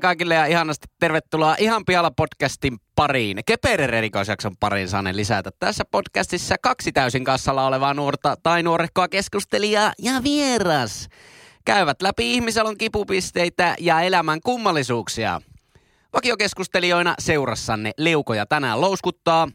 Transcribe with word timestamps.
Kaikille 0.00 0.34
ja 0.34 0.46
ihanasti 0.46 0.88
tervetuloa 1.00 1.56
Ihan 1.58 1.84
pihalla 1.84 2.10
podcastin 2.10 2.78
pariin. 2.94 3.38
Keperer 3.46 3.94
erikoisjakson 3.94 4.56
pariin 4.60 4.88
saanen 4.88 5.16
lisätä. 5.16 5.50
Tässä 5.58 5.84
podcastissa 5.90 6.54
kaksi 6.62 6.92
täysin 6.92 7.24
kassalla 7.24 7.66
olevaa 7.66 7.94
nuorta 7.94 8.36
tai 8.42 8.62
nuorekkoa 8.62 9.08
keskustelijaa 9.08 9.92
ja 9.98 10.12
vieras. 10.22 11.08
Käyvät 11.64 12.02
läpi 12.02 12.34
ihmisalon 12.34 12.78
kipupisteitä 12.78 13.76
ja 13.80 14.00
elämän 14.00 14.40
kummallisuuksia. 14.44 15.40
Vakiokeskustelijoina 16.14 17.14
seurassanne 17.18 17.90
leukoja 17.98 18.46
tänään 18.46 18.80
louskuttaa 18.80 19.48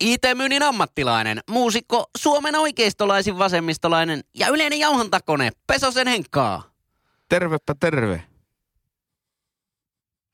IT-myynnin 0.00 0.62
ammattilainen, 0.62 1.40
muusikko, 1.50 2.04
Suomen 2.16 2.56
oikeistolaisin 2.56 3.38
vasemmistolainen 3.38 4.20
ja 4.34 4.48
yleinen 4.48 4.78
jauhantakone 4.78 5.50
Pesosen 5.66 6.06
Henkkaa. 6.06 6.62
Tervepä 7.28 7.74
terve. 7.80 8.29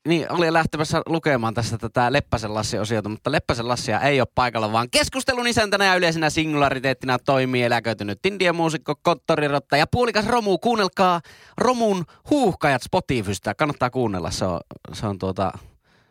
Niin, 0.07 0.31
oli 0.31 0.53
lähtemässä 0.53 1.01
lukemaan 1.05 1.53
tästä 1.53 1.77
tätä 1.77 2.13
Leppäsen 2.13 2.53
Lassi-osiota, 2.53 3.09
mutta 3.09 3.31
Leppäsen 3.31 3.67
Lassia 3.67 4.01
ei 4.01 4.21
ole 4.21 4.27
paikalla, 4.35 4.71
vaan 4.71 4.89
keskustelun 4.91 5.47
isäntänä 5.47 5.85
ja 5.85 5.95
yleisenä 5.95 6.29
singulariteettina 6.29 7.19
toimii 7.19 7.63
eläköitynyt 7.63 8.25
Indian 8.25 8.55
muusikko, 8.55 8.95
konttorirotta 9.01 9.77
ja 9.77 9.87
puolikas 9.87 10.25
Romu. 10.25 10.57
Kuunnelkaa 10.57 11.21
Romun 11.57 12.05
huuhkajat 12.29 12.81
Spotifysta. 12.81 13.55
Kannattaa 13.55 13.89
kuunnella, 13.89 14.31
se 14.31 14.45
on, 14.45 14.59
se 14.93 15.07
on 15.07 15.19
tuota, 15.19 15.51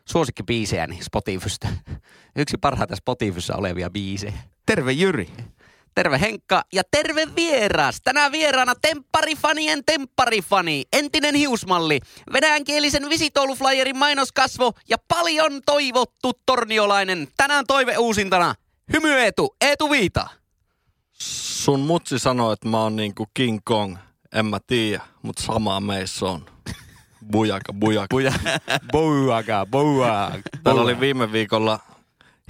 suosikkibiisejäni 0.04 0.98
Spotifysta. 1.02 1.68
Yksi 2.36 2.56
parhaita 2.58 2.96
Spotifyssa 2.96 3.56
olevia 3.56 3.90
biisejä. 3.90 4.32
Terve 4.66 4.92
Jyri. 4.92 5.30
Terve 5.96 6.20
Henkka 6.20 6.62
ja 6.72 6.82
terve 6.90 7.26
vieras. 7.36 7.96
Tänään 8.04 8.32
vieraana 8.32 8.74
tempparifanien 8.82 9.82
tempparifani, 9.86 10.84
entinen 10.92 11.34
hiusmalli, 11.34 12.00
venäjänkielisen 12.32 13.08
visitouluflyerin 13.08 13.98
mainoskasvo 13.98 14.72
ja 14.88 14.96
paljon 15.08 15.60
toivottu 15.66 16.32
torniolainen. 16.46 17.28
Tänään 17.36 17.64
toive 17.66 17.96
uusintana. 17.98 18.54
Hymy 18.92 19.12
Eetu, 19.12 19.56
Eetu 19.60 19.90
Viita. 19.90 20.28
Sun 21.12 21.80
mutsi 21.80 22.18
sanoo, 22.18 22.52
että 22.52 22.68
mä 22.68 22.82
oon 22.82 22.96
niinku 22.96 23.26
King 23.34 23.58
Kong. 23.64 23.96
En 24.34 24.46
mä 24.46 24.58
tiedä, 24.66 25.02
mutta 25.22 25.42
samaa 25.42 25.80
meissä 25.80 26.26
on. 26.26 26.46
Bujaka, 27.30 27.72
bujaka. 27.72 28.16
Bouaga, 28.92 29.66
bouaga. 29.70 30.38
Täällä 30.64 30.82
oli 30.82 31.00
viime 31.00 31.32
viikolla 31.32 31.80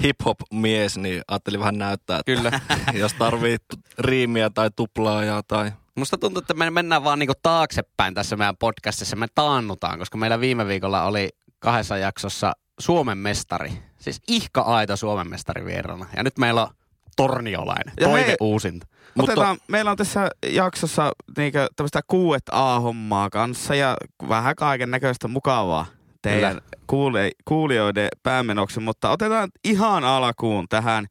hip-hop-mies, 0.03 0.99
niin 0.99 1.23
ajattelin 1.29 1.61
vähän 1.61 1.79
näyttää, 1.79 2.19
että 2.19 2.35
Kyllä. 2.35 2.61
jos 3.03 3.15
tarvii 3.15 3.59
t- 3.59 3.99
riimiä 3.99 4.51
tai 4.51 4.71
tuplaajaa 4.77 5.43
tai... 5.43 5.73
Musta 5.95 6.19
tuntuu, 6.19 6.41
että 6.41 6.55
me 6.55 6.71
mennään 6.71 7.05
vaan 7.05 7.19
niinku 7.19 7.35
taaksepäin 7.43 8.15
tässä 8.15 8.37
meidän 8.37 8.57
podcastissa. 8.57 9.17
Me 9.17 9.27
taannutaan, 9.35 9.99
koska 9.99 10.19
meillä 10.19 10.41
viime 10.41 10.67
viikolla 10.67 11.03
oli 11.03 11.29
kahdessa 11.59 11.97
jaksossa 11.97 12.53
Suomen 12.81 13.19
mestari. 13.19 13.73
Siis 13.99 14.21
ihka 14.29 14.61
aito 14.61 14.97
Suomen 14.97 15.31
mestari 15.31 15.65
vierana. 15.65 16.07
Ja 16.17 16.23
nyt 16.23 16.39
meillä 16.39 16.63
on 16.63 16.71
Torniolainen. 17.17 17.95
Ja 18.01 18.07
Toive 18.07 18.27
hei- 18.27 18.37
uusinta. 18.41 18.87
Otetaan, 19.19 19.59
meillä 19.69 19.91
on 19.91 19.97
tässä 19.97 20.31
jaksossa 20.47 21.13
niinkö 21.37 21.69
tämmöistä 21.77 22.01
kuuet 22.07 22.43
A-hommaa 22.53 23.31
kanssa 23.31 23.75
ja 23.75 23.97
vähän 24.29 24.57
kaiken 24.57 24.91
näköistä 24.91 25.29
mukavaa 25.29 25.87
teidän 26.31 26.61
kuule, 26.87 27.31
kuulijoiden 27.45 28.09
päämenoksi, 28.23 28.81
mutta 28.81 29.11
otetaan 29.11 29.49
ihan 29.65 30.05
alkuun 30.05 30.67
tähän 30.69 31.07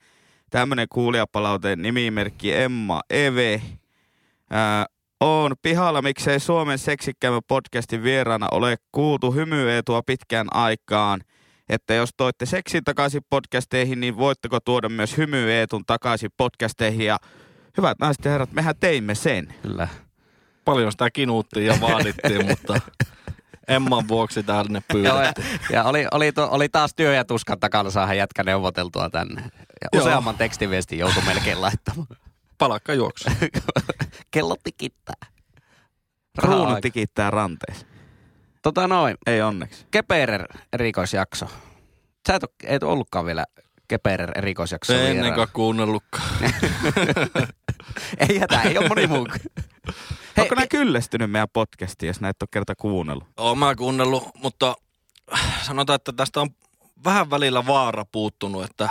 tämmöinen 0.50 0.88
kuulijapalaute 0.90 1.76
nimimerkki 1.76 2.54
Emma 2.56 3.02
Eve. 3.10 3.62
Ää, 4.50 4.86
on 5.20 5.56
pihalla, 5.62 6.02
miksei 6.02 6.40
Suomen 6.40 6.78
seksikkäämä 6.78 7.40
podcastin 7.48 8.04
vieraana 8.04 8.48
ole 8.52 8.76
kuultu 8.92 9.32
hymyeetua 9.32 10.02
pitkään 10.06 10.48
aikaan. 10.52 11.22
Että 11.70 11.94
jos 11.94 12.10
toitte 12.18 12.46
seksin 12.46 12.84
takaisin 12.84 13.22
podcasteihin, 13.30 14.00
niin 14.00 14.18
voitteko 14.18 14.60
tuoda 14.60 14.90
myös 14.90 15.18
hymyeetun 15.18 15.84
takaisin 15.88 16.30
podcasteihin. 16.38 17.06
Ja 17.06 17.18
hyvät 17.78 18.00
naiset 18.00 18.26
ja 18.26 18.32
herrat, 18.32 18.52
mehän 18.52 18.76
teimme 18.80 19.16
sen. 19.16 19.54
Kyllä. 19.62 19.88
Paljon 20.66 20.92
sitä 20.92 21.12
kinuuttiin 21.12 21.66
ja 21.66 21.78
vaadittiin, 21.82 22.46
mutta 22.50 22.82
Emman 23.68 24.08
vuoksi 24.08 24.44
tänne 24.44 24.82
pyydettiin. 24.94 25.60
ja 25.72 25.84
oli, 25.84 26.06
oli, 26.12 26.32
to, 26.32 26.48
oli, 26.52 26.70
taas 26.70 26.94
työ 26.96 27.14
ja 27.14 27.26
tuskan 27.26 27.60
takana 27.60 27.90
saada 27.90 28.14
jätkä 28.14 28.44
neuvoteltua 28.44 29.10
tänne. 29.10 29.42
Ja 29.82 29.90
Joo. 29.94 30.04
useamman 30.04 30.38
tekstiviestin 30.38 31.00
joutui 31.00 31.24
melkein 31.26 31.62
laittamaan. 31.62 32.08
Palakka 32.58 32.94
juoksu. 32.94 33.30
Kello 34.32 34.56
tikittää. 34.64 35.16
Kruunu 36.42 36.82
tikittää 36.82 37.32
ranteessa. 37.32 37.86
Tota 38.62 38.88
noin, 38.88 39.18
Ei 39.28 39.42
onneksi. 39.42 39.86
Keperer 39.92 40.46
erikoisjakso. 40.74 41.46
Sä 42.28 42.36
et, 42.36 42.44
ole, 42.44 42.52
et 42.64 42.84
ollutkaan 42.84 43.26
vielä 43.26 43.46
Keperer 43.88 44.32
erikoisjakso. 44.38 44.94
Ei 44.98 45.08
ennenkaan 45.08 45.48
kuunnellutkaan. 45.54 46.30
ei 48.30 48.40
hätä, 48.40 48.62
ei 48.62 48.78
ole 48.78 48.88
moni 48.88 49.08
muu. 49.08 49.28
Hei, 50.38 50.44
Onko 50.44 50.56
nää 50.56 50.68
kyllästynyt 50.68 51.32
meidän 51.32 51.48
podcastiin, 51.54 52.08
jos 52.08 52.22
näitä 52.22 52.44
on 52.44 52.48
kerta 52.52 52.76
kuunnellut? 52.76 53.28
Oon 53.38 53.58
mä 53.58 53.76
kuunnellut, 53.76 54.24
mutta 54.42 54.76
sanotaan, 55.62 55.96
että 55.96 56.14
tästä 56.14 56.42
on 56.42 56.50
vähän 57.06 57.30
välillä 57.30 57.66
vaara 57.66 58.06
puuttunut, 58.12 58.64
että 58.64 58.90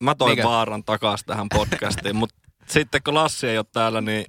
mä 0.00 0.14
toin 0.14 0.28
Niinkö? 0.28 0.48
vaaran 0.48 0.84
takaisin 0.84 1.26
tähän 1.26 1.46
podcastiin, 1.54 2.16
mutta 2.16 2.36
sitten 2.66 3.00
kun 3.04 3.14
Lassi 3.14 3.46
ei 3.48 3.58
ole 3.58 3.66
täällä, 3.72 4.00
niin 4.00 4.24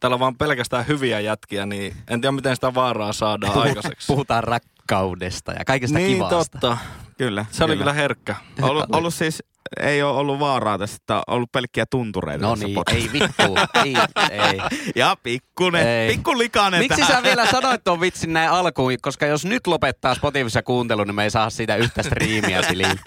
täällä 0.00 0.14
on 0.14 0.20
vaan 0.20 0.36
pelkästään 0.36 0.86
hyviä 0.86 1.20
jätkiä, 1.20 1.66
niin 1.66 1.96
en 2.08 2.20
tiedä 2.20 2.32
miten 2.32 2.54
sitä 2.54 2.74
vaaraa 2.74 3.12
saadaan 3.12 3.58
aikaiseksi. 3.58 4.06
Puhutaan 4.06 4.44
rakkaudesta 4.44 5.52
ja 5.52 5.64
kaikesta 5.64 5.98
niin 5.98 6.16
kivasta. 6.16 6.36
totta. 6.36 6.78
Kyllä. 7.18 7.46
Se 7.50 7.64
oli 7.64 7.76
kyllä 7.76 7.92
herkkä. 7.92 8.36
Ollut, 8.62 8.84
ollut 8.92 9.14
siis, 9.14 9.42
ei 9.80 10.02
ole 10.02 10.16
ollut 10.18 10.38
vaaraa 10.38 10.78
tässä, 10.78 10.96
että 10.96 11.16
on 11.16 11.22
ollut 11.28 11.52
pelkkiä 11.52 11.84
tuntureita 11.90 12.46
No 12.46 12.54
niin, 12.54 12.78
ei 12.94 13.08
vittu. 13.12 13.54
ei, 13.84 13.94
ei. 14.30 14.60
Ja 14.96 15.16
pikkunen, 15.22 15.86
Ei. 15.88 16.08
pikku 16.14 16.38
likainen 16.38 16.80
Miksi 16.80 17.00
tähän. 17.00 17.16
sä 17.16 17.22
vielä 17.22 17.46
sanoit 17.46 17.84
tuon 17.84 18.00
vitsin 18.00 18.32
näin 18.32 18.50
alkuun? 18.50 18.92
Koska 19.02 19.26
jos 19.26 19.44
nyt 19.44 19.66
lopettaa 19.66 20.14
Spotifyssa 20.14 20.62
kuuntelu, 20.62 21.04
niin 21.04 21.14
me 21.14 21.24
ei 21.24 21.30
saa 21.30 21.50
siitä 21.50 21.76
yhtä 21.76 22.02
striimiä 22.02 22.62
tiliin. 22.62 23.00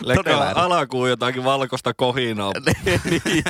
Leikkaa 0.00 0.50
ero. 0.50 0.60
alakuun 0.60 1.08
jotakin 1.10 1.44
valkoista 1.44 1.94
kohinaa. 1.94 2.52
niin. 3.24 3.44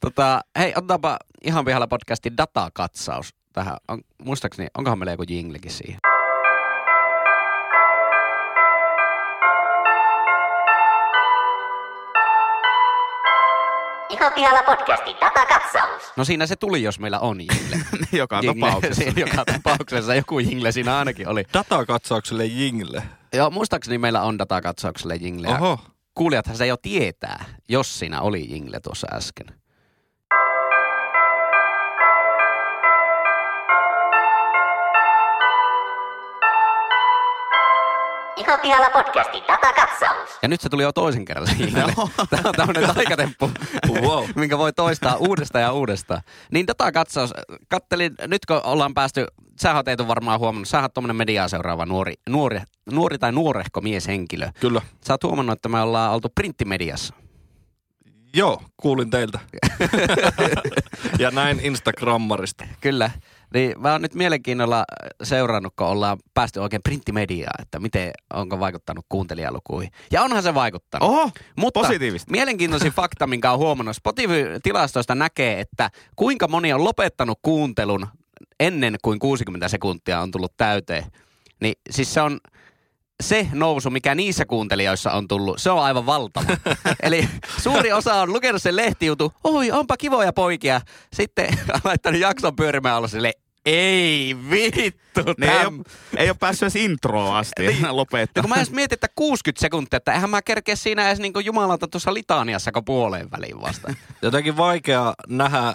tota, 0.00 0.40
hei, 0.58 0.72
otetaanpa 0.76 1.16
ihan 1.44 1.64
pihalla 1.64 1.86
podcastin 1.86 2.36
datakatsaus 2.36 3.34
tähän. 3.52 3.76
On, 3.88 4.00
muistaakseni, 4.24 4.68
onkohan 4.78 4.98
meillä 4.98 5.12
joku 5.12 5.24
jinglekin 5.28 5.70
siihen? 5.72 5.98
Ihan 14.12 14.32
pihalla 14.32 14.62
podcastin 14.62 15.16
datakatsaus. 15.20 16.02
No 16.16 16.24
siinä 16.24 16.46
se 16.46 16.56
tuli, 16.56 16.82
jos 16.82 16.98
meillä 16.98 17.18
on 17.18 17.40
jingle. 17.40 17.76
Joka 18.12 18.40
Jingle. 18.42 18.66
tapauksessa. 18.70 19.02
Siinä 19.02 19.20
joka 19.26 19.44
tapauksessa 19.44 20.14
joku 20.14 20.38
jingle 20.38 20.72
siinä 20.72 20.98
ainakin 20.98 21.28
oli. 21.28 21.44
Datakatsaukselle 21.54 22.46
jingle. 22.46 23.02
Joo, 23.32 23.50
muistaakseni 23.50 23.98
meillä 23.98 24.22
on 24.22 24.38
datakatsaukselle 24.38 25.16
jingle. 25.16 25.48
Oho. 25.48 25.78
Kuulijathan 26.14 26.56
se 26.56 26.66
jo 26.66 26.76
tietää, 26.76 27.44
jos 27.68 27.98
siinä 27.98 28.20
oli 28.20 28.50
jingle 28.50 28.80
tuossa 28.80 29.06
äsken. 29.12 29.46
Ihan 38.36 38.60
pihalla 38.60 38.90
podcastin 38.90 39.42
datakatsaus. 39.48 40.30
Ja 40.42 40.48
nyt 40.48 40.60
se 40.60 40.68
tuli 40.68 40.82
jo 40.82 40.92
toisen 40.92 41.24
kerran 41.24 41.46
jingle. 41.58 41.82
Tämä 42.30 42.42
on 42.48 42.54
tämmöinen 42.56 42.94
taikatemppu, 42.94 43.50
Wow. 44.02 44.24
minkä 44.36 44.58
voi 44.58 44.72
toistaa 44.72 45.16
uudestaan 45.16 45.62
ja 45.62 45.72
uudestaan. 45.72 46.22
Niin 46.52 46.66
datakatsaus, 46.66 47.32
kattelin, 47.68 48.14
nyt 48.26 48.46
kun 48.46 48.60
ollaan 48.64 48.94
päästy, 48.94 49.26
sä 49.60 49.74
oot 49.74 49.88
Eetu 49.88 50.08
varmaan 50.08 50.40
huomannut, 50.40 50.68
sä 50.68 50.80
oot 50.82 50.94
tuommoinen 50.94 51.16
mediaa 51.16 51.48
seuraava 51.48 51.86
nuori, 51.86 52.14
nuori, 52.28 52.60
nuori 52.92 53.18
tai 53.18 53.32
nuorehko 53.32 53.80
mieshenkilö. 53.80 54.48
Kyllä. 54.60 54.82
Sä 55.06 55.12
oot 55.12 55.22
huomannut, 55.24 55.52
että 55.58 55.68
me 55.68 55.80
ollaan 55.80 56.12
oltu 56.12 56.28
printtimediassa. 56.34 57.14
Joo, 58.34 58.62
kuulin 58.76 59.10
teiltä. 59.10 59.38
ja 61.18 61.30
näin 61.30 61.60
Instagrammarista. 61.62 62.64
Kyllä. 62.80 63.10
Niin 63.54 63.80
mä 63.80 63.92
oon 63.92 64.02
nyt 64.02 64.14
mielenkiinnolla 64.14 64.84
seurannut, 65.22 65.72
kun 65.76 65.86
ollaan 65.86 66.18
päästy 66.34 66.60
oikein 66.60 66.82
printtimediaan, 66.82 67.62
että 67.62 67.78
miten, 67.78 68.10
onko 68.34 68.60
vaikuttanut 68.60 69.06
kuuntelijalukuihin. 69.08 69.92
Ja 70.10 70.22
onhan 70.22 70.42
se 70.42 70.54
vaikuttanut. 70.54 71.08
Oho, 71.08 71.30
Mutta 71.56 71.80
positiivista. 71.80 72.30
mielenkiintoisin 72.30 72.92
fakta, 72.92 73.26
minkä 73.26 73.52
on 73.52 73.58
huomannut, 73.58 73.96
Spotify-tilastoista 73.96 75.14
näkee, 75.14 75.60
että 75.60 75.90
kuinka 76.16 76.48
moni 76.48 76.72
on 76.72 76.84
lopettanut 76.84 77.38
kuuntelun 77.42 78.06
ennen 78.60 78.96
kuin 79.02 79.18
60 79.18 79.68
sekuntia 79.68 80.20
on 80.20 80.30
tullut 80.30 80.56
täyteen. 80.56 81.04
Niin 81.60 81.74
siis 81.90 82.14
se 82.14 82.20
on 82.20 82.40
se 83.22 83.48
nousu, 83.52 83.90
mikä 83.90 84.14
niissä 84.14 84.46
kuuntelijoissa 84.46 85.12
on 85.12 85.28
tullut, 85.28 85.58
se 85.58 85.70
on 85.70 85.82
aivan 85.82 86.06
valtava. 86.06 86.56
Eli 87.02 87.28
suuri 87.58 87.92
osa 87.92 88.14
on 88.14 88.32
lukenut 88.32 88.62
sen 88.62 88.76
lehtijutu, 88.76 89.32
oi 89.44 89.70
onpa 89.70 89.96
kivoja 89.96 90.32
poikia. 90.32 90.80
Sitten 91.12 91.48
on 91.74 91.80
laittanut 91.84 92.20
jakson 92.20 92.56
pyörimään 92.56 92.96
olla 92.96 93.08
sille 93.08 93.32
Ei 93.66 94.36
vittu. 94.50 95.20
Ne 95.38 95.46
ei, 95.60 95.66
ole, 95.66 95.82
ei 96.16 96.28
ole 96.30 96.36
päässyt 96.40 96.62
edes 96.62 96.76
introon 96.76 97.36
asti 97.36 97.62
Niin. 97.66 97.82
niin. 97.82 97.96
lopettaa. 97.96 98.40
Ja 98.40 98.42
kun 98.42 98.50
mä 98.50 98.56
edes 98.56 98.70
mietin, 98.70 98.96
että 98.96 99.08
60 99.16 99.60
sekuntia, 99.60 99.96
että 99.96 100.12
eihän 100.12 100.30
mä 100.30 100.42
kerkeä 100.42 100.76
siinä 100.76 101.06
edes 101.08 101.18
niinku 101.18 101.40
jumalauta 101.40 101.88
tuossa 101.88 102.14
litaniassa, 102.14 102.70
puoleen 102.84 103.30
väliin 103.30 103.60
vasta. 103.60 103.94
Jotenkin 104.22 104.56
vaikea 104.56 105.14
nähdä, 105.28 105.74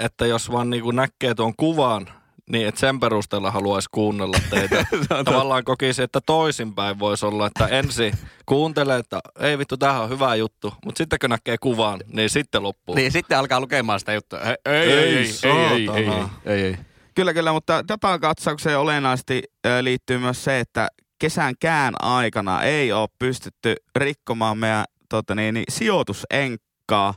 että 0.00 0.26
jos 0.26 0.52
vaan 0.52 0.70
niinku 0.70 0.90
näkee 0.90 1.34
tuon 1.34 1.52
kuvan, 1.56 2.06
niin 2.50 2.68
että 2.68 2.80
sen 2.80 3.00
perusteella 3.00 3.50
haluaisi 3.50 3.88
kuunnella 3.92 4.38
teitä. 4.50 4.86
Tavallaan 5.24 5.64
kokisi, 5.64 6.02
että 6.02 6.20
toisinpäin 6.26 6.98
voisi 6.98 7.26
olla, 7.26 7.46
että 7.46 7.66
ensin 7.66 8.14
kuuntelee, 8.46 8.98
että 8.98 9.20
ei 9.40 9.58
vittu, 9.58 9.76
tämähän 9.76 10.02
on 10.02 10.10
hyvä 10.10 10.34
juttu. 10.34 10.74
Mutta 10.84 10.98
sitten 10.98 11.18
kun 11.18 11.30
näkee 11.30 11.56
kuvan, 11.58 12.00
niin 12.12 12.30
sitten 12.30 12.62
loppuu. 12.62 12.94
niin 12.94 13.12
sitten 13.12 13.38
alkaa 13.38 13.60
lukemaan 13.60 14.00
sitä 14.00 14.12
juttua. 14.12 14.40
Ei, 14.40 14.54
ei, 14.64 14.92
ei, 14.92 14.92
ei, 14.92 15.04
ei, 15.06 15.16
ei, 15.16 15.16
ei, 15.16 15.32
saatana. 15.32 16.30
ei, 16.44 16.62
ei. 16.62 16.76
Kyllä, 17.14 17.34
kyllä, 17.34 17.52
mutta 17.52 17.88
datakatsaukseen 17.88 18.78
olennaisesti 18.78 19.42
ö, 19.66 19.84
liittyy 19.84 20.18
myös 20.18 20.44
se, 20.44 20.60
että 20.60 20.88
kesän 21.18 21.54
kään 21.60 21.94
aikana 22.02 22.62
ei 22.62 22.92
ole 22.92 23.08
pystytty 23.18 23.74
rikkomaan 23.96 24.58
meidän 24.58 24.84
tota 25.08 25.34
niin, 25.34 25.54
niin, 25.54 25.64
sijoitusenkkaa. 25.68 27.14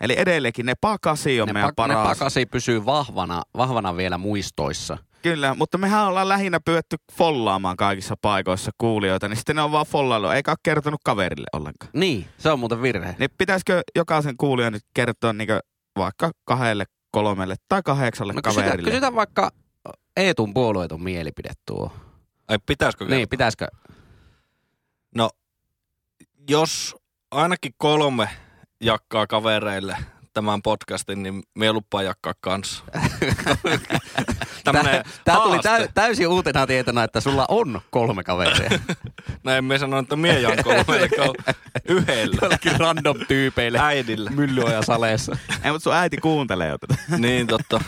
Eli 0.00 0.14
edelleenkin 0.18 0.66
ne 0.66 0.74
pakasi 0.80 1.40
on 1.40 1.46
Ne, 1.46 1.52
meidän 1.52 1.68
ne 1.68 1.72
paras. 1.76 2.08
pakasi 2.08 2.46
pysyy 2.46 2.84
vahvana, 2.86 3.42
vahvana 3.56 3.96
vielä 3.96 4.18
muistoissa. 4.18 4.98
Kyllä, 5.22 5.54
mutta 5.54 5.78
mehän 5.78 6.06
ollaan 6.06 6.28
lähinnä 6.28 6.60
pyötty 6.64 6.96
follaamaan 7.12 7.76
kaikissa 7.76 8.14
paikoissa 8.22 8.70
kuulijoita, 8.78 9.28
niin 9.28 9.36
sitten 9.36 9.56
ne 9.56 9.62
on 9.62 9.72
vaan 9.72 9.86
follailu, 9.86 10.28
eikä 10.28 10.50
ole 10.50 10.56
kertonut 10.62 11.00
kaverille 11.04 11.46
ollenkaan. 11.52 11.90
Niin, 11.94 12.26
se 12.38 12.50
on 12.50 12.58
muuten 12.58 12.82
virhe. 12.82 13.16
Niin 13.18 13.30
pitäisikö 13.38 13.82
jokaisen 13.96 14.36
kuulijan 14.36 14.72
nyt 14.72 14.82
kertoa 14.94 15.32
niin 15.32 15.48
vaikka 15.98 16.30
kahdelle, 16.44 16.84
kolmelle 17.14 17.56
tai 17.68 17.82
kahdeksalle 17.84 18.32
No 18.32 18.40
kysytä, 18.42 18.62
kaverille? 18.64 18.90
kysytä 18.90 19.14
vaikka 19.14 19.50
Eetun 20.16 20.54
puolueeton 20.54 21.02
mielipide 21.02 21.50
tuo. 21.66 21.92
Ai 22.48 22.58
pitäisikö 22.66 23.04
Niin, 23.04 23.28
pitäisikö? 23.28 23.66
No, 25.14 25.30
jos 26.48 26.96
ainakin 27.30 27.72
kolme 27.76 28.28
jakkaa 28.80 29.26
kavereille 29.26 29.96
tämän 30.34 30.62
podcastin, 30.62 31.22
niin 31.22 31.42
mie 31.54 31.72
lupaan 31.72 32.04
jakkaa 32.04 32.34
kanssa. 32.40 32.84
Tämä 35.24 35.40
tuli 35.42 35.58
täy, 35.58 35.88
täysin 35.94 36.28
uutena 36.28 36.66
tietona, 36.66 37.04
että 37.04 37.20
sulla 37.20 37.44
on 37.48 37.80
kolme 37.90 38.24
kaveria. 38.24 38.70
Näin 39.44 39.64
me 39.64 39.78
sanoin, 39.78 40.02
että 40.02 40.16
mie 40.16 40.40
jaan 40.40 40.64
kolme, 40.64 40.98
eli 40.98 41.08
on 41.28 41.34
yhdelle 41.88 42.36
Jollekin 42.42 42.80
random 42.80 43.16
tyypeille 43.28 43.78
äidille. 43.78 44.30
myllyoja 44.30 44.82
saleessa. 44.82 45.36
Ei, 45.64 45.72
mutta 45.72 45.84
sun 45.84 45.94
äiti 45.94 46.16
kuuntelee 46.16 46.68
jo 46.68 46.78
tätä. 46.78 46.94
Niin 47.18 47.46
totta. 47.46 47.80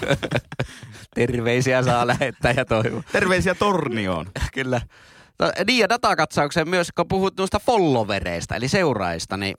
Terveisiä 1.14 1.82
saa 1.82 2.06
lähettää 2.06 2.52
ja 2.56 2.64
toivoa. 2.64 3.02
Terveisiä 3.12 3.54
Tornioon. 3.54 4.26
Kyllä. 4.54 4.81
No, 5.38 5.52
Niin 5.66 5.78
ja 5.78 5.88
datakatsaukseen 5.88 6.69
myös, 6.69 6.88
kun 6.96 7.08
puhut 7.08 7.37
noista 7.38 7.58
followereista, 7.58 8.56
eli 8.56 8.69
seuraajista, 8.69 9.37
niin 9.37 9.54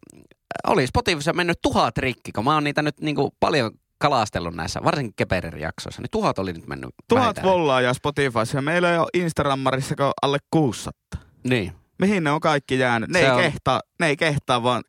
oli 0.67 0.87
Spotifyssa 0.87 1.33
mennyt 1.33 1.57
tuhat 1.61 1.97
rikki, 1.97 2.31
kun 2.31 2.43
mä 2.43 2.53
oon 2.53 2.63
niitä 2.63 2.81
nyt 2.81 2.99
niinku 3.01 3.33
paljon 3.39 3.71
kalastellut 3.99 4.55
näissä, 4.55 4.79
varsinkin 4.83 5.13
Keperin 5.15 5.59
jaksoissa, 5.61 6.01
niin 6.01 6.11
tuhat 6.11 6.39
oli 6.39 6.53
nyt 6.53 6.67
mennyt 6.67 6.89
Tuhat 7.09 7.21
vähintään. 7.23 7.47
vollaajaa 7.47 7.93
Spotifyssa 7.93 8.57
ja 8.57 8.61
meillä 8.61 8.91
ei 8.91 8.97
ole 8.97 9.07
Instagrammarissa 9.13 9.95
kuin 9.95 10.11
alle 10.21 10.37
600. 10.51 11.21
Niin. 11.43 11.73
Mihin 11.99 12.23
ne 12.23 12.31
on 12.31 12.39
kaikki 12.39 12.79
jäänyt? 12.79 13.09
Ne, 13.09 13.19
Se 13.19 13.25
ei, 13.25 13.31
on- 13.31 13.41
kehtaa, 13.41 13.81
ne 13.99 14.07
ei 14.07 14.17
kehtaa 14.17 14.63
vaan 14.63 14.83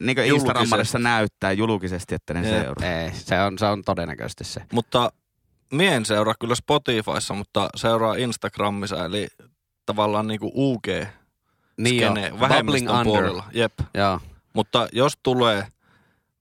niin. 0.00 0.18
Instagrammarissa 0.18 0.98
näyttää 0.98 1.52
julkisesti, 1.52 2.14
että 2.14 2.34
ne 2.34 2.48
Jep. 2.50 2.62
seuraa. 2.62 2.88
Ei, 2.90 3.10
se 3.14 3.40
on, 3.42 3.58
se 3.58 3.66
on 3.66 3.82
todennäköisesti 3.84 4.44
se. 4.44 4.62
Mutta 4.72 5.12
mie 5.72 5.94
en 5.94 6.04
seuraa 6.06 6.34
kyllä 6.40 6.54
Spotifyssa, 6.54 7.34
mutta 7.34 7.68
seuraa 7.76 8.14
Instagramissa, 8.14 9.04
eli 9.04 9.28
tavallaan 9.86 10.26
niinku 10.28 10.52
UG 10.54 10.86
Niin 11.78 12.02
jo, 12.02 12.08
bubbling 12.08 12.40
vähemmistön 12.40 13.04
puolella. 13.04 13.44
Jep. 13.52 13.72
Joo. 13.94 14.20
Mutta 14.54 14.88
jos 14.92 15.12
tulee 15.22 15.66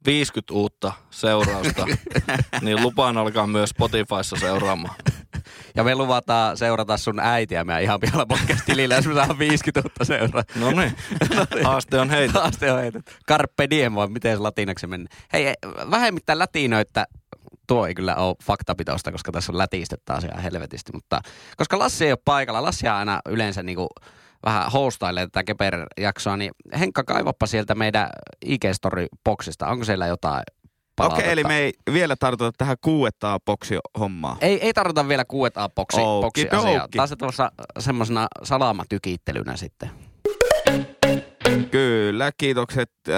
50 0.05 0.53
uutta 0.53 0.93
seurausta, 1.09 1.85
niin 2.61 2.81
lupaan 2.81 3.17
alkaa 3.17 3.47
myös 3.47 3.69
Spotifyssa 3.69 4.35
seuraamaan. 4.39 4.95
Ja 5.75 5.83
me 5.83 5.95
luvataan 5.95 6.57
seurata 6.57 6.97
sun 6.97 7.19
äitiä 7.19 7.63
meidän 7.63 7.83
ihan 7.83 7.99
pihalla 7.99 8.25
podcast-tilillä, 8.25 8.95
jos 8.95 9.07
me 9.07 9.13
saadaan 9.13 9.39
50 9.39 9.81
uutta 9.87 10.05
seuraa. 10.05 10.43
No 10.55 10.71
niin, 10.71 10.95
haaste 11.63 11.99
on 11.99 12.09
heitä. 12.09 12.39
Haaste 12.39 12.71
on 12.71 12.79
heitetty. 12.79 13.13
Carpe 13.27 13.69
diem 13.69 13.93
vai 13.95 14.07
miten 14.07 14.37
se 14.37 14.41
latinaksi 14.41 14.87
mennä. 14.87 15.09
Hei, 15.33 15.47
ei, 15.47 15.53
vähemmittä 15.91 16.39
latinoita, 16.39 17.05
tuo 17.67 17.87
ei 17.87 17.95
kyllä 17.95 18.15
ole 18.15 18.35
faktapitoista, 18.43 19.11
koska 19.11 19.31
tässä 19.31 19.51
on 19.51 19.57
lätistöt 19.57 20.01
taas 20.05 20.23
ihan 20.23 20.43
helvetisti. 20.43 20.91
Mutta 20.93 21.21
koska 21.57 21.79
Lassi 21.79 22.05
ei 22.05 22.11
ole 22.11 22.19
paikalla, 22.25 22.63
Lassi 22.63 22.87
aina 22.87 23.19
yleensä 23.29 23.63
niinku 23.63 23.87
vähän 24.45 24.71
hostailee 24.71 25.25
tätä 25.25 25.43
Keper-jaksoa, 25.43 26.37
niin 26.37 26.51
Henkka 26.79 27.03
kaivappa 27.03 27.45
sieltä 27.45 27.75
meidän 27.75 28.09
IG-story-boksista. 28.45 29.67
Onko 29.67 29.85
siellä 29.85 30.07
jotain 30.07 30.41
Okei, 30.41 30.93
palautetta? 30.95 31.31
eli 31.31 31.43
me 31.43 31.57
ei 31.57 31.73
vielä 31.93 32.15
tartuta 32.15 32.51
tähän 32.57 32.77
kuuettaa 32.81 33.39
boksi 33.45 33.77
hommaa. 33.99 34.37
Ei, 34.41 34.61
ei 34.61 34.73
tarvita 34.73 35.07
vielä 35.07 35.25
kuuetta 35.25 35.69
boksi, 35.69 36.01
boksi 36.21 36.47
asiaa. 36.47 36.61
Okidoki. 36.61 36.97
Taas 36.97 37.13
tuossa 37.17 37.51
semmoisena 37.79 38.27
salamatykittelynä 38.43 39.57
sitten. 39.57 39.89
Kyllä, 41.71 42.31
kiitokset 42.37 42.91
äh, 43.09 43.15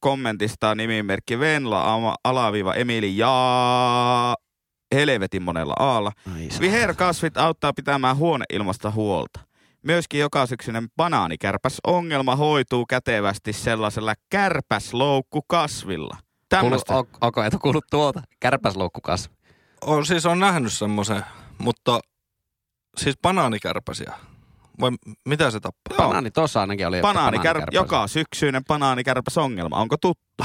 kommentista 0.00 0.74
nimimerkki 0.74 1.38
Venla, 1.38 1.94
ama, 1.94 2.14
alaviiva 2.24 2.74
Emili 2.74 3.16
ja 3.16 4.36
helvetin 4.94 5.42
monella 5.42 5.74
aalla. 5.78 6.12
Viherkasvit 6.60 7.36
auttaa 7.36 7.72
pitämään 7.72 8.16
huoneilmasta 8.16 8.90
huolta. 8.90 9.40
Myöskin 9.82 10.20
joka 10.20 10.46
syksyinen 10.46 10.88
banaanikärpäs 10.96 11.76
ongelma 11.86 12.36
hoituu 12.36 12.86
kätevästi 12.86 13.52
sellaisella 13.52 14.14
kärpäsloukkukasvilla. 14.30 16.14
Kuulu, 16.14 16.48
Tämmöistä. 16.48 16.94
on, 16.94 17.04
onko 17.20 17.42
et 17.42 17.54
kuullut 17.62 17.84
tuota? 17.90 18.22
Kärpäsloukkukasvi. 18.40 19.34
On, 19.80 20.06
siis 20.06 20.26
on 20.26 20.38
nähnyt 20.38 20.72
semmoisen, 20.72 21.24
mutta 21.58 22.00
siis 22.96 23.16
banaanikärpäsiä. 23.22 24.12
Vai 24.80 24.90
mitä 25.24 25.50
se 25.50 25.60
tappaa? 25.60 25.96
Joo. 25.98 26.08
Banaani 26.08 26.30
tuossa 26.30 26.60
ainakin 26.60 26.86
oli. 26.86 27.00
Banaanikär, 27.00 27.62
joka 27.72 28.06
syksyinen 28.06 28.64
banaanikärpäs 28.64 29.38
ongelma. 29.38 29.76
Onko 29.76 29.96
tuttu? 30.00 30.44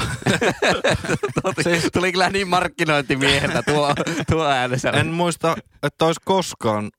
Siis 1.64 1.88
tuli 1.92 2.12
kyllä 2.12 2.30
niin 2.30 2.48
markkinointimieheltä 2.48 3.62
tuo, 3.62 3.94
tuo 4.30 4.44
äänessä. 4.44 4.90
En 4.90 5.06
muista, 5.06 5.56
että 5.82 6.04
olisi 6.04 6.20
koskaan 6.24 6.90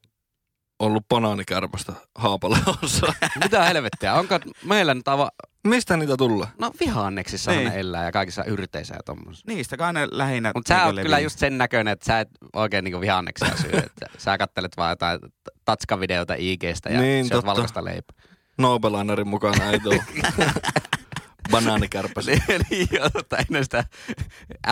ollut 0.80 1.04
banaanikärpästä 1.10 1.94
Haapaleossa. 2.16 3.14
Mitä 3.44 3.64
helvettiä? 3.64 4.14
Onko 4.14 4.40
meillä 4.64 4.94
nyt 4.94 5.08
aivan... 5.08 5.30
Mistä 5.68 5.98
niitä 5.98 6.18
tulee? 6.18 6.48
No 6.60 6.72
vihanneksissa 6.80 7.52
Niin. 7.52 7.70
ne 7.70 7.80
elää 7.80 8.06
ja 8.06 8.12
kaikissa 8.12 8.44
yrteissä 8.44 8.94
ja 8.96 9.04
tommosissa. 9.06 9.44
Niistä 9.48 9.78
kai 9.78 9.94
ne 9.94 10.08
lähinnä... 10.12 10.52
Mutta 10.56 10.68
sä 10.74 10.86
oot 10.86 10.96
kyllä 11.02 11.20
just 11.20 11.40
sen 11.40 11.58
näköinen, 11.58 11.92
että 11.92 12.06
sä 12.06 12.20
et 12.20 12.28
oikein 12.54 12.84
niinku 12.84 13.02
vihanneksia 13.02 13.58
syö. 13.58 13.80
Että 13.80 14.06
sä 14.18 14.38
kattelet 14.38 14.78
vaan 14.78 14.90
jotain 14.90 15.20
tatskavideota 15.66 16.34
IGstä 16.38 16.90
ja 16.90 17.02
Niin, 17.02 17.26
syöt 17.26 17.32
totta. 17.38 17.48
valkoista 17.52 17.84
leipää. 17.86 18.16
Nobelainerin 18.58 19.28
mukana 19.28 19.66
ei 19.72 19.80
tule. 19.80 20.04
Banaanikärpäs. 21.52 22.28
Eli 22.28 22.88
jotta 22.92 23.38
ennen 23.38 23.64
sitä 23.64 23.84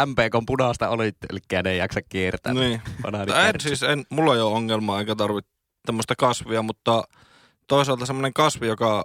MPKn 0.06 0.46
punaista 0.46 0.90
olittelkkiä 0.90 1.62
ne 1.64 1.72
ei 1.72 1.78
jaksa 1.78 2.02
kiertää. 2.10 2.54
Niin. 2.54 2.82
En, 3.48 3.60
siis 3.62 3.84
en, 3.84 4.04
mulla 4.10 4.36
ei 4.36 4.42
ole 4.42 4.54
ongelmaa 4.56 5.00
eikä 5.00 5.16
tarvitse 5.16 5.52
tämmöistä 5.86 6.16
kasvia, 6.16 6.62
mutta 6.62 7.04
toisaalta 7.68 8.06
semmoinen 8.06 8.34
kasvi, 8.34 8.68
joka 8.68 9.04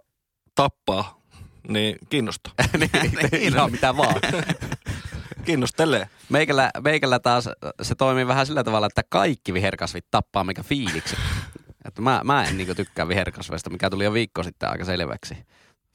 tappaa, 0.54 1.20
niin 1.68 1.98
kiinnostaa. 2.08 2.52
niin, 2.78 2.90
ihan 3.32 3.70
mitä 3.72 3.96
vaan. 3.96 4.20
Kiinnostelee. 5.44 6.08
Meikällä, 6.28 6.70
meikällä 6.84 7.18
taas 7.18 7.48
se 7.82 7.94
toimii 7.94 8.26
vähän 8.26 8.46
sillä 8.46 8.64
tavalla, 8.64 8.86
että 8.86 9.02
kaikki 9.08 9.54
viherkasvit 9.54 10.06
tappaa 10.10 10.44
mikä 10.44 10.62
fiiliksi. 10.62 11.16
Että 11.84 12.02
mä, 12.02 12.20
mä 12.24 12.44
en 12.44 12.56
niinku 12.56 12.74
tykkää 12.74 13.08
viherkasveista, 13.08 13.70
mikä 13.70 13.90
tuli 13.90 14.04
jo 14.04 14.12
viikko 14.12 14.42
sitten 14.42 14.70
aika 14.70 14.84
selväksi. 14.84 15.36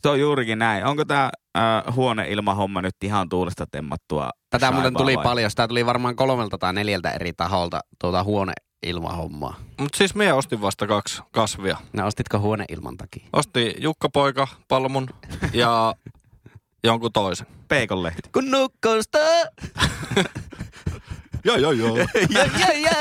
Se 0.01 0.09
on 0.09 0.19
juurikin 0.19 0.59
näin. 0.59 0.85
Onko 0.85 1.05
tämä 1.05 1.31
äh, 1.57 1.95
huoneilmahomma 1.95 2.81
nyt 2.81 2.95
ihan 3.03 3.29
tuulesta 3.29 3.65
temmattua? 3.71 4.29
Tätä 4.49 4.71
muuten 4.71 4.93
tuli 4.93 5.15
vai? 5.15 5.23
paljon. 5.23 5.49
Sitä 5.49 5.67
tuli 5.67 5.85
varmaan 5.85 6.15
kolmelta 6.15 6.57
tai 6.57 6.73
neljältä 6.73 7.11
eri 7.11 7.33
taholta 7.33 7.79
tuota 7.99 8.23
huoneilmahommaa. 8.83 9.55
Mutta 9.79 9.97
siis 9.97 10.15
minä 10.15 10.35
ostin 10.35 10.61
vasta 10.61 10.87
kaksi 10.87 11.21
kasvia. 11.31 11.77
No 11.93 12.07
ostitko 12.07 12.39
huoneilman 12.39 12.97
takia? 12.97 13.23
Ostin 13.33 13.73
Jukka 13.77 14.09
Poika 14.09 14.47
palmun 14.67 15.09
ja 15.53 15.95
jonkun 16.83 17.11
toisen. 17.13 17.47
Peikonlehti. 17.67 18.29
Kun 18.33 18.51
nukkosta! 18.51 19.19
Joo, 21.45 21.57
joo, 21.57 21.71
joo. 21.71 21.97
ja, 21.97 22.05
ja, 22.59 22.73
ja. 22.79 22.91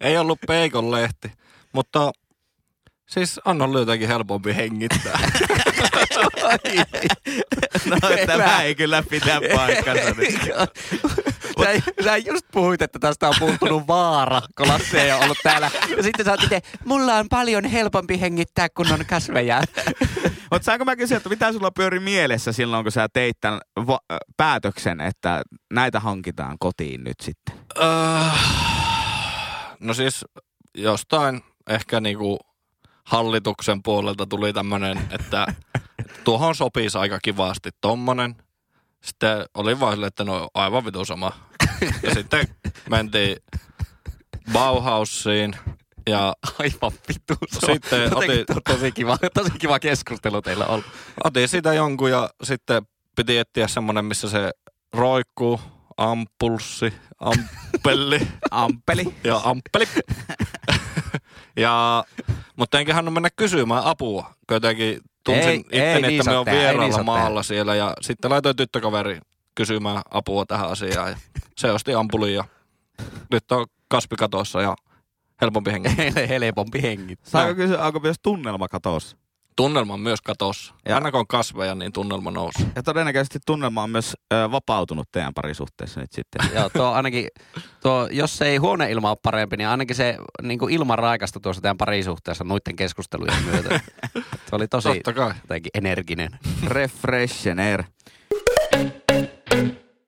Ei 0.00 0.18
ollut 0.18 0.38
peikon 0.46 0.90
lehti, 0.90 1.32
mutta 1.72 2.12
siis 3.10 3.40
on 3.44 3.62
ollut 3.62 3.80
jotenkin 3.80 4.08
helpompi 4.08 4.56
hengittää. 4.56 5.20
No, 7.84 7.96
tämä 8.26 8.62
ei 8.62 8.74
kyllä 8.74 9.02
pitää 9.10 9.40
paikkansa. 9.54 10.10
nyt. 10.16 10.34
Sä 11.64 11.82
sä 12.04 12.16
just 12.16 12.46
puhuit, 12.52 12.82
että 12.82 12.98
tästä 12.98 13.28
on 13.28 13.34
puuttunut 13.38 13.86
vaara, 13.86 14.42
kun 14.56 14.68
Lasse 14.68 15.02
ei 15.02 15.12
ole 15.12 15.24
ollut 15.24 15.38
täällä. 15.42 15.70
Ja 15.96 16.02
sitten 16.02 16.24
sä 16.24 16.30
oot 16.30 16.42
itse, 16.42 16.60
mulla 16.84 17.14
on 17.14 17.28
paljon 17.28 17.64
helpompi 17.64 18.20
hengittää, 18.20 18.68
kun 18.68 18.92
on 18.92 19.06
kasveja. 19.06 19.62
Mutta 20.52 20.64
saanko 20.64 20.84
mä 20.84 20.96
kysyä, 20.96 21.16
että 21.16 21.28
mitä 21.28 21.52
sulla 21.52 21.70
pyöri 21.70 22.00
mielessä 22.00 22.52
silloin, 22.52 22.84
kun 22.84 22.92
sä 22.92 23.08
teit 23.12 23.36
tämän 23.40 23.60
va- 23.86 24.00
päätöksen, 24.36 25.00
että 25.00 25.42
näitä 25.72 26.00
hankitaan 26.00 26.56
kotiin 26.58 27.04
nyt 27.04 27.20
sitten? 27.22 27.54
Öö, 27.78 27.86
no 29.80 29.94
siis 29.94 30.24
jostain 30.74 31.42
ehkä 31.70 32.00
niinku 32.00 32.38
hallituksen 33.04 33.82
puolelta 33.82 34.26
tuli 34.26 34.52
tämmönen, 34.52 34.98
että 35.10 35.46
tuohon 36.24 36.54
sopisi 36.54 36.98
aika 36.98 37.18
kivasti 37.22 37.70
tommonen. 37.80 38.36
Sitten 39.04 39.44
oli 39.54 39.80
vaan 39.80 39.92
silleen, 39.92 40.08
että 40.08 40.24
no 40.24 40.48
aivan 40.54 40.84
vitu 40.84 41.04
sama. 41.04 41.32
Ja 42.02 42.14
sitten 42.14 42.48
mentiin 42.90 43.36
Bauhausiin 44.52 45.56
ja 46.08 46.34
Aivan 46.58 46.92
vittu. 47.08 47.34
Se 47.52 47.66
on 47.66 47.72
Sitten 47.74 48.16
otin- 48.16 48.46
to- 48.54 48.60
tosi, 48.72 48.92
kiva, 48.92 49.18
tosi 49.34 49.50
kiva 49.58 49.78
keskustelu 49.78 50.42
teillä 50.42 50.66
on 50.66 50.84
otin 51.24 51.48
siitä 51.48 51.74
jonkun 51.74 52.10
ja 52.10 52.30
sitten 52.42 52.82
piti 53.16 53.38
etsiä 53.38 53.68
semmonen, 53.68 54.04
missä 54.04 54.30
se 54.30 54.50
roikkuu, 54.92 55.60
ampulssi, 55.96 56.92
ampelli. 57.20 58.28
Ampeli. 58.50 59.14
ja 59.24 59.40
amppeli. 59.44 59.88
ja, 61.56 62.04
mutta 62.56 62.78
enkä 62.78 62.94
hän 62.94 63.12
mennä 63.12 63.28
kysymään 63.36 63.84
apua, 63.84 64.22
kun 64.22 64.54
jotenkin 64.54 65.00
tunsin 65.24 65.48
Ei, 65.48 65.58
itteni, 65.58 65.80
ei 65.82 66.02
niin 66.02 66.20
että 66.20 66.30
me 66.30 66.38
on 66.38 66.46
vieraalla 66.46 67.02
maalla 67.02 67.42
siellä. 67.42 67.74
Ja 67.74 67.94
sitten 68.00 68.30
laitoin 68.30 68.56
tyttökaveri 68.56 69.18
kysymään 69.54 70.02
apua 70.10 70.46
tähän 70.46 70.70
asiaan. 70.70 71.10
Ja 71.10 71.16
se 71.56 71.70
osti 71.72 71.94
ampulin 71.94 72.34
ja 72.34 72.44
nyt 73.30 73.52
on 73.52 73.66
kasvi 73.88 74.16
katossa 74.16 74.62
ja 74.62 74.76
helpompi 75.40 75.72
hengi. 75.72 75.88
Heille 75.98 76.28
helpompi 76.46 76.82
hengittää. 76.82 77.30
Saanko 77.30 77.54
kysyä, 77.54 77.84
onko 77.84 78.00
myös 78.00 78.16
tunnelma 78.22 78.68
katossa? 78.68 79.16
Tunnelma 79.56 79.94
on 79.94 80.00
myös 80.00 80.20
katossa. 80.20 80.74
Ja- 80.88 80.94
Aina 80.94 81.10
kun 81.10 81.20
on 81.20 81.26
kasveja, 81.26 81.74
niin 81.74 81.92
tunnelma 81.92 82.30
nousee. 82.30 82.66
Ja 82.76 82.82
todennäköisesti 82.82 83.38
tunnelma 83.46 83.82
on 83.82 83.90
myös 83.90 84.16
ö, 84.32 84.50
vapautunut 84.50 85.08
teidän 85.12 85.34
parisuhteessa 85.34 86.00
nyt 86.00 86.12
sitten. 86.12 86.50
Joo, 86.54 86.68
tuo 86.70 86.86
ainakin, 86.86 87.26
tuo, 87.82 88.08
jos 88.12 88.42
ei 88.42 88.56
huoneilma 88.56 89.10
ole 89.10 89.16
parempi, 89.22 89.56
niin 89.56 89.68
ainakin 89.68 89.96
se 89.96 90.16
niin 90.42 90.58
kuin 90.58 90.74
ilman 90.74 90.98
raikasta 90.98 91.40
tuossa 91.40 91.62
teidän 91.62 91.76
parisuhteessa 91.76 92.44
noiden 92.44 92.76
keskustelujen 92.76 93.42
myötä. 93.44 93.80
Se 94.50 94.56
oli 94.56 94.68
tosi 94.68 94.88
Totta 94.88 95.12
kai. 95.12 95.34
jotenkin 95.42 95.70
energinen. 95.74 96.30
Refreshener. 96.66 97.84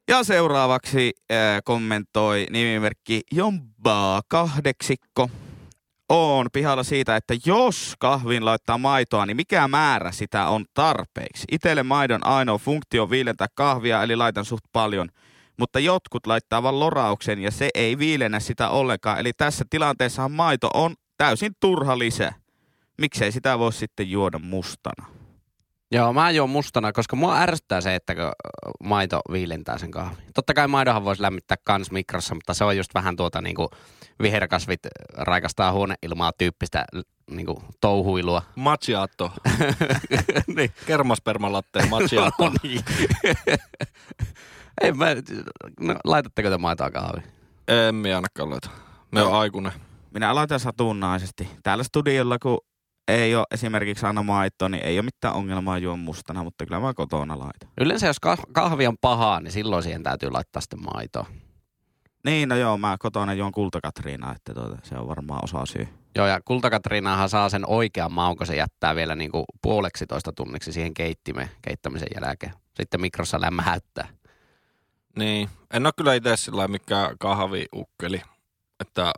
Ja 0.08 0.24
seuraavaksi 0.24 1.12
äh, 1.32 1.36
kommentoi 1.64 2.46
nimimerkki 2.50 3.20
Jombaa 3.32 4.22
kahdeksikko. 4.28 5.30
On 6.14 6.46
pihalla 6.52 6.82
siitä, 6.82 7.16
että 7.16 7.34
jos 7.46 7.94
kahviin 7.98 8.44
laittaa 8.44 8.78
maitoa, 8.78 9.26
niin 9.26 9.36
mikä 9.36 9.68
määrä 9.68 10.12
sitä 10.12 10.48
on 10.48 10.64
tarpeeksi? 10.74 11.44
Itelle 11.52 11.82
maidon 11.82 12.26
ainoa 12.26 12.58
funktio 12.58 13.02
on 13.02 13.10
viilentää 13.10 13.46
kahvia, 13.54 14.02
eli 14.02 14.16
laitan 14.16 14.44
suht 14.44 14.64
paljon. 14.72 15.08
Mutta 15.58 15.78
jotkut 15.78 16.26
laittaa 16.26 16.62
vain 16.62 16.80
lorauksen 16.80 17.38
ja 17.38 17.50
se 17.50 17.70
ei 17.74 17.98
viilennä 17.98 18.40
sitä 18.40 18.68
ollenkaan. 18.68 19.18
Eli 19.18 19.32
tässä 19.32 19.64
tilanteessahan 19.70 20.32
maito 20.32 20.70
on 20.74 20.94
täysin 21.16 21.52
turha 21.60 21.98
lisä. 21.98 22.32
Miksei 22.98 23.32
sitä 23.32 23.58
voi 23.58 23.72
sitten 23.72 24.10
juoda 24.10 24.38
mustana? 24.38 25.21
Joo, 25.92 26.12
mä 26.12 26.30
juon 26.30 26.50
mustana, 26.50 26.92
koska 26.92 27.16
mua 27.16 27.38
ärsyttää 27.38 27.80
se, 27.80 27.94
että 27.94 28.14
kun 28.14 28.32
maito 28.84 29.20
viilentää 29.32 29.78
sen 29.78 29.90
kahvin. 29.90 30.24
Totta 30.34 30.54
kai 30.54 30.68
maidohan 30.68 31.04
voisi 31.04 31.22
lämmittää 31.22 31.56
kans 31.64 31.90
mikrossa, 31.90 32.34
mutta 32.34 32.54
se 32.54 32.64
on 32.64 32.76
just 32.76 32.94
vähän 32.94 33.16
tuota 33.16 33.40
niinku 33.40 33.70
viherkasvit 34.22 34.80
raikastaa 35.16 35.72
huoneilmaa 35.72 36.32
tyyppistä 36.38 36.84
niinku 37.30 37.62
touhuilua. 37.80 38.42
Macchiato. 38.56 39.32
niin. 40.56 40.70
Kermaspermalatteen 40.86 41.88
macchiato. 41.88 42.32
No 42.44 42.52
niin. 42.62 42.80
Ei 44.80 44.92
mä, 44.92 45.06
no, 45.80 45.94
laitatteko 46.04 46.50
te 46.50 46.58
maitoa 46.58 46.90
kahviin? 46.90 47.24
En 47.68 47.94
minä 47.94 48.16
ainakaan 48.16 48.50
laita. 48.50 48.70
Me 49.10 49.22
on 49.22 49.34
aikuinen. 49.34 49.72
Minä 50.14 50.34
laitan 50.34 50.60
satunnaisesti. 50.60 51.48
Täällä 51.62 51.84
studiolla, 51.84 52.38
kun 52.38 52.58
ei 53.08 53.36
ole 53.36 53.46
esimerkiksi 53.50 54.06
aina 54.06 54.22
maitoa, 54.22 54.68
niin 54.68 54.84
ei 54.84 54.98
ole 54.98 55.04
mitään 55.04 55.34
ongelmaa 55.34 55.78
juon 55.78 55.98
mustana, 55.98 56.42
mutta 56.42 56.66
kyllä 56.66 56.80
mä 56.80 56.94
kotona 56.94 57.38
laitan. 57.38 57.70
Yleensä 57.80 58.06
jos 58.06 58.16
kah- 58.26 58.52
kahvi 58.52 58.86
on 58.86 58.96
pahaa, 59.00 59.40
niin 59.40 59.52
silloin 59.52 59.82
siihen 59.82 60.02
täytyy 60.02 60.30
laittaa 60.30 60.62
sitten 60.62 60.84
maitoa. 60.94 61.26
Niin, 62.24 62.48
no 62.48 62.56
joo, 62.56 62.78
mä 62.78 62.96
kotona 62.98 63.34
juon 63.34 63.52
kultakatriinaa, 63.52 64.34
että 64.36 64.54
tuota, 64.54 64.78
se 64.82 64.94
on 64.94 65.08
varmaan 65.08 65.40
osa 65.44 65.66
syy. 65.66 65.88
Joo, 66.16 66.26
ja 66.26 66.40
kultakatriinahan 66.44 67.28
saa 67.28 67.48
sen 67.48 67.68
oikean 67.68 68.12
maun, 68.12 68.36
kun 68.36 68.46
se 68.46 68.56
jättää 68.56 68.94
vielä 68.94 69.14
niinku 69.14 69.44
puoleksi 69.62 70.06
toista 70.06 70.32
tunniksi 70.32 70.72
siihen 70.72 70.94
keittimeen 70.94 71.50
keittämisen 71.62 72.08
jälkeen. 72.22 72.52
Sitten 72.76 73.00
mikrossa 73.00 73.40
lämmähättää. 73.40 74.08
Niin. 75.18 75.48
En 75.74 75.86
ole 75.86 75.92
kyllä 75.96 76.14
itse 76.14 76.36
sillä 76.36 76.68
mikään 76.68 77.18
kahviukkeli. 77.18 78.22
Että 78.80 79.12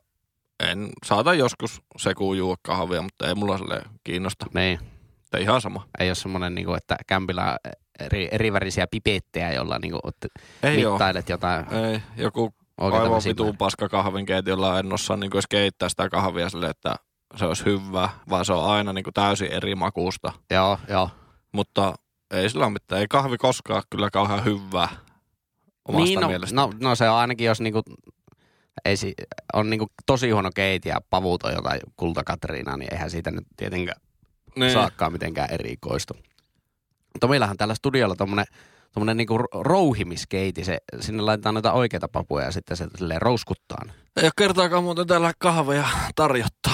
en 0.60 0.88
saata 1.04 1.34
joskus 1.34 1.82
sekuun 1.96 2.38
juo 2.38 2.56
kahvia, 2.62 3.02
mutta 3.02 3.28
ei 3.28 3.34
mulla 3.34 3.58
sille 3.58 3.82
kiinnosta. 4.04 4.46
Niin. 4.54 4.78
Että 5.24 5.38
ihan 5.38 5.60
sama. 5.60 5.88
Ei 5.98 6.08
ole 6.08 6.14
semmoinen, 6.14 6.54
niinku, 6.54 6.74
että 6.74 6.96
kämpillä 7.06 7.58
eri, 8.00 8.28
erivärisiä 8.32 8.86
pipettejä, 8.90 9.52
jolla 9.52 9.78
niinku, 9.78 9.98
oot- 10.06 10.42
Ei 10.62 10.84
mittailet 10.84 11.28
jotain 11.28 11.66
Ei, 11.74 12.02
joku 12.16 12.54
aivan 12.78 13.22
vitun 13.24 13.56
paska 13.56 13.88
kahvinkeitiolla 13.88 14.78
en 14.78 14.92
osaa 14.92 15.16
niin 15.16 15.30
edes 15.34 15.46
keittää 15.46 15.88
sitä 15.88 16.08
kahvia 16.08 16.50
sille, 16.50 16.66
että 16.66 16.96
se 17.36 17.44
olisi 17.44 17.64
hyvää, 17.64 18.08
vaan 18.30 18.44
se 18.44 18.52
on 18.52 18.70
aina 18.70 18.92
niin 18.92 19.04
kuin 19.04 19.14
täysin 19.14 19.52
eri 19.52 19.74
makuusta. 19.74 20.32
Joo, 20.50 20.78
joo. 20.88 21.10
Mutta 21.52 21.94
ei 22.30 22.50
sillä 22.50 22.66
ole 22.66 22.72
mitään. 22.72 23.00
Ei 23.00 23.06
kahvi 23.08 23.36
koskaan 23.38 23.82
kyllä 23.90 24.10
kauhean 24.10 24.44
hyvää 24.44 24.88
omasta 25.88 26.04
niin, 26.04 26.20
no, 26.20 26.28
mielestä. 26.28 26.56
no, 26.56 26.70
no, 26.80 26.94
se 26.94 27.10
on 27.10 27.16
ainakin, 27.16 27.46
jos 27.46 27.60
niinku, 27.60 27.82
ei, 28.84 28.96
si- 28.96 29.14
on 29.54 29.70
niinku 29.70 29.86
tosi 30.06 30.30
huono 30.30 30.50
keiti 30.54 30.88
ja 30.88 31.00
pavut 31.10 31.42
on 31.42 31.52
jotain 31.52 31.80
kultakatriinaa, 31.96 32.76
niin 32.76 32.92
eihän 32.94 33.10
siitä 33.10 33.30
nyt 33.30 33.44
tietenkään 33.56 34.00
niin. 34.56 34.72
saakkaan 34.72 35.12
mitenkään 35.12 35.50
erikoistu. 35.50 36.14
Mutta 37.14 37.28
meillähän 37.28 37.56
täällä 37.56 37.74
studiolla 37.74 38.16
tommonen, 38.16 38.44
tommonen 38.92 39.16
niinku 39.16 39.38
ro- 39.38 39.60
rouhimiskeiti, 39.62 40.64
se, 40.64 40.78
sinne 41.00 41.22
laitetaan 41.22 41.54
noita 41.54 41.72
oikeita 41.72 42.08
papuja 42.08 42.44
ja 42.44 42.52
sitten 42.52 42.76
se 42.76 42.86
silleen 42.98 43.22
rouskuttaa. 43.22 43.84
ne. 43.86 43.92
Ei 44.16 44.24
ole 44.24 44.32
kertaakaan 44.38 44.84
muuten 44.84 45.06
täällä 45.06 45.32
kahveja 45.38 45.88
tarjottu. 46.14 46.70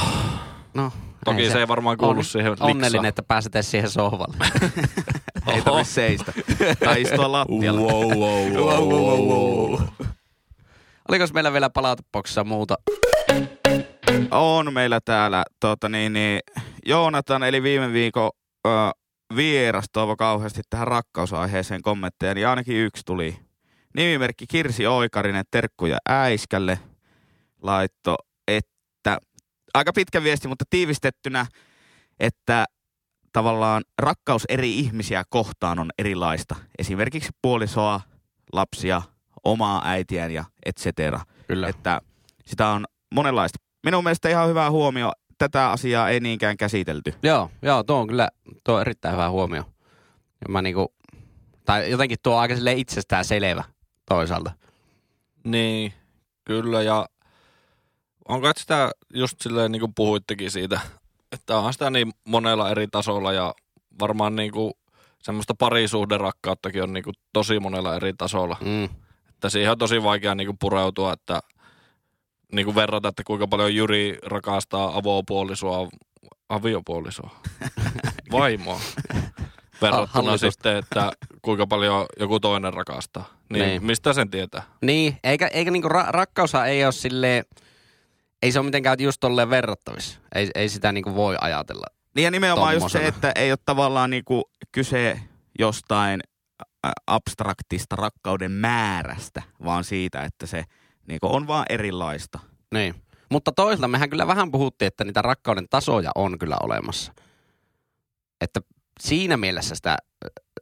No, 0.75 0.93
Toki 1.25 1.51
se, 1.51 1.59
ei 1.59 1.69
varmaan 1.69 1.97
kuulu 1.97 2.23
siihen 2.23 2.51
liksaan. 2.53 2.71
Onnellinen, 2.71 3.09
että 3.09 3.23
pääset 3.23 3.55
edes 3.55 3.71
siihen 3.71 3.91
sohvalle. 3.91 4.37
Ei 5.55 5.63
tarvitse 5.63 5.93
seistä. 5.93 6.33
Tai 6.85 7.03
istua 7.03 7.33
lattialla. 7.33 7.81
Wow, 7.81 8.11
wow, 8.19 8.53
Wow, 8.53 8.89
wow, 8.89 9.29
wow, 9.29 9.71
wow. 9.71 9.81
Oliko 11.11 11.25
meillä 11.35 11.53
vielä 11.53 11.71
palautepoksissa 11.71 12.45
muuta? 12.45 12.75
On 14.31 14.73
meillä 14.73 15.01
täällä 15.05 15.45
tota 15.61 15.89
niin, 15.89 16.13
niin, 16.13 16.41
Joonatan, 16.87 17.43
eli 17.43 17.63
viime 17.63 17.93
viikon 17.93 18.31
ö, 18.67 18.71
vieras 19.37 19.85
toivo 19.93 20.17
kauheasti 20.17 20.63
tähän 20.71 20.89
rakkausaiheeseen 20.89 21.83
kommentteja, 21.83 22.35
niin 22.35 22.49
ainakin 22.49 22.77
yksi 22.77 23.03
tuli. 23.07 23.39
Nimimerkki 23.97 24.47
Kirsi 24.47 24.87
Oikarinen, 24.87 25.45
terkkuja 25.51 25.99
äiskälle, 26.09 26.79
laitto, 27.63 28.17
että 28.49 29.19
aika 29.75 29.93
pitkä 29.93 30.23
viesti, 30.23 30.49
mutta 30.49 30.65
tiivistettynä, 30.71 31.47
että 32.21 32.65
tavallaan 33.33 33.83
rakkaus 33.99 34.45
eri 34.49 34.79
ihmisiä 34.79 35.25
kohtaan 35.31 35.79
on 35.79 35.91
erilaista. 35.99 36.57
Esimerkiksi 36.79 37.31
puolisoa, 37.43 38.01
lapsia, 38.53 39.03
omaa 39.45 39.83
äitiään 39.85 40.31
ja 40.31 40.45
et 40.67 40.77
cetera. 40.77 41.21
Kyllä. 41.49 41.69
Että 41.69 42.01
sitä 42.47 42.69
on 42.69 42.85
monenlaista. 43.15 43.59
Minun 43.85 44.05
mielestä 44.05 44.29
ihan 44.29 44.49
hyvä 44.49 44.71
huomio. 44.71 45.13
Tätä 45.39 45.71
asiaa 45.71 46.09
ei 46.09 46.21
niinkään 46.21 46.57
käsitelty. 46.57 47.15
Joo, 47.23 47.51
joo, 47.63 47.83
tuo 47.83 47.97
on 47.97 48.07
kyllä 48.07 48.29
tuo 48.65 48.75
on 48.75 48.81
erittäin 48.81 49.15
hyvä 49.15 49.31
huomio. 49.31 49.65
Ja 50.41 50.49
mä 50.49 50.63
niinku, 50.63 50.95
tai 51.65 51.91
jotenkin 51.91 52.19
tuo 52.23 52.35
on 52.35 52.41
aika 52.41 52.55
itsestään 52.77 53.25
selvä 53.25 53.65
toisaalta. 54.09 54.53
Niin, 55.45 55.93
kyllä. 56.45 56.83
Ja 56.83 57.09
onko 58.29 58.49
et 58.49 58.57
sitä 58.57 58.91
just 59.15 59.41
silleen 59.41 59.73
niin 59.73 59.81
kuin 59.81 59.95
puhuittekin 59.95 60.51
siitä, 60.51 60.81
että 61.33 61.59
on 61.59 61.73
sitä 61.73 61.91
niin 61.91 62.13
monella 62.25 62.71
eri 62.71 62.87
tasolla 62.91 63.33
ja 63.33 63.55
varmaan 64.01 64.37
niin 64.37 64.53
kuin 64.53 64.73
semmoista 65.23 65.55
parisuhderakkauttakin 65.55 66.83
on 66.83 66.93
niin 66.93 67.05
kuin 67.05 67.15
tosi 67.33 67.61
monella 67.61 67.97
eri 67.97 68.13
tasolla. 68.19 68.57
Mm. 68.61 68.89
Että 69.41 69.49
siihen 69.51 69.71
on 69.71 69.79
tosi 69.79 70.03
vaikea 70.03 70.35
niin 70.35 70.47
kuin 70.47 70.57
pureutua, 70.61 71.13
että 71.13 71.41
niin 72.53 72.65
kuin 72.65 72.75
verrata, 72.75 73.09
että 73.09 73.23
kuinka 73.27 73.49
paljon 73.49 73.75
Jyri 73.75 74.19
rakastaa 74.27 74.97
avopuolisoa, 74.99 75.89
aviopuolisoa, 76.49 77.31
vaimoa. 78.33 78.81
Verrattuna 79.83 80.37
sitten, 80.37 80.77
että 80.77 81.13
kuinka 81.43 81.67
paljon 81.67 82.07
joku 82.19 82.41
toinen 82.41 82.75
rakastaa. 82.75 83.29
Niin, 83.53 83.65
Niin. 83.65 83.85
mistä 83.87 84.13
sen 84.13 84.31
tietää? 84.31 84.63
Niin, 84.83 85.17
eikä, 85.25 85.47
eikä 85.47 85.71
niinku 85.71 85.89
ra- 85.89 86.09
rakkaushan 86.11 86.69
ei 86.69 86.85
ole 86.85 86.93
silleen, 86.93 87.45
ei 88.43 88.53
se 88.53 88.59
ole 88.59 88.65
mitenkään 88.67 88.97
just 89.01 89.21
tolleen 89.21 89.51
verrattavissa. 89.51 90.19
Ei, 90.35 90.51
ei 90.55 90.69
sitä 90.69 90.93
niinku 90.93 91.15
voi 91.15 91.37
ajatella. 91.41 91.87
Niin 92.17 92.25
ja 92.25 92.31
nimenomaan 92.31 92.75
just 92.75 92.89
se, 92.93 92.99
Tommosena. 92.99 93.17
että 93.17 93.41
ei 93.41 93.53
ole 93.53 93.59
tavallaan 93.67 94.11
niinku 94.11 94.51
kyse 94.73 95.21
jostain 95.59 96.21
abstraktista 97.07 97.97
rakkauden 97.97 98.53
määrästä, 98.53 99.43
vaan 99.65 99.85
siitä, 99.85 100.23
että 100.25 100.47
se 100.47 100.65
niinku 101.09 101.35
on 101.37 101.47
vaan 101.47 101.67
erilaista. 101.69 102.39
Niin. 102.75 102.95
Mutta 103.31 103.53
toisaalta 103.53 103.89
mehän 103.89 104.11
kyllä 104.11 104.27
vähän 104.27 104.51
puhuttiin, 104.51 104.87
että 104.87 105.05
niitä 105.05 105.23
rakkauden 105.23 105.67
tasoja 105.71 106.11
on 106.15 106.39
kyllä 106.39 106.57
olemassa. 106.63 107.13
Että 108.41 108.61
siinä 109.01 109.37
mielessä 109.37 109.75
sitä, 109.75 109.97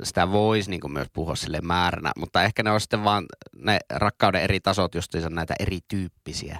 sitä 0.02 0.32
voisi 0.32 0.70
niin 0.70 0.92
myös 0.92 1.08
puhua 1.12 1.36
sille 1.36 1.60
määränä, 1.60 2.12
mutta 2.18 2.42
ehkä 2.42 2.62
ne 2.62 2.70
on 2.70 2.80
sitten 2.80 3.04
vaan 3.04 3.26
ne 3.56 3.78
rakkauden 3.94 4.42
eri 4.42 4.60
tasot 4.60 4.94
justiinsa 4.94 5.30
näitä 5.30 5.54
erityyppisiä 5.60 6.58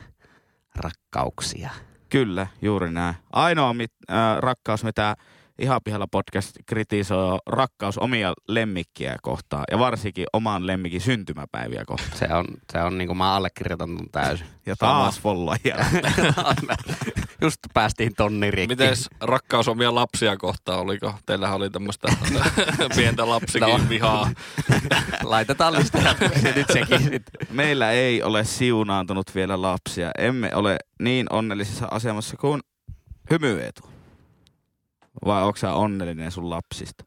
rakkauksia. 0.75 1.71
Kyllä, 2.09 2.47
juuri 2.63 2.93
näin. 2.93 3.15
Ainoa 3.33 3.75
mit, 3.75 3.93
äh, 4.11 4.39
rakkaus, 4.39 4.85
mitä 4.85 5.17
Ihan 5.59 5.81
pihalla 5.85 6.07
podcast 6.07 6.57
kritisoi, 6.67 7.39
rakkaus 7.47 7.99
omia 7.99 8.35
lemmikkiä 8.49 9.17
kohtaan 9.23 9.65
ja 9.71 9.79
varsinkin 9.79 10.27
oman 10.33 10.67
lemmikin 10.67 11.01
syntymäpäiviä 11.01 11.85
kohtaan. 11.87 12.19
Se 12.19 12.29
on, 12.35 12.45
se 12.73 12.83
on 12.83 12.99
niin 12.99 13.09
kuin 13.09 13.17
mä 13.17 13.35
allekirjoitan 13.35 13.97
ton 13.97 14.07
täysin. 14.13 14.47
Ja 14.67 14.77
taas 14.77 15.21
folloa 15.21 15.57
Just 17.43 17.59
päästiin 17.75 18.15
tonni 18.17 18.51
rikki. 18.51 18.77
Mites 18.77 19.11
rakkaus 19.21 19.69
omia 19.69 19.95
lapsia 19.95 20.37
kohtaan, 20.37 20.81
oliko? 20.81 21.15
Teillähän 21.27 21.57
oli 21.57 21.71
tämmöistä 21.71 22.09
pientä 22.97 23.29
lapsikin 23.29 23.69
No. 23.69 23.81
vihaa. 23.89 24.31
Laitetaan 25.23 25.73
listaa 25.73 26.15
se 26.43 26.53
nyt 26.57 26.67
sekin 26.73 27.03
sitten. 27.03 27.47
Meillä 27.51 27.91
ei 27.91 28.23
ole 28.23 28.45
siunaantunut 28.45 29.35
vielä 29.35 29.63
lapsia. 29.63 30.11
Emme 30.19 30.55
ole 30.55 30.77
niin 31.03 31.27
onnellisessa 31.31 31.89
asemassa 31.91 32.37
kuin 32.37 32.61
hymyetu. 33.31 33.98
Vai 35.25 35.43
onko 35.43 35.57
sä 35.57 35.73
onnellinen 35.73 36.31
sun 36.33 36.51
lapsista? 36.51 37.05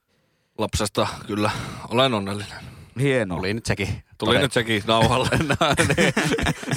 Lapsesta 0.57 1.07
kyllä 1.27 1.51
olen 1.89 2.13
onnellinen. 2.13 2.57
Hienoa. 2.99 3.37
Tuli 3.37 3.53
nyt 3.53 3.65
sekin. 3.65 4.03
Tuli 4.17 4.37
nyt 4.39 4.53
sekin 4.53 4.83
nauhalle. 4.87 5.29
Niin. 5.97 6.13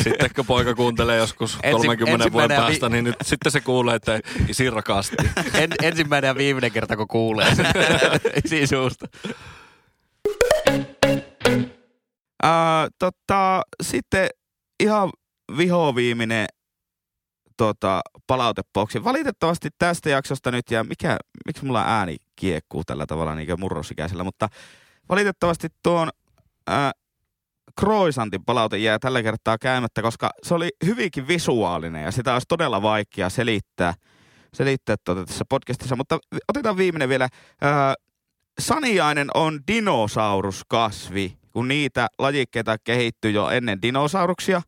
Sitten 0.03 0.31
kun 0.37 0.47
poika 0.47 0.75
kuuntelee 0.75 1.17
joskus 1.19 1.59
Ensi- 1.62 1.87
30 1.87 2.33
vuoden 2.33 2.49
vi- 2.50 2.57
päästä, 2.57 2.88
niin 2.88 3.05
nyt 3.05 3.17
sitten 3.23 3.53
se 3.53 3.61
kuulee, 3.61 3.95
että 3.95 4.21
isi 4.49 4.71
rakasti. 4.71 5.17
En, 5.62 5.71
ensimmäinen 5.83 6.29
ja 6.29 6.35
viimeinen 6.35 6.73
kerta, 6.73 6.97
kun 6.97 7.09
kuulee 7.09 7.53
isin 8.45 8.69
suusta. 8.69 9.07
Ää, 12.43 12.88
tota, 12.99 13.62
sitten 13.83 14.29
ihan 14.81 15.11
vihoviiminen 15.57 16.47
tota, 17.56 18.00
palautepoksi. 18.26 19.04
Valitettavasti 19.04 19.68
tästä 19.78 20.11
jaksosta 20.11 20.50
nyt, 20.50 20.70
ja 20.70 20.84
mikä, 20.84 21.16
miksi 21.46 21.64
mulla 21.64 21.84
ääni 21.87 22.16
kiekkuu 22.37 22.84
tällä 22.84 23.06
tavalla 23.06 23.34
niin 23.34 23.61
murrosikäisellä, 23.61 24.25
mutta 24.25 24.49
valitettavasti 25.08 25.68
tuon 25.82 26.11
ää, 26.66 26.92
Croissantin 27.80 28.44
palaute 28.44 28.78
jää 28.78 28.99
tällä 28.99 29.23
kertaa 29.23 29.58
käymättä, 29.58 30.02
koska 30.02 30.30
se 30.42 30.54
oli 30.54 30.70
hyvinkin 30.87 31.28
visuaalinen 31.28 32.04
ja 32.04 32.11
sitä 32.11 32.32
olisi 32.32 32.46
todella 32.49 32.82
vaikea 32.82 33.30
selittää, 33.30 33.94
selittää 34.54 34.97
tuota 35.04 35.25
tässä 35.25 35.45
podcastissa. 35.49 35.97
Mutta 35.97 36.19
otetaan 36.49 36.76
viimeinen 36.76 37.08
vielä. 37.08 37.28
Ää, 37.60 37.95
Saniainen 38.58 39.28
on 39.34 39.60
dinosauruskasvi, 39.67 41.38
kun 41.50 41.69
niitä 41.69 42.06
lajikkeita 42.19 42.76
kehittyy 42.84 43.30
jo 43.30 43.49
ennen 43.49 43.82
dinosauruksia. 43.82 44.62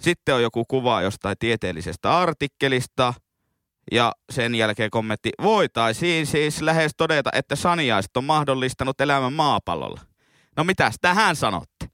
Sitten 0.00 0.34
on 0.34 0.42
joku 0.42 0.64
kuva 0.64 1.02
jostain 1.02 1.36
tieteellisestä 1.38 2.18
artikkelista. 2.18 3.14
Ja 3.92 4.12
sen 4.32 4.54
jälkeen 4.54 4.90
kommentti, 4.90 5.30
voitaisiin 5.42 6.26
siis 6.26 6.62
lähes 6.62 6.92
todeta, 6.96 7.30
että 7.32 7.56
saniaiset 7.56 8.16
on 8.16 8.24
mahdollistanut 8.24 9.00
elämän 9.00 9.32
maapallolla. 9.32 10.00
No 10.56 10.64
mitäs 10.64 10.94
tähän 11.00 11.36
sanotte? 11.36 11.88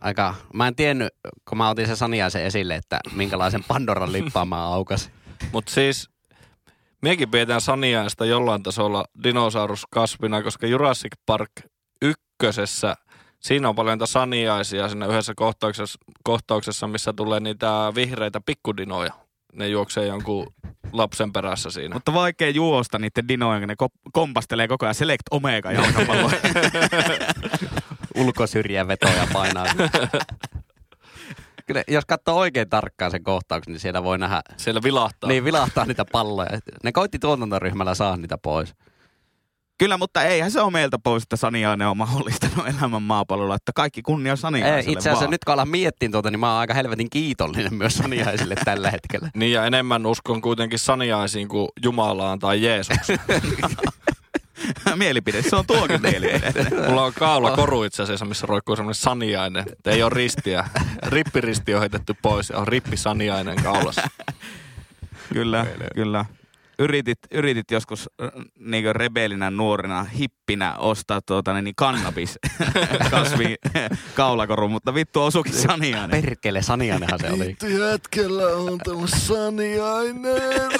Aika, 0.00 0.34
mä 0.54 0.68
en 0.68 0.76
tiennyt, 0.76 1.08
kun 1.48 1.58
mä 1.58 1.68
otin 1.68 1.86
sen 1.86 1.96
Saniaisen 1.96 2.44
esille, 2.44 2.74
että 2.74 3.00
minkälaisen 3.12 3.64
Pandoran 3.64 4.12
lippaan 4.12 4.48
mä 4.48 4.66
aukasin. 4.66 5.12
Mutta 5.52 5.72
siis 5.72 6.10
miekin 7.02 7.30
pidetään 7.30 7.60
Saniaista 7.60 8.24
jollain 8.24 8.62
tasolla 8.62 9.04
dinosauruskasvina, 9.24 10.42
koska 10.42 10.66
Jurassic 10.66 11.12
Park 11.26 11.50
ykkösessä, 12.02 12.94
siinä 13.40 13.68
on 13.68 13.74
paljon 13.74 13.98
niitä 13.98 14.06
saniaisia 14.06 14.88
siinä 14.88 15.06
yhdessä 15.06 15.32
kohtauksessa, 15.36 15.98
kohtauksessa 16.24 16.86
missä 16.86 17.12
tulee 17.12 17.40
niitä 17.40 17.92
vihreitä 17.94 18.40
pikkudinoja. 18.46 19.12
Ne 19.52 19.68
juoksee 19.68 20.06
jonkun 20.06 20.46
lapsen 20.92 21.32
perässä 21.32 21.70
siinä. 21.70 21.94
Mutta 21.94 22.14
vaikea 22.14 22.50
juosta 22.50 22.98
niiden 22.98 23.28
dinojen, 23.28 23.60
kun 23.62 23.68
ne 23.68 23.74
ko- 23.82 24.10
kompastelee 24.12 24.68
koko 24.68 24.86
ajan 24.86 24.94
Select 24.94 25.22
Omega 25.30 25.72
jalkapalloa. 25.72 26.30
Ulkosyrjien 28.16 28.88
vetoja 28.88 29.26
painaa. 29.32 29.66
Kyllä, 31.66 31.84
jos 31.88 32.04
katsoo 32.06 32.36
oikein 32.38 32.68
tarkkaan 32.68 33.10
sen 33.10 33.24
kohtauksen, 33.24 33.72
niin 33.72 33.80
siellä 33.80 34.04
voi 34.04 34.18
nähdä, 34.18 34.42
Siellä 34.56 34.80
vilahtaa. 34.84 35.28
niin 35.28 35.44
vilahtaa 35.44 35.84
niitä 35.84 36.04
palloja. 36.12 36.50
Ne 36.84 36.92
koitti 36.92 37.18
tuotantoryhmällä 37.18 37.94
saada 37.94 38.16
niitä 38.16 38.38
pois. 38.38 38.74
Kyllä, 39.80 39.98
mutta 39.98 40.22
eihän 40.22 40.50
se 40.50 40.60
ole 40.60 40.72
meiltä 40.72 40.98
pois, 40.98 41.22
että 41.22 41.36
Saniainen 41.36 41.88
on 41.88 41.96
mahdollistanut 41.96 42.68
elämän 42.68 43.02
maapallolla, 43.02 43.54
että 43.54 43.72
kaikki 43.74 44.02
kunnia 44.02 44.32
Ei, 44.32 44.36
Saniaiselle 44.36 44.92
itse 44.92 45.08
asiassa 45.08 45.20
vaan. 45.20 45.30
nyt 45.30 45.44
kun 45.44 45.54
alan 45.54 45.68
miettiä 45.68 46.08
tuota, 46.08 46.30
niin 46.30 46.40
mä 46.40 46.50
oon 46.50 46.60
aika 46.60 46.74
helvetin 46.74 47.10
kiitollinen 47.10 47.74
myös 47.74 47.94
Saniaisille 47.94 48.54
tällä 48.64 48.90
hetkellä. 48.90 49.30
Niin 49.40 49.52
ja 49.52 49.66
enemmän 49.66 50.06
uskon 50.06 50.40
kuitenkin 50.40 50.78
saniaisiin 50.78 51.48
kuin 51.48 51.68
Jumalaan 51.82 52.38
tai 52.38 52.62
Jeesukseen. 52.62 53.18
mielipide, 54.96 55.42
se 55.42 55.56
on 55.56 55.66
tuokin 55.66 56.02
mielipide. 56.02 56.52
Mulla 56.88 57.04
on 57.04 57.12
kaula 57.18 57.56
koru 57.56 57.82
itse 57.82 58.02
asiassa, 58.02 58.24
missä 58.24 58.46
roikkuu 58.46 58.76
semmoinen 58.76 58.94
saniainen. 58.94 59.64
Et 59.72 59.86
Ei 59.86 60.02
ole 60.02 60.12
ristiä. 60.14 60.68
Rippiristi 61.06 61.74
on 61.74 61.80
heitetty 61.80 62.14
pois 62.22 62.50
ja 62.50 62.58
on 62.58 62.68
rippi 62.68 62.96
saniainen 62.96 63.62
kaulassa. 63.62 64.10
kyllä, 65.32 65.66
kyllä. 65.94 66.24
Yritit, 66.80 67.18
yritit 67.30 67.70
joskus 67.70 68.10
niin 68.58 68.96
rebelinä 68.96 69.50
nuorena 69.50 70.04
hippinä 70.04 70.76
ostaa 70.78 71.20
tuota, 71.26 71.62
niin 71.62 71.74
kannabis 71.76 72.38
kasvi 73.10 73.56
kaulakoru, 74.14 74.68
mutta 74.68 74.94
vittu 74.94 75.22
osukin 75.22 75.52
Saniainen. 75.52 76.22
Perkele, 76.22 76.62
Saniainenhan 76.62 77.20
se 77.20 77.30
oli. 77.30 77.56
jätkellä 77.90 78.46
on 78.46 78.78
tämä 78.78 79.06
saniainen. 79.06 80.70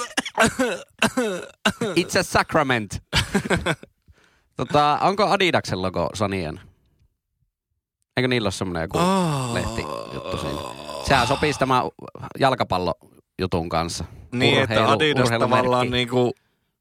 It's 1.83 2.19
a 2.19 2.23
sacrament. 2.23 3.03
tota, 4.57 4.97
onko 5.01 5.23
Adidaksen 5.27 5.81
logo 5.81 6.09
Sanian? 6.13 6.59
Eikö 8.17 8.27
niillä 8.27 8.45
ole 8.45 8.51
semmoinen 8.51 8.81
joku 8.81 8.97
lehti 9.53 9.81
juttu 10.13 10.37
siinä? 10.37 10.59
Sehän 11.07 11.27
sopisi 11.27 11.59
tämä 11.59 11.83
jalkapallojutun 13.41 13.69
kanssa. 13.69 14.05
Niin, 14.31 14.59
että 14.63 14.75
Urheilu- 14.75 14.91
Adidas 14.91 15.25
urheilumerkki. 15.25 15.39
tavallaan 15.61 15.89
niinku 15.91 16.31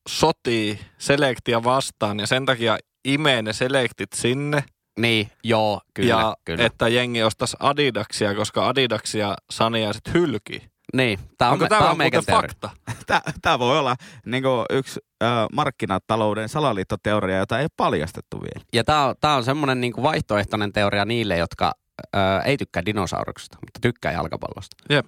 sotii 0.09 0.79
selektiä 0.99 1.65
vastaan 1.65 2.21
ja 2.21 2.27
sen 2.27 2.47
takia 2.47 2.79
imee 3.05 3.43
ne 3.43 3.53
selektit 3.53 4.13
sinne. 4.15 4.65
Niin, 4.99 5.31
joo, 5.45 5.81
kyllä, 5.95 6.09
ja 6.09 6.37
kyllä. 6.45 6.65
että 6.67 6.89
jengi 6.89 7.23
ostaisi 7.23 7.57
Adidaksia, 7.61 8.35
koska 8.35 8.69
Adidaksia 8.69 9.35
saniaiset 9.51 10.15
hylkii. 10.15 10.63
niin, 10.95 11.19
tää 11.39 11.49
on, 11.49 11.53
Onko 11.53 11.65
me- 11.65 11.69
tämä 11.69 11.81
tää 11.81 11.91
on 11.91 11.97
muuten 11.99 12.25
fakta? 12.31 12.71
Tämä 13.43 13.59
voi 13.59 13.79
olla 13.79 13.97
niin 14.27 14.45
yksi 14.71 15.01
äh, 15.23 15.29
markkinatalouden 15.53 16.49
salaliittoteoria, 16.49 17.39
jota 17.39 17.59
ei 17.59 17.63
ole 17.65 17.71
paljastettu 17.77 18.41
vielä. 18.43 18.65
Ja 18.73 18.85
tää 18.85 19.07
on, 19.07 19.15
tää 19.21 19.35
on 19.37 19.45
semmoinen 19.45 19.81
niinku 19.81 20.03
vaihtoehtoinen 20.03 20.73
teoria 20.73 21.05
niille, 21.05 21.37
jotka 21.37 21.73
ö, 22.17 22.19
ei 22.45 22.57
tykkää 22.57 22.85
dinosauruksista, 22.87 23.57
mutta 23.61 23.81
tykkää 23.81 24.13
jalkapallosta. 24.13 24.77
Jep. 24.91 25.07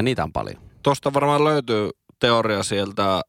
Ja 0.00 0.04
niitä 0.04 0.24
on 0.24 0.32
paljon. 0.32 0.62
Tuosta 0.82 1.14
varmaan 1.14 1.44
löytyy 1.44 1.90
teoria 2.18 2.62
sieltä 2.62 3.20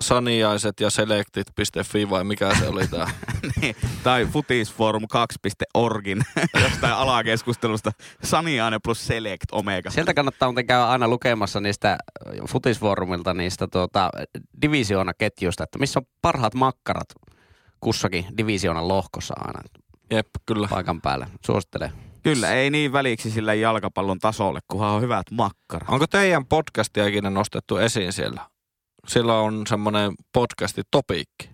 saniaiset 0.00 0.80
ja 0.80 0.90
selektit.fi 0.90 2.10
vai 2.10 2.24
mikä 2.24 2.54
se 2.54 2.68
oli 2.68 2.86
tää. 2.86 3.10
Niin, 3.60 3.76
tai 4.02 4.26
Futisforum 4.26 5.02
2.orgin 5.02 6.22
jostain 6.64 6.92
alakeskustelusta 6.92 7.90
Saniainen 8.22 8.80
plus 8.84 9.06
Select 9.06 9.44
Omega. 9.52 9.90
Sieltä 9.90 10.14
kannattaa 10.14 10.48
muuten 10.48 10.66
käydä 10.66 10.84
aina 10.84 11.08
lukemassa 11.08 11.60
niistä 11.60 11.98
futisfoorumilta 12.48 13.34
niistä 13.34 13.68
tuota, 13.72 14.10
divisioonaketjuista, 14.62 15.64
että 15.64 15.78
missä 15.78 16.00
on 16.00 16.06
parhaat 16.22 16.54
makkarat 16.54 17.08
kussakin 17.80 18.26
divisioonan 18.36 18.88
lohkossa 18.88 19.34
aina 19.38 19.60
Jep, 20.10 20.28
kyllä. 20.46 20.68
paikan 20.70 21.00
päällä. 21.00 21.26
Suosittelen. 21.46 22.09
Kyllä, 22.22 22.52
ei 22.52 22.70
niin 22.70 22.92
väliksi 22.92 23.30
sillä 23.30 23.54
jalkapallon 23.54 24.18
tasolle, 24.18 24.60
kunhan 24.68 24.90
on 24.90 25.02
hyvät 25.02 25.26
makkarat. 25.30 25.88
Onko 25.88 26.06
teidän 26.06 26.46
podcastia 26.46 27.06
ikinä 27.06 27.30
nostettu 27.30 27.76
esiin 27.76 28.12
siellä? 28.12 28.40
Siellä 29.08 29.34
on 29.34 29.66
semmoinen 29.66 30.12
podcasti 30.32 30.82
topiikki. 30.90 31.50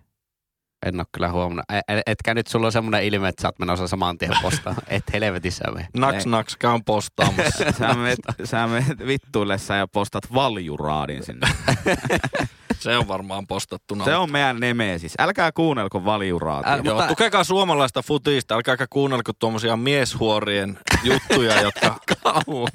En 0.86 1.00
ole 1.00 1.06
kyllä 1.12 1.32
huomannut. 1.32 1.64
E- 1.72 1.94
e- 1.96 2.02
Etkä 2.06 2.34
nyt 2.34 2.46
sulla 2.46 2.66
on 2.66 2.72
semmoinen 2.72 3.04
ilme, 3.04 3.28
että 3.28 3.42
sä 3.42 3.48
oot 3.48 3.58
menossa 3.58 3.88
saman 3.88 4.18
tien 4.18 4.32
postaan. 4.42 4.76
Et 4.88 5.04
helvetissä 5.12 5.64
me. 5.74 5.88
Naks 5.96 6.26
naks 6.26 6.56
käyn 6.56 6.84
postaamassa. 6.84 7.64
Sä 7.78 7.94
menet, 7.94 8.18
sä 8.44 8.66
menet 8.66 9.06
vittuillessa 9.06 9.74
ja 9.74 9.88
postat 9.88 10.34
valjuraadin 10.34 11.22
sinne. 11.24 11.48
Se 12.80 12.96
on 12.96 13.08
varmaan 13.08 13.46
postattuna. 13.46 14.04
Se 14.04 14.16
on 14.16 14.32
meidän 14.32 14.60
nemesis. 14.60 15.14
Älkää 15.18 15.52
kuunnelko 15.52 16.04
valjuraatia. 16.04 16.72
Ä- 16.72 16.80
Joo, 16.84 16.94
Mutta- 16.94 17.08
tukekaa 17.08 17.44
suomalaista 17.44 18.02
futista, 18.02 18.54
älkääkä 18.54 18.86
kuunnelko 18.90 19.32
tuommoisia 19.38 19.76
mieshuorien 19.76 20.78
juttuja, 21.02 21.60
jotka 21.66 21.96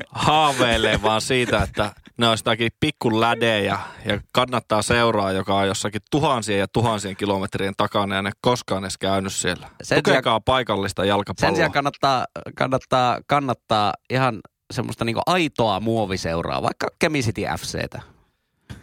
haaveilee 0.09 1.01
vaan 1.01 1.21
siitä, 1.21 1.61
että 1.63 1.91
ne 2.17 2.27
on 2.27 2.33
jotakin 2.33 2.71
pikku 2.79 3.21
lädejä 3.21 3.79
ja 4.05 4.19
kannattaa 4.33 4.81
seuraa, 4.81 5.31
joka 5.31 5.55
on 5.55 5.67
jossakin 5.67 6.01
tuhansien 6.11 6.59
ja 6.59 6.67
tuhansien 6.67 7.15
kilometrien 7.15 7.73
takana 7.77 8.15
ja 8.15 8.21
ne 8.21 8.31
koskaan 8.41 8.83
edes 8.83 8.97
käynyt 8.97 9.33
siellä. 9.33 9.69
Sen 9.83 10.03
Tukekaa 10.03 10.39
paikallista 10.39 11.05
jalkapalloa. 11.05 11.49
Sen 11.49 11.55
sijaan 11.55 11.71
kannattaa, 11.71 12.25
kannattaa, 12.55 13.19
kannattaa 13.27 13.93
ihan 14.09 14.39
semmoista 14.73 15.05
niinku 15.05 15.21
aitoa 15.25 15.79
muoviseuraa, 15.79 16.61
vaikka 16.61 16.87
Kemi 16.99 17.21
City 17.21 17.41
FCtä. 17.59 18.01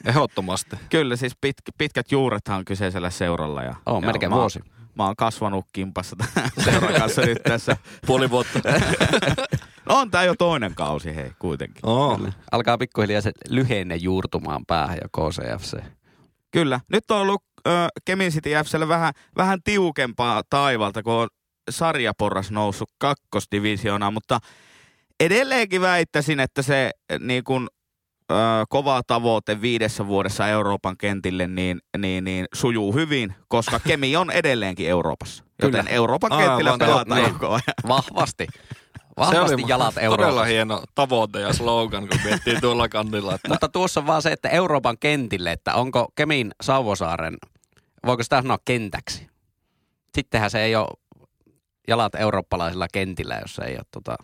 Ehdottomasti. 0.05 0.77
Kyllä, 0.91 1.17
siis 1.17 1.33
pit, 1.41 1.57
pitkät 1.79 2.13
juurethan 2.13 2.59
on 2.59 2.65
kyseisellä 2.65 3.11
seuralla. 3.11 3.63
Ja, 3.63 3.75
On 3.87 4.03
ja 4.03 4.07
melkein 4.07 4.33
mä, 4.33 4.37
vuosi. 4.37 4.61
Mä 4.95 5.07
oon 5.07 5.17
kasvanut 5.17 5.65
kimpassa 5.73 6.17
seuran 6.65 6.95
kanssa 6.95 7.23
nyt 7.23 7.43
tässä. 7.43 7.77
Puoli 8.07 8.31
vuotta. 8.31 8.61
No 9.87 9.95
on 10.01 10.11
tää 10.11 10.25
jo 10.25 10.35
toinen 10.39 10.75
kausi, 10.75 11.17
hei, 11.17 11.33
kuitenkin. 11.39 11.87
Oh. 11.87 12.21
Alkaa 12.53 12.79
pikkuhiljaa 12.79 13.21
se 13.21 13.33
lyhenne 13.49 13.97
juurtumaan 13.97 14.67
päähän 14.67 14.99
ja 15.03 15.09
KCFC. 15.09 15.79
Kyllä. 16.51 16.81
Nyt 16.93 17.11
on 17.11 17.19
ollut 17.19 17.43
ö, 17.67 17.71
Kemin 18.05 18.33
City 18.33 18.51
FClle 18.65 18.89
vähän, 18.89 19.13
vähän 19.37 19.59
tiukempaa 19.65 20.43
taivalta, 20.51 21.03
kun 21.03 21.13
on 21.13 21.29
sarjaporras 21.71 22.51
noussut 22.51 22.91
kakkosdivisioonaan, 22.99 24.13
mutta 24.13 24.39
edelleenkin 25.21 25.81
väittäisin, 25.81 26.41
että 26.41 26.63
se 26.63 26.91
niin 27.21 27.45
kun, 27.45 27.69
ö, 28.31 28.35
kova 28.69 29.03
tavoite 29.07 29.61
viidessä 29.61 30.07
vuodessa 30.07 30.49
Euroopan 30.49 30.97
kentille 30.97 31.47
niin, 31.47 31.81
niin, 31.99 32.25
niin 32.25 32.47
sujuu 32.55 32.95
hyvin, 32.95 33.35
koska 33.49 33.81
Kemi 33.81 34.17
on 34.17 34.31
edelleenkin 34.31 34.89
Euroopassa. 34.89 35.45
Joten 35.63 35.87
Kyllä. 35.87 36.01
Aivan, 36.01 36.33
Aivan, 36.33 36.49
kentillä 36.49 36.79
pelataan 36.79 37.23
niin. 37.23 37.33
koko 37.33 37.49
ajan. 37.49 37.63
Vahvasti. 37.89 38.47
Se 38.53 39.01
Vahvasti 39.17 39.55
oli 39.55 39.65
jalat 39.69 39.95
todella 39.95 40.05
Euroopassa. 40.05 40.45
hieno 40.45 40.83
tavoite 40.95 41.41
ja 41.41 41.53
slogan, 41.53 42.09
kun 42.09 42.19
miettii 42.25 42.61
tuolla 42.61 42.89
kantilla. 42.89 43.35
Että 43.35 43.49
Mutta 43.49 43.69
tuossa 43.69 44.01
on 44.01 44.07
vaan 44.07 44.23
se, 44.23 44.33
että 44.33 44.49
Euroopan 44.49 44.99
kentille, 44.99 45.53
että 45.53 45.75
onko 45.75 46.09
Kemin 46.15 46.51
Sauvosaaren, 46.63 47.37
voiko 48.07 48.23
sitä 48.23 48.43
sanoa 48.43 48.59
kentäksi? 48.65 49.29
Sittenhän 50.15 50.51
se 50.51 50.63
ei 50.63 50.77
ole 50.77 50.89
jalat 51.89 52.15
eurooppalaisilla 52.15 52.87
kentillä, 52.93 53.39
jos 53.43 53.55
se 53.55 53.65
ei 53.65 53.75
ole 53.75 53.85
tota, 53.91 54.17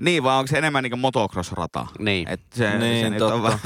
Niin, 0.00 0.22
vaan 0.22 0.38
onko 0.38 0.46
se 0.46 0.58
enemmän 0.58 0.82
niin 0.82 0.90
kuin 0.90 1.00
motocross-rata? 1.00 1.86
niin. 1.98 2.28
Et 2.28 2.40
se, 2.54 2.70
se 2.70 2.78
Niin, 2.78 3.12
nyt 3.12 3.22
on 3.22 3.30
totta. 3.30 3.42
vähän, 3.42 3.58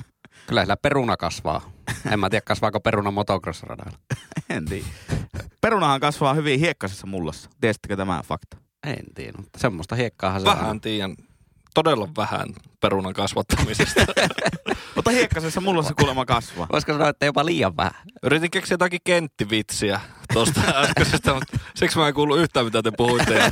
Kyllä 0.46 0.60
sillä 0.62 0.76
peruna 0.76 1.16
kasvaa. 1.16 1.70
En 2.12 2.20
mä 2.20 2.30
tiedä, 2.30 2.42
kasvaako 2.46 2.80
peruna 2.80 3.10
motocross-radalla. 3.10 3.98
en 4.50 4.64
tiedä. 4.64 4.86
Perunahan 5.60 6.00
kasvaa 6.00 6.34
hyvin 6.34 6.60
hiekkaisessa 6.60 7.06
mullassa. 7.06 7.50
Tiesittekö 7.60 7.96
tämä 7.96 8.22
fakta? 8.24 8.56
En 8.86 9.04
tiedä, 9.14 9.38
mutta 9.38 9.58
semmoista 9.58 9.94
hiekkaahan 9.96 10.40
se 10.40 10.46
vähän 10.46 10.80
tiedän, 10.80 11.16
todella 11.78 12.08
vähän 12.16 12.48
perunan 12.80 13.12
kasvattamisesta. 13.12 14.00
Mutta 14.96 15.10
hiekkaisessa 15.10 15.60
mullassa 15.60 15.94
kuulemma 15.94 16.26
kasvaa. 16.26 16.66
Voisiko 16.72 16.92
sanoa, 16.92 17.08
että 17.08 17.26
jopa 17.26 17.44
liian 17.44 17.76
vähän? 17.76 18.02
Yritin 18.22 18.50
keksiä 18.50 18.74
jotakin 18.74 19.00
kenttivitsiä 19.04 20.00
tuosta 20.32 20.60
äskeisestä, 20.82 21.34
mutta 21.34 21.58
siksi 21.74 21.98
mä 21.98 22.08
en 22.08 22.14
kuullut 22.14 22.38
yhtään, 22.38 22.66
mitä 22.66 22.82
te 22.82 22.90
puhuitte. 22.96 23.42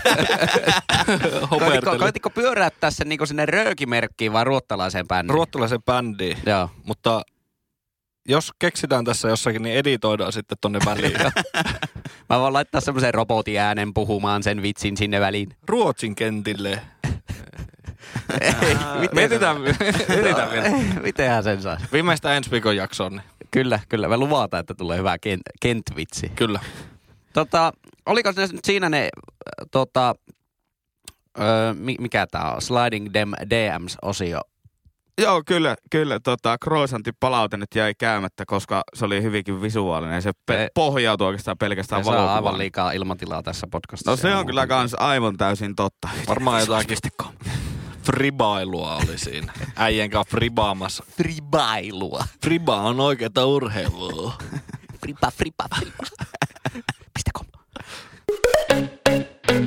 koititko 1.98 2.30
pyöräyttää 2.30 2.90
sen 2.90 3.08
niin 3.08 3.26
sinne 3.26 3.46
röökimerkkiin 3.46 4.32
vai 4.32 4.44
ruottalaiseen 4.44 5.08
bändiin? 5.08 5.34
Ruottalaisen 5.34 5.82
bändiin, 5.82 6.38
Joo. 6.46 6.70
mutta 6.84 7.22
jos 8.28 8.52
keksitään 8.58 9.04
tässä 9.04 9.28
jossakin, 9.28 9.62
niin 9.62 9.76
editoidaan 9.76 10.32
sitten 10.32 10.58
tonne 10.60 10.78
väliin. 10.86 11.20
Mä 12.30 12.40
voin 12.40 12.52
laittaa 12.52 12.80
semmoisen 12.80 13.14
robotin 13.14 13.60
äänen 13.60 13.94
puhumaan 13.94 14.42
sen 14.42 14.62
vitsin 14.62 14.96
sinne 14.96 15.20
väliin. 15.20 15.48
Ruotsin 15.68 16.14
kentille. 16.14 16.82
Ei, 18.40 18.52
Mietitään, 19.12 19.60
mietitään 20.08 20.50
vielä. 20.50 20.68
Mitenhän 21.02 21.44
sen 21.44 21.62
saa? 21.62 21.76
Viimeistä 21.92 22.34
ensi 22.36 22.50
viikon 22.50 22.76
jaksoon, 22.76 23.12
niin 23.12 23.22
Kyllä, 23.50 23.80
kyllä. 23.88 24.08
Me 24.08 24.16
luvataan, 24.16 24.60
että 24.60 24.74
tulee 24.74 24.98
hyvä 24.98 25.18
kent, 25.18 25.42
kentvitsi. 25.60 26.28
kyllä. 26.36 26.60
Tota, 27.32 27.72
oliko 28.06 28.32
se 28.32 28.40
nyt 28.46 28.64
siinä 28.64 28.88
ne, 28.88 29.08
tota, 29.70 30.14
öö, 31.40 31.74
mi- 31.74 31.96
mikä 32.00 32.26
tää 32.26 32.52
on, 32.54 32.62
Sliding 32.62 33.08
Dem 33.14 33.30
DMs-osio? 33.50 34.40
Joo, 35.22 35.42
kyllä, 35.46 35.76
kyllä. 35.90 36.20
Tota, 36.20 36.56
Croissantin 36.64 37.14
palaute 37.20 37.56
nyt 37.56 37.74
jäi 37.74 37.94
käymättä, 37.98 38.44
koska 38.46 38.82
se 38.94 39.04
oli 39.04 39.22
hyvinkin 39.22 39.62
visuaalinen. 39.62 40.22
Se 40.22 40.32
pe- 40.46 40.54
Se- 40.54 40.68
pohjautuu 40.74 41.26
oikeastaan 41.26 41.58
pelkästään 41.58 42.02
Se 42.02 42.06
saa 42.06 42.14
valokuvaan. 42.14 42.36
aivan 42.36 42.58
liikaa 42.58 42.92
ilmatilaa 42.92 43.42
tässä 43.42 43.66
podcastissa. 43.70 44.10
No 44.10 44.16
se 44.16 44.34
on 44.34 44.46
kyllä 44.46 44.66
kans 44.66 44.94
aivan 44.98 45.36
täysin 45.36 45.74
totta. 45.74 46.08
Varmaan 46.28 46.60
jotakin 46.66 46.96
fribailua 48.06 48.96
oli 48.96 49.18
siinä. 49.18 49.52
Äijän 49.76 50.10
kanssa 50.10 50.30
fribaamassa. 50.30 51.04
Fribailua. 51.16 52.24
Friba 52.42 52.80
on 52.80 53.00
oikeeta 53.00 53.46
urheilua. 53.46 54.32
Friba, 55.00 55.30
friba, 55.30 55.64
friba. 55.78 55.96
Pistä 57.14 57.30
kom. 57.32 57.46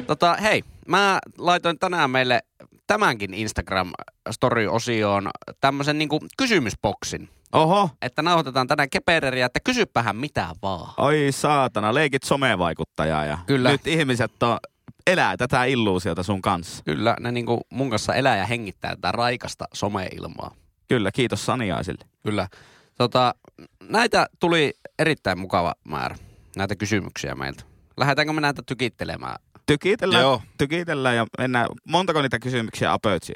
Tota, 0.08 0.34
hei, 0.42 0.64
mä 0.88 1.20
laitoin 1.38 1.80
tänään 1.80 2.10
meille 2.10 2.42
tämänkin 2.88 3.34
Instagram-story-osioon 3.34 5.30
tämmöisen 5.62 5.98
niinku 5.98 6.20
kysymysboksin. 6.38 7.30
Oho, 7.54 7.90
Että 8.02 8.22
nauhoitetaan 8.22 8.68
tänään 8.68 8.90
kepereriä, 8.90 9.46
että 9.46 9.60
kysypähän 9.60 10.16
mitä 10.16 10.48
vaan. 10.62 10.94
oi 10.98 11.28
saatana, 11.32 11.94
leikit 11.94 12.24
somevaikuttajaa 12.24 13.26
ja 13.26 13.38
Kyllä. 13.46 13.72
nyt 13.72 13.88
ihmiset 13.88 14.44
on, 14.44 14.58
elää 15.12 15.38
tätä 15.38 15.64
illuusiota 15.64 16.24
sun 16.24 16.42
kanssa. 16.42 16.84
Kyllä, 16.84 17.16
ne 17.20 17.32
niinku 17.32 17.62
mun 17.70 17.90
kanssa 17.90 18.16
elää 18.16 18.38
ja 18.38 18.46
hengittää 18.46 18.96
tätä 18.96 19.12
raikasta 19.12 19.66
someilmaa. 19.74 20.56
Kyllä, 20.88 21.12
kiitos 21.12 21.46
Saniaisille. 21.46 22.06
Kyllä. 22.24 22.48
Tota, 22.98 23.36
näitä 23.90 24.28
tuli 24.40 24.74
erittäin 25.00 25.40
mukava 25.40 25.74
määrä, 25.84 26.16
näitä 26.56 26.76
kysymyksiä 26.76 27.36
meiltä. 27.36 27.64
Lähdetäänkö 27.98 28.34
me 28.34 28.42
näitä 28.42 28.62
tykittelemään? 28.66 29.36
Tykitellään, 29.66 30.22
Joo. 30.22 30.42
tykitellään 30.58 31.16
ja 31.16 31.26
mennään. 31.38 31.68
Montako 31.88 32.22
niitä 32.22 32.40
kysymyksiä 32.40 32.94
apötsiä? 32.94 33.36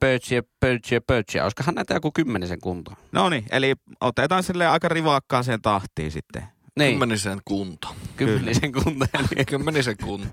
Pötsiä, 0.00 0.42
pötsiä, 0.60 1.00
pötsiä. 1.00 1.42
Olisikohan 1.42 1.74
näitä 1.74 1.94
joku 1.94 2.10
kymmenisen 2.14 2.60
kuntoa? 2.60 2.96
No 3.12 3.28
niin, 3.28 3.44
eli 3.50 3.74
otetaan 4.00 4.42
sille 4.42 4.66
aika 4.66 4.88
rivakkaaseen 4.88 5.62
tahtiin 5.62 6.10
sitten. 6.10 6.42
Niin, 6.78 6.90
Kymmenisen 6.90 7.40
kunto. 7.44 7.88
kymmenisen 8.16 8.72
kuntoa. 8.72 9.08
Eli 9.14 9.44
Kymmenisen 9.50 9.96
kunto. 10.04 10.28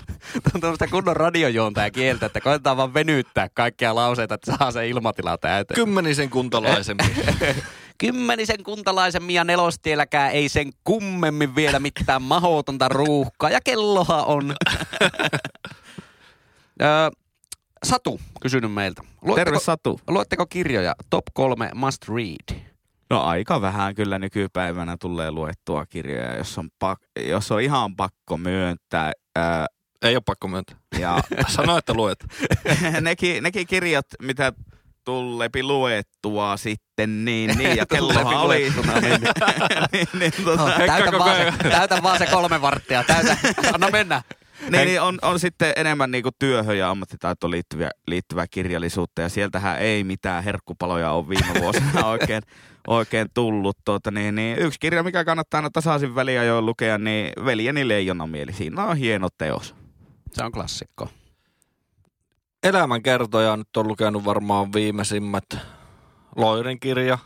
on 0.56 0.62
tuommoista 0.62 0.88
kunnon 0.88 1.16
radiojuontaja 1.16 1.92
kieltä, 1.92 2.26
että 2.26 2.42
koetetaan 2.42 2.78
vaan 2.78 2.94
venyttää 2.94 3.48
kaikkia 3.54 3.96
lauseita, 3.96 4.36
että 4.36 4.56
saa 4.58 4.72
se 4.72 4.88
ilmatila 4.88 5.38
täyteen. 5.38 5.76
Kymmenisen 5.76 6.30
kuntalaisempi. 6.30 7.04
Kymmenisen 7.98 8.64
kuntalaisen 8.64 9.30
ja 9.32 9.44
nelostielläkään 9.44 10.32
ei 10.32 10.50
sen 10.50 10.72
kummemmin 10.84 11.56
vielä 11.56 11.80
mitään 11.80 12.22
mahotonta 12.22 12.88
ruuhkaa. 12.90 13.50
Ja 13.50 13.60
kellohan 13.64 14.26
on. 14.26 14.56
Satu 17.84 18.20
kysynyt 18.42 18.74
meiltä. 18.74 19.02
Terve 19.02 19.32
Luetteko, 19.32 19.60
Satu. 19.60 20.00
luetteko 20.08 20.46
kirjoja 20.46 20.96
Top 21.10 21.26
3 21.34 21.72
Must 21.76 22.10
Read? 22.10 22.69
No 23.10 23.22
aika 23.22 23.62
vähän 23.62 23.96
kyllä 23.96 24.20
nykypäivänä 24.20 24.98
tulee 25.00 25.32
luettua 25.32 25.86
kirjoja, 25.86 26.38
jos 26.38 26.58
on, 26.58 26.70
pak- 26.80 27.28
jos 27.28 27.52
on 27.52 27.62
ihan 27.62 27.96
pakko 27.96 28.38
myöntää. 28.38 29.12
Ää, 29.36 29.66
Ei 30.02 30.16
ole 30.16 30.24
pakko 30.26 30.48
myöntää. 30.48 30.78
ja 31.00 31.20
Sano, 31.56 31.78
että 31.78 31.94
luet. 31.94 32.26
nekin, 33.02 33.44
nekin 33.44 33.68
kirjat, 33.68 34.06
mitä 34.22 34.54
tullepi 35.06 35.64
luettua 35.64 36.58
sitten, 36.58 37.26
niin, 37.26 37.58
niin 37.58 37.78
ja 37.78 37.86
kellohan 37.94 38.38
oli. 38.38 38.74
niin, 39.02 39.22
niin, 39.92 40.08
niin, 40.20 40.34
tota, 40.46 40.72
Täytä 40.88 41.12
vaan, 41.20 41.38
se, 41.38 41.70
täytä 41.70 42.04
vaan 42.04 42.18
se 42.18 42.26
kolme 42.26 42.62
varttia. 42.62 43.04
Täytä. 43.04 43.38
Anna 43.74 43.90
mennä. 43.90 44.22
Niin, 44.62 44.86
niin 44.86 45.02
on, 45.02 45.20
on 45.22 45.40
sitten 45.40 45.74
enemmän 45.76 46.12
niinku 46.12 46.30
työhön 46.40 46.78
ja 46.78 46.90
ammattitaitoon 46.90 47.52
liittyviä, 47.52 47.90
liittyvää 48.08 48.46
kirjallisuutta 48.52 49.22
ja 49.22 49.30
sieltähän 49.30 49.80
ei 49.80 50.04
mitään 50.04 50.44
herkkupaloja 50.44 51.12
ole 51.12 51.30
viime 51.30 51.62
vuosina 51.62 52.06
oikein, 52.12 52.42
oikein 52.88 53.28
tullut. 53.34 53.78
Tuota, 53.86 54.12
niin, 54.12 54.36
niin, 54.36 54.60
yksi 54.60 54.80
kirja, 54.80 55.04
mikä 55.04 55.26
kannattaa 55.26 55.58
aina 55.58 55.70
tasaisin 55.70 56.16
väliä 56.16 56.44
jo 56.44 56.62
lukea, 56.62 56.98
niin 56.98 57.32
Veljeni 57.46 57.88
leijonamieli. 57.88 58.54
Siinä 58.54 58.86
on 58.86 58.98
hieno 58.98 59.28
teos. 59.38 59.76
Se 60.32 60.44
on 60.44 60.52
klassikko. 60.52 61.10
Elämänkertoja 62.64 63.58
nyt 63.58 63.78
on 63.78 63.88
lukenut 63.88 64.26
varmaan 64.26 64.74
viimeisimmät. 64.74 65.46
Loirin 66.36 66.80
kirja, 66.80 67.18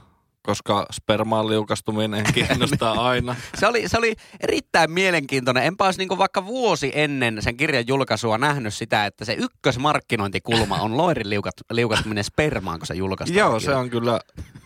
koska 0.44 0.86
spermaan 0.92 1.50
liukastuminen 1.50 2.24
kiinnostaa 2.34 3.08
aina. 3.08 3.36
Se 3.56 3.68
oli, 3.68 3.88
se 3.90 3.98
oli 3.98 4.16
erittäin 4.40 4.92
mielenkiintoinen. 4.92 5.64
Enpä 5.64 5.86
olisi 5.86 6.00
niin 6.00 6.18
vaikka 6.18 6.46
vuosi 6.46 6.92
ennen 6.96 7.42
sen 7.42 7.58
kirjan 7.58 7.88
julkaisua 7.88 8.38
nähnyt 8.38 8.74
sitä, 8.74 9.06
että 9.06 9.26
se 9.26 9.34
ykkösmarkkinointikulma 9.34 10.76
on 10.76 10.98
loirin 10.98 11.30
liukat, 11.30 11.54
liukastuminen 11.72 12.24
spermaan, 12.24 12.80
kun 12.80 12.88
se 12.88 12.94
julkaistaan. 12.94 13.38
Joo, 13.40 13.60
se 13.60 13.76
on 13.76 13.90
kyllä, 13.90 14.20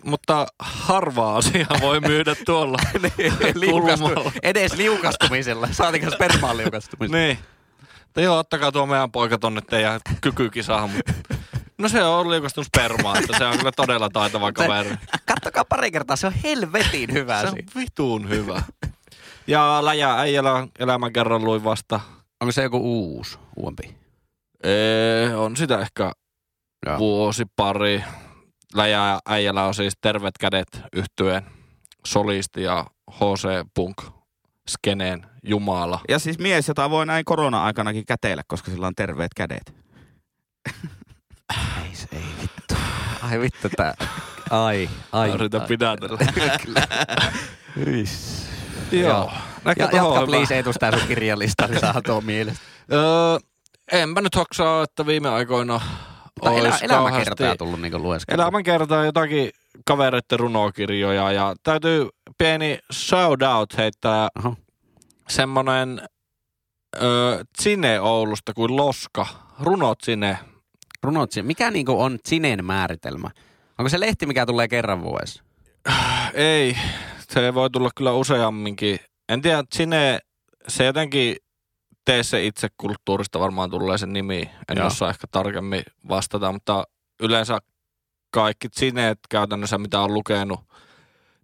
mutta 0.05 0.47
harva 0.59 1.35
asia 1.35 1.65
voi 1.81 1.99
myydä 1.99 2.35
tuolla 2.45 2.77
Liukastu, 3.55 4.05
kulmalla. 4.09 4.31
edes 4.43 4.73
liukastumisella, 4.73 5.67
saatika 5.71 6.11
spermaan 6.11 6.57
liukastumisella. 6.57 7.17
Niin. 7.17 7.37
Te 8.13 8.21
joo, 8.21 8.37
ottakaa 8.37 8.71
tuo 8.71 8.85
meidän 8.85 9.11
poika 9.11 9.37
tonne 9.37 9.61
teidän 9.61 9.99
kykykisaan. 10.21 10.89
mutta- 10.89 11.36
No 11.77 11.89
se 11.89 12.03
on 12.03 12.29
liukastunut 12.29 12.67
spermaa, 12.67 13.17
että 13.17 13.37
se 13.37 13.45
on 13.45 13.57
kyllä 13.57 13.71
todella 13.71 14.09
taitava 14.09 14.51
kaveri. 14.51 14.95
Kattokaa 15.25 15.65
pari 15.65 15.91
kertaa, 15.91 16.15
se 16.15 16.27
on 16.27 16.33
helvetin 16.43 17.13
hyvä 17.13 17.41
Se 17.41 17.47
on 17.47 17.57
vituun 17.75 18.29
hyvä. 18.29 18.61
Ja 19.47 19.79
läjä 19.81 20.13
äijälä 20.13 20.67
elämän 20.79 21.13
kerran 21.13 21.43
luin 21.43 21.63
vasta. 21.63 21.99
Onko 22.41 22.51
se 22.51 22.63
joku 22.63 22.77
uusi, 22.77 23.37
uudempi? 23.55 23.97
Ee, 24.63 25.35
on 25.35 25.57
sitä 25.57 25.79
ehkä 25.79 26.11
Joo. 26.85 26.99
vuosi 26.99 27.43
pari. 27.55 28.03
Läjä 28.75 29.19
äijällä 29.25 29.63
on 29.63 29.73
siis 29.73 29.93
Tervet 30.01 30.37
kädet 30.39 30.67
yhtyeen 30.93 31.43
solisti 32.05 32.63
ja 32.63 32.85
HC 33.11 33.67
Punk 33.75 34.01
skeneen 34.69 35.25
jumala. 35.43 35.99
Ja 36.09 36.19
siis 36.19 36.39
mies, 36.39 36.67
jota 36.67 36.89
voi 36.89 37.05
näin 37.05 37.25
korona-aikanakin 37.25 38.05
käteillä, 38.05 38.43
koska 38.47 38.71
sillä 38.71 38.87
on 38.87 38.95
terveet 38.95 39.33
kädet. 39.35 39.73
Ei 41.53 41.95
se, 41.95 42.07
ei 42.11 42.21
vittu. 42.41 42.75
Ai 43.23 43.39
vittu 43.39 43.69
tää. 43.77 43.93
Ai, 44.49 44.89
ai. 45.11 45.29
Yritä 45.29 45.59
pidätellä. 45.59 46.17
Joo. 48.91 49.31
Näkö 49.65 49.83
Ja, 49.83 49.89
jatka 49.93 50.25
please 50.25 50.55
Eetus 50.55 50.75
tää 50.79 50.91
sun 50.91 51.07
kirjalista, 51.07 51.67
niin 51.67 51.79
saa 51.79 52.01
tuo 52.01 52.21
mielestä. 52.21 52.59
Öö, 52.91 52.99
enpä 53.91 54.21
nyt 54.21 54.35
hoksaa, 54.35 54.83
että 54.83 55.05
viime 55.05 55.29
aikoina 55.29 55.81
Tai 56.43 56.57
elä, 56.57 56.69
olisi 56.69 56.85
elämäkertoja 56.85 57.55
tullut 57.55 57.81
niinku 57.81 57.99
lueskelua. 57.99 58.43
Elämänkertaa 58.43 59.05
jotakin 59.05 59.49
kavereiden 59.85 60.39
runokirjoja 60.39 61.31
ja 61.31 61.55
täytyy 61.63 62.09
pieni 62.37 62.79
shout 62.93 63.41
out 63.41 63.77
heittää 63.77 64.27
Oho. 64.39 64.55
semmonen 65.29 66.01
ö, 67.01 67.43
Zine 67.61 67.99
Oulusta 68.01 68.53
kuin 68.53 68.75
Loska. 68.75 69.27
Runot 69.59 69.99
Zine. 70.05 70.39
Runot, 71.03 71.31
mikä 71.41 71.71
niinku 71.71 72.01
on 72.01 72.19
Zinen 72.29 72.65
määritelmä? 72.65 73.29
Onko 73.77 73.89
se 73.89 73.99
lehti, 73.99 74.25
mikä 74.25 74.45
tulee 74.45 74.67
kerran 74.67 75.03
vuodessa? 75.03 75.43
Ei, 76.33 76.77
se 77.29 77.53
voi 77.53 77.69
tulla 77.69 77.89
kyllä 77.95 78.11
useamminkin. 78.11 78.99
En 79.29 79.41
tiedä, 79.41 79.63
Zine, 79.75 80.19
se 80.67 80.85
jotenkin 80.85 81.35
tee 82.05 82.23
se 82.23 82.45
itse 82.45 82.67
kulttuurista 82.77 83.39
varmaan 83.39 83.69
tulee 83.69 83.97
sen 83.97 84.13
nimi. 84.13 84.49
En 84.71 84.77
Joo. 84.77 84.87
osaa 84.87 85.09
ehkä 85.09 85.27
tarkemmin 85.31 85.83
vastata, 86.09 86.51
mutta 86.51 86.83
yleensä 87.19 87.59
kaikki 88.31 88.69
Zineet 88.69 89.19
käytännössä, 89.29 89.77
mitä 89.77 89.99
on 89.99 90.13
lukenut, 90.13 90.59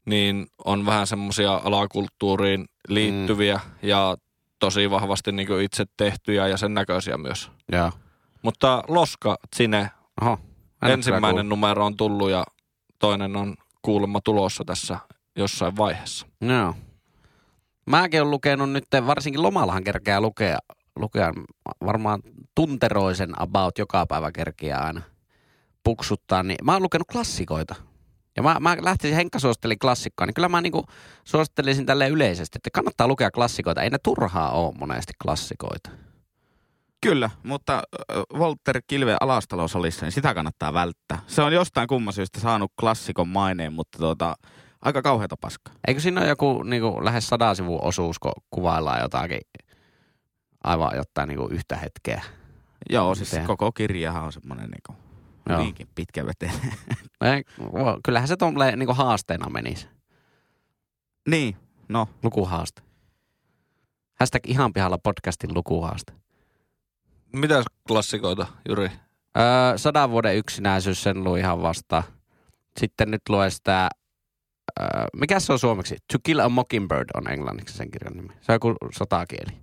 niin 0.06 0.48
on 0.66 0.86
vähän 0.86 1.08
semmoisia 1.08 1.62
alakulttuuriin 1.64 2.66
liittyviä 2.88 3.60
mm. 3.66 3.90
ja 3.90 4.18
tosi 4.60 4.90
vahvasti 4.90 5.32
niin 5.32 5.62
itse 5.62 5.86
tehtyjä 5.98 6.48
ja 6.48 6.58
sen 6.58 6.74
näköisiä 6.74 7.18
myös. 7.18 7.52
Joo. 7.72 7.92
Mutta 8.44 8.84
Loska. 8.88 9.38
En 9.62 9.90
oo 10.22 10.38
ensimmäinen 10.82 11.50
numero 11.50 11.86
on 11.86 11.98
tullut 11.98 12.30
ja 12.30 12.44
toinen 13.00 13.36
on 13.36 13.56
kuulemma 13.82 14.20
tulossa 14.22 14.64
tässä 14.66 15.00
jossain 15.36 15.78
vaiheessa. 15.78 16.28
Joo. 16.42 16.76
Mäkin 17.86 18.22
olen 18.22 18.32
lukenut 18.32 18.72
nyt, 18.72 18.86
varsinkin 19.08 19.44
lomallahan 19.44 19.84
kerkeää 19.84 20.22
lukea, 20.22 20.58
lukea 20.96 21.34
varmaan 21.86 22.22
tunteroisen 22.56 23.42
about 23.42 23.78
joka 23.78 24.06
päivä 24.06 24.32
kerkeää 24.32 24.84
aina 24.86 25.02
puksuttaa, 25.84 26.44
niin 26.44 26.58
mä 26.64 26.74
oon 26.74 26.84
lukenut 26.84 27.08
klassikoita. 27.12 27.76
Ja 28.38 28.44
mä, 28.44 28.58
mä 28.60 28.78
lähtisin, 28.82 29.16
Henkka 29.16 29.40
suositteli 29.40 29.78
klassikkoa, 29.78 30.28
niin 30.28 30.34
kyllä 30.34 30.50
mä 30.50 30.62
niinku 30.62 30.86
suosittelisin 31.24 31.86
tälle 31.86 32.10
yleisesti, 32.10 32.58
että 32.58 32.70
kannattaa 32.74 33.08
lukea 33.08 33.32
klassikoita. 33.32 33.82
Ei 33.82 33.90
ne 33.90 33.98
turhaa 34.04 34.52
ole 34.52 34.74
monesti 34.80 35.14
klassikoita. 35.24 35.90
Kyllä, 37.04 37.30
mutta 37.44 37.84
Walter 38.34 38.82
Kilve 38.88 39.18
alastalosalissa, 39.22 40.06
niin 40.06 40.12
sitä 40.12 40.34
kannattaa 40.34 40.74
välttää. 40.74 41.20
Se 41.28 41.42
on 41.42 41.54
jostain 41.54 41.88
kumman 41.88 42.14
syystä 42.14 42.40
saanut 42.40 42.72
klassikon 42.80 43.28
maineen, 43.28 43.74
mutta 43.74 43.98
tuota, 43.98 44.36
aika 44.82 45.02
kauheata 45.02 45.36
paskaa. 45.42 45.74
Eikö 45.88 46.00
siinä 46.02 46.22
ole 46.22 46.30
joku 46.30 46.64
niinku, 46.64 47.06
lähes 47.06 47.28
sadan 47.28 47.56
sivun 47.56 47.84
osuus, 47.84 48.20
kun 48.20 48.32
kuvaillaan 48.52 49.02
jotakin 49.02 49.42
aivan 50.64 50.92
jotain 50.96 51.28
niinku, 51.28 51.48
yhtä 51.48 51.76
hetkeä? 51.76 52.24
Joo, 52.90 53.16
siis 53.16 53.32
Miten? 53.32 53.48
koko 53.48 53.72
kirjahan 53.72 54.24
on 54.24 54.32
semmoinen 54.34 54.70
niinku 54.70 54.96
Joo. 55.50 55.60
hyvinkin 55.60 55.88
pitkä 55.96 56.26
veteen. 56.26 56.54
Vo- 57.62 58.00
Kyllähän 58.06 58.28
se 58.28 58.38
tuommoinen 58.38 58.80
niinku 58.80 58.94
haasteena 58.94 59.50
menisi. 59.50 59.88
niin, 61.30 61.58
no, 61.90 62.08
Lukuhaaste. 62.24 62.82
Hashtag 64.20 64.42
ihan 64.48 64.74
pihalla 64.74 64.98
podcastin 64.98 65.54
lukuhaaste. 65.54 66.14
Mitäs 67.34 67.66
klassikoita, 67.88 68.48
Juri? 68.70 68.92
Öö, 69.38 69.78
sadan 69.78 70.12
vuoden 70.12 70.36
yksinäisyys, 70.38 71.04
sen 71.04 71.24
luin 71.24 71.42
ihan 71.42 71.62
vasta. 71.62 72.04
Sitten 72.80 73.12
nyt 73.12 73.22
lue 73.30 73.50
sitä, 73.50 73.90
öö, 74.82 74.88
mikä 75.14 75.40
se 75.40 75.54
on 75.54 75.60
suomeksi? 75.60 75.98
To 76.14 76.18
Kill 76.24 76.40
a 76.40 76.50
Mockingbird 76.50 77.10
on 77.14 77.32
englanniksi 77.32 77.78
sen 77.78 77.92
kirjan 77.92 78.14
nimi. 78.14 78.34
Se 78.42 78.52
on 78.52 78.56
joku 78.56 78.76
sotakieli. 78.92 79.58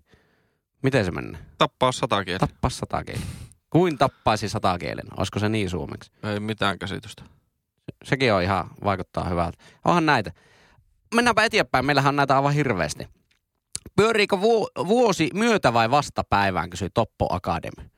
Miten 0.82 1.04
se 1.04 1.10
menee? 1.10 1.40
Tappaa 1.58 1.92
sata 1.92 2.24
kieltä. 2.24 2.46
Tappaa 2.46 2.70
sotakieli. 2.70 3.20
Kuin 3.70 3.98
tappaisi 3.98 4.48
satakielen? 4.48 5.06
Olisiko 5.16 5.38
se 5.38 5.48
niin 5.48 5.70
suomeksi? 5.70 6.10
Ei 6.22 6.40
mitään 6.40 6.78
käsitystä. 6.78 7.22
Sekin 8.04 8.32
on 8.32 8.42
ihan, 8.42 8.70
vaikuttaa 8.84 9.28
hyvältä. 9.28 9.58
Onhan 9.84 10.06
näitä. 10.06 10.32
Mennäänpä 11.14 11.44
eteenpäin. 11.44 11.86
Meillähän 11.86 12.08
on 12.08 12.16
näitä 12.16 12.36
aivan 12.36 12.52
hirveästi. 12.54 13.08
Pyöriikö 13.96 14.40
vu- 14.40 14.68
vuosi 14.86 15.30
myötä 15.34 15.72
vai 15.72 15.90
vastapäivään, 15.90 16.70
kysyi 16.70 16.88
Toppo 16.94 17.26
Akademi. 17.34 17.90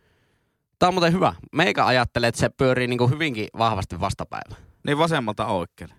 Tämä 0.78 0.88
on 0.88 0.94
muuten 0.94 1.12
hyvä. 1.12 1.34
Meikä 1.52 1.86
ajattelee, 1.86 2.28
että 2.28 2.40
se 2.40 2.48
pyörii 2.48 2.86
niin 2.86 3.10
hyvinkin 3.10 3.48
vahvasti 3.58 4.00
vastapäivään. 4.00 4.62
niin 4.86 4.98
vasemmalta 4.98 5.46
oikealle. 5.46 5.94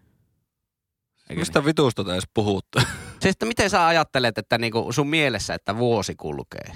Eikö 1.30 1.42
Mistä 1.42 1.66
vitusta 1.66 2.04
te 2.04 2.12
edes 2.12 2.24
puhutte? 2.34 2.80
Siis, 3.22 3.34
että 3.36 3.46
miten 3.46 3.70
sä 3.70 3.88
ajattelet, 3.88 4.38
että 4.38 4.58
niinku 4.58 4.92
sun 4.92 5.08
mielessä, 5.08 5.54
että 5.54 5.78
vuosi 5.78 6.16
kulkee? 6.16 6.72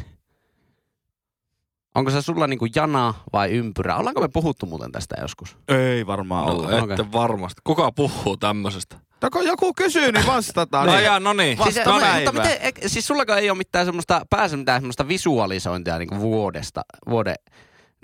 Onko 1.96 2.12
se 2.12 2.22
sulla 2.22 2.48
niinku 2.48 2.68
jana 2.76 3.14
vai 3.34 3.52
ympyrä? 3.52 3.98
Ollaanko 3.98 4.22
me 4.22 4.28
puhuttu 4.34 4.66
muuten 4.66 4.92
tästä 4.92 5.16
joskus? 5.22 5.58
niin? 5.70 5.80
Ei 5.80 6.08
varmaan 6.08 6.46
No, 6.46 6.52
ollut. 6.52 6.72
ette 6.72 6.94
Okei. 7.02 7.12
varmasti. 7.12 7.62
Kuka 7.64 7.92
puhuu 7.92 8.38
tämmöisestä? 8.38 9.00
No 9.22 9.30
kun 9.30 9.46
joku 9.48 9.74
kysyy, 9.74 10.12
niin 10.12 10.28
vastataan. 10.28 10.86
No 10.88 10.94
Niin. 10.94 11.04
ja, 11.06 11.20
no 11.20 11.34
niin. 11.34 11.58
Vasta- 11.58 11.74
Siis, 11.74 11.86
päivä. 11.86 12.20
mutta 12.32 12.32
miten, 12.42 12.58
ek- 12.62 12.80
siis 12.88 13.08
sullako 13.08 13.34
ei 13.34 13.50
ole 13.50 13.58
mitään 13.58 13.86
semmoista, 13.86 14.22
pääse 14.30 14.58
mitään 14.58 14.82
semmoista 14.82 15.08
visualisointia 15.08 15.98
niinku 15.98 16.20
vuodesta, 16.20 16.82
vuoden 17.10 17.36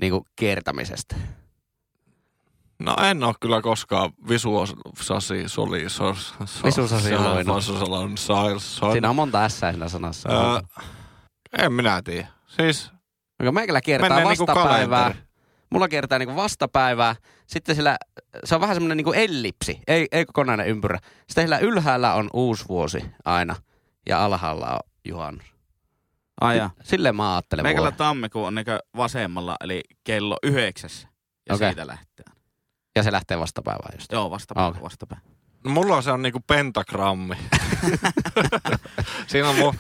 niinku 0.02 0.26
kiertämisestä? 0.36 1.16
No 2.80 2.96
en 3.04 3.24
ole 3.24 3.34
kyllä 3.42 3.62
koskaan 3.62 4.12
visuosasi 4.30 5.44
soli 5.48 5.90
sos, 5.90 6.34
sos, 6.40 6.64
Visusasi. 6.64 7.08
Siinä 8.92 9.10
on 9.10 9.16
monta 9.16 9.50
S 9.50 9.60
siinä 9.60 9.90
sanassa. 9.90 10.30
Öö, 10.30 10.62
en 11.66 11.74
minä 11.74 12.02
tiedä. 12.04 12.28
Siis 12.48 12.92
Onko 13.40 13.52
meikällä 13.52 13.82
kiertää 13.82 14.10
menee 14.10 14.24
niinku 14.26 14.46
Mulla 15.74 15.88
kiertää 15.88 16.20
niinku 16.20 16.36
vastapäivää. 16.36 17.16
Sitten 17.48 17.76
sillä, 17.76 17.98
se 18.44 18.56
on 18.56 18.62
vähän 18.62 18.76
semmoinen 18.76 18.98
niinku 18.98 19.14
ellipsi, 19.14 19.80
ei, 19.88 20.08
ei 20.12 20.26
kokonainen 20.26 20.68
ympyrä. 20.68 21.00
Sitten 21.28 21.44
sillä 21.44 21.58
ylhäällä 21.58 22.14
on 22.14 22.30
uusi 22.34 22.66
vuosi 22.70 23.06
aina 23.26 23.56
ja 24.10 24.26
alhaalla 24.26 24.72
on 24.72 24.80
juhannus. 25.06 25.46
Ai 26.42 26.58
ja. 26.58 26.70
Silleen 26.84 27.16
mä 27.16 27.36
ajattelen 27.36 27.64
Meikällä 27.64 27.92
tammikuu 27.92 28.44
on 28.44 28.56
niinku 28.56 28.72
vasemmalla, 28.98 29.56
eli 29.62 29.82
kello 30.04 30.38
yhdeksässä. 30.44 31.08
Ja 31.50 31.56
Okei. 31.56 31.70
siitä 31.70 31.88
lähtee. 31.88 32.26
Ja 32.96 33.04
se 33.04 33.12
lähtee 33.12 33.40
vastapäivään 33.40 33.94
just. 33.98 34.12
Joo, 34.12 34.32
vastapäin, 34.32 34.68
Okei. 34.68 34.78
okay. 34.78 34.84
vastapäin. 34.84 35.22
No, 35.64 35.72
mulla 35.72 35.96
on 35.96 36.04
se 36.04 36.12
on 36.12 36.22
niinku 36.22 36.40
pentagrammi. 36.48 37.36
Siinä 39.28 39.50
on 39.50 39.56
mun 39.56 39.76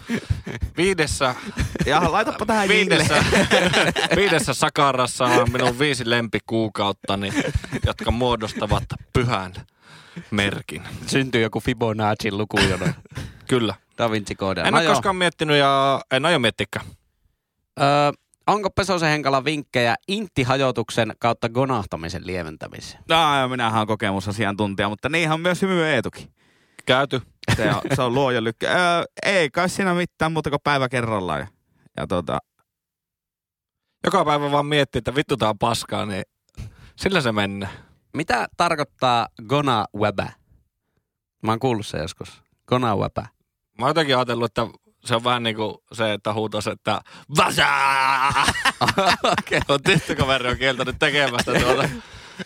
viidessä, 0.77 1.35
Ja 1.85 2.11
laitapa 2.11 2.45
tähän 2.45 2.67
viidessä, 2.67 3.23
viidessä. 4.15 4.53
sakarassa 4.53 5.25
on 5.25 5.51
minun 5.51 5.79
viisi 5.79 6.09
lempikuukauttani, 6.09 7.33
jotka 7.85 8.11
muodostavat 8.11 8.83
pyhän 9.13 9.53
merkin. 10.31 10.81
Syntyy 11.07 11.41
joku 11.41 11.59
Fibonacci 11.59 12.31
luku 12.31 12.59
jono. 12.59 12.85
Kyllä. 13.47 13.75
Da 13.97 14.11
Vinci 14.11 14.35
Code. 14.35 14.61
En 14.61 14.73
no 14.73 14.79
ole 14.79 14.87
koskaan 14.87 15.15
miettinyt 15.15 15.57
ja 15.57 16.01
en 16.11 16.25
aio 16.25 16.39
miettikään. 16.39 16.85
Öö, 17.79 17.85
Onko 18.47 18.69
Pesosen 18.69 19.09
Henkala 19.09 19.45
vinkkejä 19.45 19.95
intihajoituksen 20.07 21.13
kautta 21.19 21.49
gonahtamisen 21.49 22.27
lieventämiseen? 22.27 23.03
No, 23.09 23.47
minähän 23.49 23.81
on 23.81 23.87
kokemusasiantuntija, 23.87 24.89
mutta 24.89 25.09
niinhän 25.09 25.33
on 25.33 25.41
myös 25.41 25.61
hymy 25.61 25.83
Eetukin. 25.85 26.33
Käyty. 26.85 27.21
Se 27.55 27.69
on, 27.69 27.81
se 27.95 28.01
on 28.01 28.13
luoja 28.13 28.43
lykkä. 28.43 28.71
Öö, 28.71 29.03
ei 29.25 29.49
kai 29.49 29.69
siinä 29.69 29.93
mitään 29.93 30.31
muuta 30.31 30.49
kuin 30.49 30.59
päivä 30.63 30.89
kerrallaan. 30.89 31.39
Ja, 31.39 31.47
ja 31.97 32.07
tota, 32.07 32.37
Joka 34.03 34.25
päivä 34.25 34.51
vaan 34.51 34.65
miettii, 34.65 34.99
että 34.99 35.15
vittu 35.15 35.37
tää 35.37 35.49
on 35.49 35.57
paskaa, 35.57 36.05
niin 36.05 36.23
sillä 36.95 37.21
se 37.21 37.31
mennä. 37.31 37.67
Mitä 38.13 38.47
tarkoittaa 38.57 39.27
gona 39.47 39.85
webä? 39.97 40.29
Mä 41.43 41.51
oon 41.51 41.59
kuullut 41.59 41.87
se 41.87 41.97
joskus. 41.97 42.41
Gona 42.67 42.95
webä. 42.95 43.21
Mä 43.77 43.85
oon 43.85 43.89
jotenkin 43.89 44.15
ajatellut, 44.17 44.45
että 44.45 44.67
se 45.05 45.15
on 45.15 45.23
vähän 45.23 45.43
niin 45.43 45.55
kuin 45.55 45.75
se, 45.93 46.13
että 46.13 46.33
huutas, 46.33 46.67
että 46.67 47.01
vasaa! 47.37 48.45
Okei. 49.39 49.61
on 49.67 49.83
tyttökaveri 49.83 50.49
on 50.49 50.57
kieltänyt 50.57 50.95
tekemästä 50.99 51.51
tuota. 51.59 51.89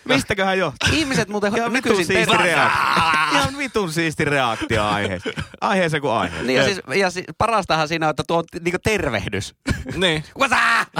mistäköhän 0.06 0.58
johtuu? 0.58 0.90
Ihmiset 0.92 1.30
muuten 1.30 1.58
Ihan 1.58 1.74
vitun 1.74 1.92
nykyisin 1.92 2.16
siisti 2.16 2.38
reaktio. 2.38 3.40
Ihan 3.40 3.58
vitun 3.58 3.92
siisti 3.94 4.26
reaktio 4.26 4.86
aiheeseen. 4.86 5.36
Aiheeseen 5.62 6.02
kuin 6.02 6.14
aihe. 6.14 6.44
Niin 6.44 6.58
ja, 6.58 6.66
siis, 6.66 6.82
ja 6.96 7.12
siis 7.12 7.26
parastahan 7.38 7.88
siinä 7.88 8.06
on, 8.06 8.10
että 8.10 8.24
tuo 8.28 8.38
on 8.38 8.44
niinku 8.60 8.80
tervehdys. 8.84 9.56
niin. 9.96 10.24
Vasaa! 10.40 10.86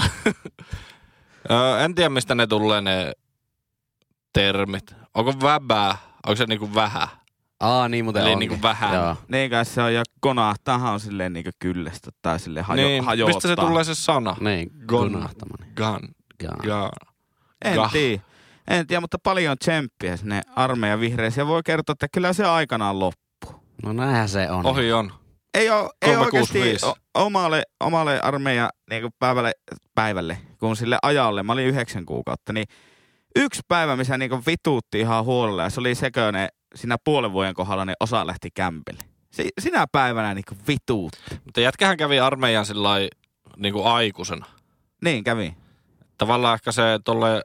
En 1.84 1.94
tiedä, 1.94 2.08
mistä 2.08 2.34
ne 2.34 2.46
tulee 2.46 2.80
ne 2.80 3.12
termit. 4.32 4.94
Onko 5.14 5.34
väbää? 5.42 5.96
Onko 6.26 6.36
se 6.36 6.46
niinku 6.46 6.74
vähä? 6.74 7.08
Aa, 7.60 7.88
niin 7.88 8.04
muuten 8.04 8.22
Eli 8.22 8.32
onkin. 8.32 8.48
niinku 8.48 8.62
vähän. 8.62 8.94
Joo. 8.94 9.16
Niin 9.28 9.50
kai 9.50 9.64
se 9.64 9.82
on, 9.82 9.94
ja 9.94 10.02
konahtahan 10.20 10.92
on 10.92 11.00
silleen 11.00 11.32
niinku 11.32 11.50
kyllästä 11.58 12.10
tai 12.22 12.40
silleen 12.40 12.64
hajo, 12.66 12.86
niin, 12.88 13.04
hajottaa. 13.04 13.34
mistä 13.34 13.48
se 13.48 13.56
tulee 13.56 13.84
se 13.84 13.94
sana? 13.94 14.36
Niin, 14.40 14.70
gonahtaminen. 14.86 15.72
Gun. 15.76 16.08
Joo. 16.42 16.52
Gun. 16.62 16.90
En 17.64 17.78
tiedä. 17.92 18.22
En 18.68 18.86
tiedä, 18.86 19.00
mutta 19.00 19.18
paljon 19.22 19.58
tsemppiä 19.58 20.16
sinne 20.16 20.42
armeijan 20.56 21.00
vihreisiin. 21.00 21.42
Ja 21.42 21.46
voi 21.46 21.60
kertoa, 21.64 21.92
että 21.92 22.06
kyllä 22.12 22.32
se 22.32 22.44
aikanaan 22.44 22.98
loppu. 22.98 23.62
No 23.82 23.92
näinhän 23.92 24.28
se 24.28 24.50
on. 24.50 24.66
Ohi 24.66 24.92
on. 24.92 25.12
Ei, 25.54 25.70
ole, 25.70 25.90
ei 26.02 26.14
365. 26.14 26.86
oikeasti 26.86 26.86
o- 27.14 27.24
omalle, 27.24 27.62
omalle 27.80 28.20
armeijan 28.20 28.68
niin 28.90 29.10
päivälle, 29.18 29.52
päivälle, 29.94 30.38
kun 30.60 30.76
sille 30.76 30.98
ajalle, 31.02 31.42
mä 31.42 31.52
olin 31.52 31.66
yhdeksän 31.66 32.06
kuukautta, 32.06 32.52
niin 32.52 32.66
yksi 33.36 33.60
päivä, 33.68 33.96
missä 33.96 34.18
niin 34.18 34.46
vituutti 34.46 35.00
ihan 35.00 35.24
huolella, 35.24 35.62
ja 35.62 35.70
se 35.70 35.80
oli 35.80 35.94
seköinen 35.94 36.48
siinä 36.74 36.96
puolen 37.04 37.32
vuoden 37.32 37.54
kohdalla, 37.54 37.84
niin 37.84 37.96
osa 38.00 38.26
lähti 38.26 38.50
kämpille. 38.50 39.04
Si- 39.30 39.52
sinä 39.60 39.86
päivänä 39.92 40.34
niin 40.34 40.44
vituutti. 40.68 41.18
Mutta 41.44 41.60
jätkähän 41.60 41.96
kävi 41.96 42.20
armeijan 42.20 42.66
sillä 42.66 42.90
niinku 43.56 43.84
aikuisena. 43.84 44.46
Niin 45.04 45.24
kävi. 45.24 45.54
Tavallaan 46.18 46.54
ehkä 46.54 46.72
se 46.72 46.82
tolle 47.04 47.42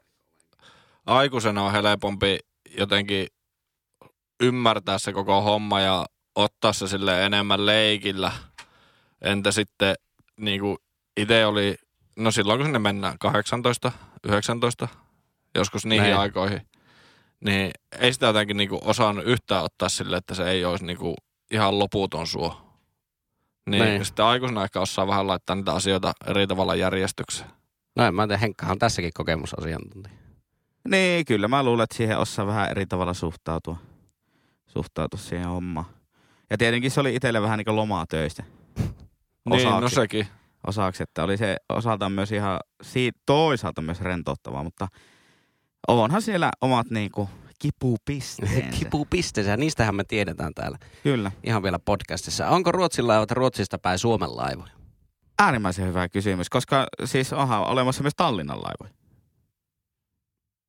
aikuisena 1.06 1.64
on 1.64 1.72
helpompi 1.72 2.40
jotenkin 2.78 3.28
ymmärtää 4.42 4.98
se 4.98 5.14
koko 5.14 5.42
homma 5.42 5.80
ja 5.80 6.06
ottaa 6.36 6.74
se 6.74 6.88
sille 6.88 7.26
enemmän 7.26 7.66
leikillä. 7.66 8.32
Entä 9.22 9.52
sitten 9.52 9.96
niinku 10.38 10.78
itse 11.18 11.46
oli, 11.46 11.76
no 12.16 12.32
silloin 12.32 12.60
kun 12.60 12.66
sinne 12.66 12.80
mennään 12.80 13.20
18, 13.20 13.92
19, 14.24 14.88
joskus 15.56 15.86
niihin 15.86 16.04
Näin. 16.08 16.20
aikoihin, 16.20 16.68
niin 17.46 17.72
ei 18.00 18.14
sitä 18.14 18.26
jotenkin 18.26 18.58
niinku 18.58 18.80
osannut 18.84 19.26
yhtään 19.26 19.64
ottaa 19.64 19.90
sille, 19.90 20.18
että 20.18 20.36
se 20.36 20.50
ei 20.50 20.66
olisi 20.66 20.86
niinku 20.86 21.16
ihan 21.52 21.80
loputon 21.80 22.28
suo. 22.28 22.62
Niin, 23.70 23.84
Niin. 23.86 24.06
sitten 24.06 24.26
aikuisena 24.26 24.64
ehkä 24.64 24.80
osaa 24.82 25.08
vähän 25.08 25.28
laittaa 25.28 25.56
niitä 25.56 25.74
asioita 25.74 26.14
eri 26.28 26.48
tavalla 26.48 26.76
järjestykseen. 26.76 27.50
No 27.96 28.06
en 28.06 28.16
mä 28.16 28.28
tiedä, 28.28 28.38
Henkkahan 28.38 28.72
on 28.72 28.80
tässäkin 28.80 29.12
kokemusasiantuntija. 29.14 30.16
Niin, 30.90 31.26
kyllä 31.26 31.48
mä 31.48 31.64
luulen, 31.64 31.84
että 31.84 31.98
siihen 31.98 32.18
osaa 32.18 32.48
vähän 32.48 32.72
eri 32.72 32.86
tavalla 32.86 33.14
suhtautua. 33.14 33.78
Suhtautua 34.68 35.20
siihen 35.20 35.48
hommaan. 35.48 35.86
Ja 36.50 36.58
tietenkin 36.58 36.92
se 36.92 37.00
oli 37.00 37.16
itselle 37.16 37.42
vähän 37.42 37.58
niin 37.58 37.66
kuin 37.66 37.76
lomaa 37.76 38.06
töistä. 38.10 38.44
Niin, 39.50 39.70
no 39.82 39.90
sekin. 39.90 40.28
osaksi, 40.68 41.04
että 41.04 41.24
oli 41.24 41.38
se 41.38 41.58
osaltaan 41.70 42.12
myös 42.12 42.32
ihan 42.32 42.60
toisaalta 43.26 43.82
myös 43.82 44.02
rentouttavaa, 44.02 44.64
mutta 44.64 44.88
onhan 45.88 46.22
siellä 46.22 46.52
omat 46.62 46.90
niinku 46.90 47.30
kipupisteensä. 47.60 48.62
Kipupisteensä, 48.80 49.58
niistähän 49.58 49.96
me 49.96 50.04
tiedetään 50.04 50.54
täällä 50.54 50.78
Kyllä. 51.04 51.32
ihan 51.44 51.64
vielä 51.64 51.80
podcastissa. 51.80 52.48
Onko 52.50 52.72
Ruotsin 52.72 53.08
laivat 53.08 53.32
Ruotsista 53.32 53.78
päin 53.78 54.00
Suomen 54.00 54.38
laivoja? 54.38 54.72
Äärimmäisen 55.40 55.88
hyvä 55.88 56.10
kysymys, 56.10 56.50
koska 56.50 56.88
siis 57.06 57.34
onhan 57.34 57.64
olemassa 57.68 58.02
myös 58.04 58.14
Tallinnan 58.18 58.58
laivoja. 58.64 58.94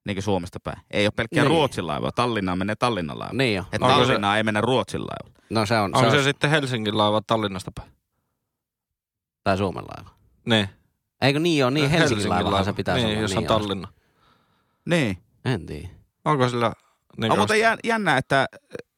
Niin 0.07 0.15
kuin 0.17 0.23
Suomesta 0.23 0.61
päin. 0.61 0.79
Ei 0.91 1.07
ole 1.07 1.13
pelkkää 1.17 1.43
Niin. 1.45 1.51
Ruotsin 1.51 1.87
laivoja. 1.87 2.13
Tallinnaan 2.13 2.59
menee 2.59 2.77
Tallinnan 2.77 3.19
laiva. 3.19 3.33
Niin 3.35 3.55
jo. 3.57 3.65
Että 3.73 3.87
Onko 3.87 3.99
se- 3.99 4.05
Tallinnaan 4.07 4.37
ei 4.37 4.43
mennä 4.43 4.61
Ruotsin 4.61 5.01
laivalla. 5.01 5.45
No 5.51 5.67
se 5.67 5.79
on, 5.79 5.85
Onko 5.97 6.01
se 6.01 6.11
se, 6.11 6.17
on 6.19 6.25
sitten 6.25 6.51
Helsingin 6.51 6.99
laiva 6.99 7.21
Tallinnasta 7.27 7.71
päin? 7.75 7.91
tai 9.45 9.57
Suomen 9.59 9.85
laiva. 9.97 10.11
Niin. 10.47 10.69
Eikö 11.21 11.39
niin 11.41 11.65
ole? 11.65 11.71
Niin 11.71 11.91
Helsingin, 11.91 12.29
laivahan 12.29 12.53
laiva. 12.53 12.65
se 12.65 12.73
pitäisi 12.73 13.05
niin, 13.07 13.13
olla. 13.13 13.23
jos 13.23 13.31
niin 13.31 13.39
on 13.39 13.47
Tallinna. 13.47 13.89
Niin. 14.89 15.19
En 15.45 15.67
tiedä. 15.67 15.89
Onko 16.25 16.49
sillä... 16.49 16.73
Niin 17.17 17.33
on 17.33 17.39
muuten 17.39 17.61
jän- 17.61 17.79
jännä, 17.85 18.17
että 18.17 18.47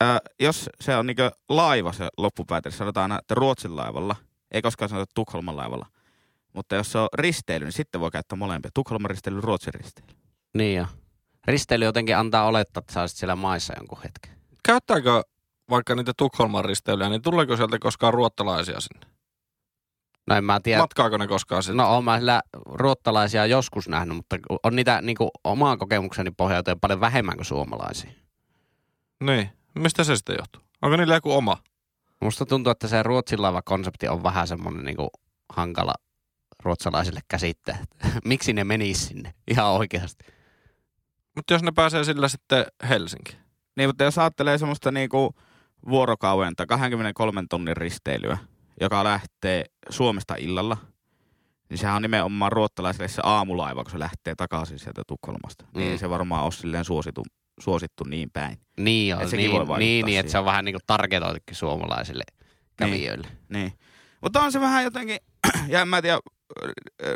äh, 0.03 0.21
jos 0.41 0.71
se 0.81 0.97
on 0.97 1.07
niinku 1.07 1.23
laiva 1.49 1.93
se 1.93 2.09
loppupäätelmä, 2.17 2.77
sanotaan 2.77 3.13
aina, 3.13 3.19
että 3.19 3.35
Ruotsin 3.35 3.77
laivalla, 3.77 4.17
ei 4.51 4.63
koskaan 4.63 4.89
sanota 4.89 5.13
Tukholman 5.15 5.57
laivalla. 5.57 5.87
Mutta 6.53 6.75
jos 6.75 6.93
se 6.93 6.99
on 6.99 7.09
risteily, 7.15 7.65
niin 7.65 7.73
sitten 7.73 8.01
voi 8.01 8.11
käyttää 8.11 8.37
molempia. 8.37 8.71
Tukholman 8.75 9.11
risteily, 9.11 9.41
Ruotsin 9.41 9.75
risteily. 9.75 10.13
Niin 10.55 10.79
jo. 10.79 10.87
Risteily 11.47 11.85
jotenkin 11.85 12.17
antaa 12.17 12.47
olettaa, 12.47 12.81
että 12.81 12.93
sä 12.93 13.01
olisit 13.01 13.19
siellä 13.19 13.37
maissa 13.37 13.75
jonkun 13.77 13.99
hetken. 14.05 14.37
Käyttääkö 14.63 15.23
vaikka 15.71 15.95
niitä 15.95 16.13
Tukholman 16.17 16.65
risteilyjä, 16.65 17.09
niin 17.09 17.23
tuleeko 17.23 17.57
sieltä 17.57 17.79
koskaan 17.79 18.15
ruottalaisia 18.15 18.81
sinne? 18.81 19.07
No 20.27 20.37
en 20.37 20.45
mä 20.45 20.61
tiedä. 20.61 20.81
Matkaako 20.81 21.17
ne 21.17 21.27
koskaan 21.27 21.63
sinne? 21.63 21.83
No 21.83 21.91
oon 21.91 22.05
mä 22.05 22.19
sillä 22.19 22.43
ruottalaisia 22.67 23.47
joskus 23.47 23.89
nähnyt, 23.89 24.17
mutta 24.17 24.37
on 24.63 24.77
niitä 24.77 25.01
niinku 25.03 25.31
omaan 25.45 25.79
kokemukseni 25.79 26.31
pohjalta 26.31 26.71
jo 26.71 26.77
paljon 26.77 27.01
vähemmän 27.01 27.37
kuin 27.37 27.47
suomalaisia. 27.47 28.11
Niin. 29.21 29.51
Mistä 29.79 30.05
se 30.05 30.17
sitten 30.17 30.37
johtuu? 30.39 30.63
Onko 30.83 30.97
niillä 30.97 31.15
joku 31.15 31.33
oma? 31.33 31.57
Musta 32.21 32.47
tuntuu, 32.47 32.71
että 32.71 32.89
se 32.89 33.03
Ruotsin 33.03 33.43
laiva-konsepti 33.43 34.09
on 34.09 34.23
vähän 34.23 34.49
semmoinen 34.49 34.85
niinku 34.85 35.11
hankala 35.53 35.95
ruotsalaisille 36.63 37.21
käsittää. 37.29 37.79
Miksi 38.25 38.53
ne 38.53 38.65
menis 38.65 39.09
sinne 39.09 39.35
ihan 39.51 39.67
oikeasti? 39.67 40.25
Mutta 41.37 41.55
jos 41.55 41.63
ne 41.63 41.73
pääsee 41.73 42.05
sillä 42.05 42.29
sitten 42.29 42.67
Helsinkiin. 42.89 43.39
Niin, 43.77 43.89
mutta 43.89 44.05
jos 44.05 44.19
ajattelee 44.19 44.59
semmoista 44.59 44.93
niinku 44.93 45.35
vuorokauden 45.89 46.57
tai 46.57 46.67
23 46.67 47.45
tunnin 47.51 47.77
risteilyä, 47.77 48.39
joka 48.81 49.05
lähtee 49.05 49.65
Suomesta 49.91 50.35
illalla, 50.39 50.77
niin 51.71 51.79
sehän 51.79 51.97
on 51.97 52.03
nimenomaan 52.03 52.53
ruottalaisille 52.53 53.09
se 53.09 53.23
aamulaiva, 53.25 53.85
kun 53.85 53.91
se 53.91 53.99
lähtee 53.99 54.35
takaisin 54.35 54.79
sieltä 54.79 55.03
Tukholmasta. 55.07 55.65
Mm. 55.65 55.71
Niin 55.79 55.87
Mm. 55.89 55.93
ei 55.93 55.99
se 55.99 56.11
varmaan 56.11 56.45
ole 56.45 56.53
silleen 56.53 56.85
suosittu, 56.85 57.23
suosittu 57.61 58.05
niin 58.05 58.31
päin. 58.33 58.59
Niin 58.81 59.17
on, 59.17 59.29
sekin 59.29 59.51
voi 59.51 59.65
niin, 59.67 59.79
niin, 59.79 60.07
niin 60.07 60.21
että 60.21 60.33
se 60.33 60.39
on 60.39 60.45
vähän 60.45 60.65
niinku 60.65 60.81
targetoitukin 60.87 61.57
suomalaisille 61.57 62.25
kävijöille. 62.77 63.29
Niin. 63.49 63.73
Mutta 64.23 64.41
on 64.43 64.53
se 64.53 64.61
vähän 64.61 64.85
jotenkin, 64.85 65.19
ja 65.69 65.81
en 65.81 65.89
mä 65.89 66.03
tiedä, 66.03 66.19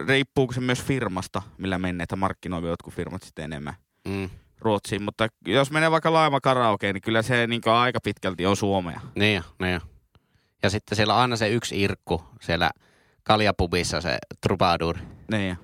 riippuuko 0.06 0.52
se 0.52 0.60
myös 0.60 0.82
firmasta, 0.82 1.42
millä 1.58 1.78
mennään, 1.78 2.02
että 2.04 2.16
markkinoivat 2.16 2.68
jotkut 2.68 2.94
firmat 2.94 3.22
sitten 3.22 3.44
enemmän 3.44 3.74
Mm. 4.08 4.30
Ruotsiin. 4.58 5.02
Mutta 5.02 5.28
jos 5.46 5.70
menee 5.70 5.90
vaikka 5.90 6.12
laiva 6.12 6.40
karaokeen, 6.40 6.94
niin 6.94 7.02
kyllä 7.02 7.22
se 7.22 7.46
niin 7.46 7.60
aika 7.66 7.98
pitkälti 8.04 8.46
on 8.46 8.56
Suomea. 8.56 9.00
Niin 9.14 9.36
jo, 9.36 9.42
niin 9.60 9.72
jo. 9.72 9.80
Ja 10.62 10.70
sitten 10.70 10.96
siellä 10.96 11.14
on 11.14 11.20
aina 11.20 11.36
se 11.36 11.48
yksi 11.48 11.82
irkku 11.82 12.24
siellä 12.40 12.70
kaljapubissa, 13.22 14.00
se 14.00 14.18
troubadour. 14.40 14.96
Niin. 15.30 15.58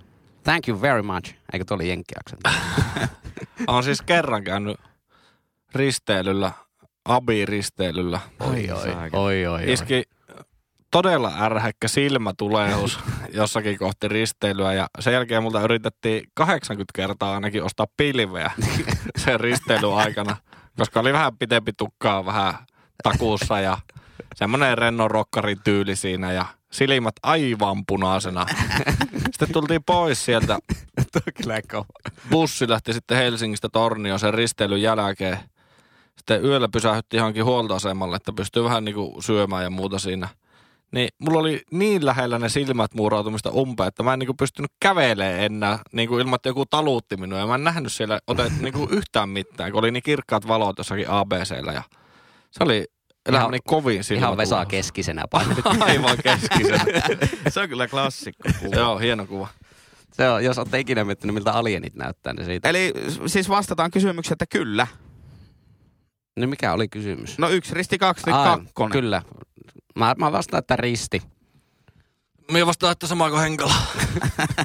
Thank 0.44 0.68
you 0.68 0.80
very 0.80 1.02
much. 1.02 1.34
Eikö 1.52 1.64
tuo 1.64 1.74
oli 1.74 1.88
jenkkiaksen? 1.88 2.38
On 3.66 3.84
siis 3.84 4.02
kerran 4.02 4.44
käynyt 4.44 4.76
risteilyllä, 5.74 6.52
Abi-risteilyllä. 7.04 8.20
Oi, 8.40 8.70
oi, 8.70 8.92
oi, 8.92 9.10
oi, 9.12 9.46
oi. 9.46 9.72
Iski 9.72 10.02
todella 10.90 11.32
ärhäkkä 11.40 11.88
silmätulehdus 11.88 12.98
jossakin 13.40 13.78
kohti 13.78 14.08
risteilyä 14.08 14.72
ja 14.72 14.86
sen 15.00 15.12
jälkeen 15.12 15.42
multa 15.42 15.62
yritettiin 15.62 16.22
80 16.34 16.92
kertaa 16.94 17.34
ainakin 17.34 17.62
ostaa 17.62 17.86
pilveä 17.96 18.50
sen 19.24 19.40
risteilyn 19.40 19.94
aikana, 19.94 20.36
koska 20.78 21.00
oli 21.00 21.12
vähän 21.12 21.38
pitempi 21.38 21.72
tukkaa 21.72 22.26
vähän 22.26 22.54
takuussa 23.02 23.60
ja 23.60 23.78
semmoinen 24.34 24.78
rennon 24.78 25.10
rokkarin 25.10 25.58
tyyli 25.64 25.96
siinä 25.96 26.32
ja 26.32 26.46
silmät 26.72 27.14
aivan 27.22 27.86
punaisena. 27.86 28.46
Sitten 29.32 29.52
tultiin 29.52 29.84
pois 29.84 30.24
sieltä. 30.24 30.58
Bussi 32.30 32.68
lähti 32.68 32.92
sitten 32.92 33.16
Helsingistä 33.16 33.68
Tornioon 33.68 34.18
sen 34.18 34.34
risteilyn 34.34 34.82
jälkeen. 34.82 35.38
Sitten 36.16 36.44
yöllä 36.44 36.68
pysähdyttiin 36.72 37.18
johonkin 37.18 37.44
huoltoasemalle, 37.44 38.16
että 38.16 38.32
pystyy 38.32 38.64
vähän 38.64 38.84
niinku 38.84 39.16
syömään 39.20 39.64
ja 39.64 39.70
muuta 39.70 39.98
siinä. 39.98 40.28
niin 40.92 41.08
mulla 41.18 41.40
oli 41.40 41.62
niin 41.70 42.06
lähellä 42.06 42.38
ne 42.38 42.48
silmät 42.48 42.94
muurautumista 42.94 43.50
umpeen, 43.50 43.88
että 43.88 44.02
mä 44.02 44.12
en 44.12 44.18
niinku 44.18 44.34
pystynyt 44.34 44.70
kävelemään 44.80 45.40
enää 45.40 45.78
niinku 45.92 46.18
ilman, 46.18 46.34
että 46.34 46.48
joku 46.48 46.66
taluutti 46.66 47.16
minua. 47.16 47.38
Ja 47.38 47.46
mä 47.46 47.54
en 47.54 47.64
nähnyt 47.64 47.92
siellä 47.92 48.18
otet, 48.26 48.52
niinku 48.60 48.88
yhtään 48.90 49.28
mitään, 49.28 49.72
kun 49.72 49.78
oli 49.78 49.90
niin 49.90 50.02
kirkkaat 50.02 50.48
valot 50.48 50.78
jossakin 50.78 51.10
ABCllä. 51.10 51.72
Ja 51.72 51.82
se 52.50 52.64
oli 52.64 52.84
Ihan- 53.34 53.50
niin 53.50 53.62
kovin 53.66 54.04
silmät 54.04 54.22
Ihan 54.22 54.36
Vesa 54.36 54.56
ulos. 54.56 54.68
keskisenä 54.68 55.24
painettu. 55.30 55.62
Aivan 55.80 56.18
keskisen. 56.22 56.80
Se 57.48 57.60
on 57.60 57.68
kyllä 57.68 57.88
klassikko. 57.88 58.48
Joo, 58.72 58.98
hieno 58.98 59.26
kuva. 59.26 59.48
Se 60.12 60.28
on, 60.28 60.44
jos 60.44 60.58
olette 60.58 60.80
ikinä 60.80 61.04
miettinyt, 61.04 61.34
miltä 61.34 61.52
alienit 61.52 61.94
näyttää, 61.94 62.32
niin 62.32 62.46
siitä. 62.46 62.68
Eli 62.68 62.92
siis 63.26 63.48
vastataan 63.48 63.90
kysymykseen, 63.90 64.34
että 64.34 64.46
kyllä. 64.46 64.86
Niin 66.36 66.48
mikä 66.50 66.72
oli 66.72 66.88
kysymys? 66.88 67.38
No 67.38 67.48
yksi 67.48 67.74
risti 67.74 67.98
kaksi, 67.98 68.30
Ai, 68.30 68.44
kakkonen. 68.44 68.92
Kyllä. 68.92 69.22
Mä, 69.94 70.14
mä 70.18 70.32
vastaan, 70.32 70.58
että 70.58 70.76
risti. 70.76 71.22
Minä 72.52 72.66
vastaan, 72.66 72.92
että 72.92 73.06
sama 73.06 73.30
kuin 73.30 73.40
Henkala. 73.42 73.74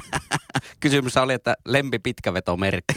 Kysymys 0.80 1.16
oli, 1.16 1.32
että 1.32 1.54
lempi 1.66 1.98
pitkävetomerkki. 1.98 2.94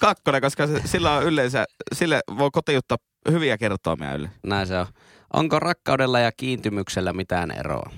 Kakkonen, 0.00 0.40
koska 0.40 0.66
se, 0.66 0.80
sillä 0.84 1.12
on 1.12 1.22
yleensä, 1.22 1.64
sille 1.92 2.20
voi 2.38 2.50
kotiuttaa 2.52 2.98
hyviä 3.30 3.58
kertoimia 3.58 4.14
yleensä. 4.14 4.38
Näin 4.46 4.66
se 4.66 4.78
on. 4.78 4.86
Onko 5.32 5.58
rakkaudella 5.58 6.20
ja 6.20 6.32
kiintymyksellä 6.32 7.12
mitään 7.12 7.50
eroa? 7.50 7.90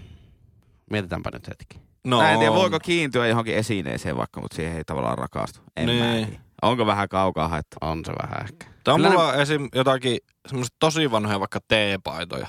Mietitäänpä 0.91 1.31
nyt 1.33 1.49
hetki. 1.49 1.81
No, 2.05 2.19
Mä 2.21 2.31
en 2.33 2.39
tiedä, 2.39 2.53
voiko 2.53 2.79
kiintyä 2.81 3.27
johonkin 3.27 3.55
esineeseen 3.55 4.17
vaikka, 4.17 4.41
mutta 4.41 4.57
siihen 4.57 4.77
ei 4.77 4.85
tavallaan 4.85 5.19
rakastu. 5.19 5.61
En 5.77 5.87
mä 5.87 5.93
Niin. 5.93 6.27
tiedä. 6.27 6.41
Onko 6.63 6.87
vähän 6.87 7.09
kaukaa 7.09 7.49
haettu? 7.49 7.77
On 7.81 8.05
se 8.05 8.13
vähän 8.23 8.45
ehkä. 8.45 8.67
Tämä 8.85 8.95
on 8.95 9.01
Kyllä 9.01 9.11
mulla 9.11 9.35
esim. 9.35 9.69
jotakin 9.75 10.19
semmoiset 10.49 10.75
tosi 10.79 11.11
vanhoja 11.11 11.41
vaikka 11.41 11.61
teepaitoja, 11.69 12.47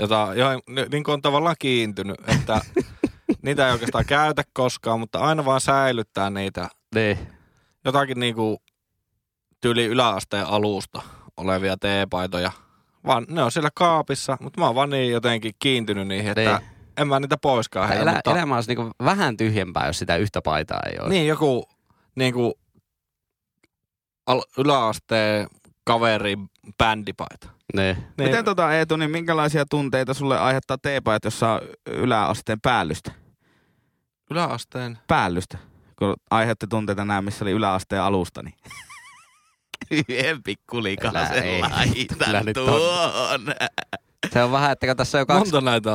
jota, 0.00 0.28
johon 0.34 0.60
niin 0.90 1.04
kuin 1.04 1.12
on 1.12 1.22
tavallaan 1.22 1.56
kiintynyt, 1.58 2.16
että 2.28 2.60
niitä 3.42 3.66
ei 3.66 3.72
oikeastaan 3.72 4.04
käytä 4.04 4.42
koskaan, 4.52 5.00
mutta 5.00 5.18
aina 5.18 5.44
vaan 5.44 5.60
säilyttää 5.60 6.30
niitä 6.30 6.68
Niin. 6.94 7.18
jotakin 7.84 8.20
niinku 8.20 8.62
tyyli 9.60 9.84
yläasteen 9.84 10.46
alusta 10.46 11.02
olevia 11.36 11.76
teepaitoja. 11.76 12.52
Vaan 13.06 13.26
ne 13.28 13.42
on 13.42 13.52
siellä 13.52 13.70
kaapissa, 13.74 14.36
mutta 14.40 14.60
mä 14.60 14.66
oon 14.66 14.74
vaan 14.74 14.90
niin 14.90 15.12
jotenkin 15.12 15.52
kiintynyt 15.58 16.08
niihin, 16.08 16.28
että 16.30 16.58
Niin. 16.58 16.70
en 16.96 17.08
mä 17.08 17.20
niitä 17.20 17.36
poiskaan 17.42 17.88
heitä. 17.88 18.02
Elä, 18.02 18.12
mutta, 18.12 18.30
Elämä 18.30 18.54
olisi 18.54 18.74
niinku 18.74 18.90
vähän 19.04 19.36
tyhjempää, 19.36 19.86
jos 19.86 19.98
sitä 19.98 20.16
yhtä 20.16 20.42
paitaa 20.42 20.80
ei 20.92 20.98
ole. 21.00 21.08
Niin, 21.08 21.26
joku 21.26 21.68
niinku 22.16 22.54
al- 24.26 24.42
yläasteen 24.58 25.46
kaveri 25.84 26.36
bändipaita. 26.78 27.48
Niin. 27.76 27.96
Niin, 27.96 28.28
Miten 28.28 28.44
tota 28.44 28.72
Eetu, 28.74 28.96
niin 28.96 29.10
minkälaisia 29.10 29.64
tunteita 29.70 30.14
sulle 30.14 30.38
aiheuttaa 30.38 30.78
teepaat, 30.78 31.24
jossa 31.24 31.52
on 31.52 31.60
yläasteen 31.86 32.60
päällystä? 32.60 33.12
yläasteen? 34.30 34.98
Päällystä. 35.06 35.58
Kun 35.98 36.14
aiheutti 36.30 36.66
tunteita 36.66 37.04
nämä, 37.04 37.22
missä 37.22 37.44
oli 37.44 37.52
yläasteen 37.52 38.02
alusta, 38.02 38.42
niin... 38.42 38.54
Yhden 39.90 40.42
ei. 41.44 41.62
Kyllä 42.06 42.32
laitan 42.32 42.54
tuon. 42.54 42.80
Se 44.32 44.42
on 44.42 44.52
vähän, 44.52 44.72
että 44.72 44.86
kun 44.86 44.96
tässä 44.96 45.18
on 45.18 45.20
jo 45.20 45.26
kaksi, 45.26 45.52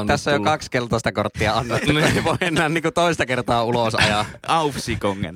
tässä 0.08 0.32
on 0.32 0.36
jo 0.36 0.44
kaksi 0.44 0.72
keltaista 0.72 1.12
korttia 1.12 1.54
annettu, 1.54 1.92
niin 1.92 2.06
ei 2.06 2.24
voi 2.24 2.38
enää 2.42 2.70
niinku 2.70 2.92
toista 2.92 3.26
kertaa 3.26 3.64
ulos 3.64 3.96
ajaa. 3.96 4.26
Aufsikongen. 4.48 5.36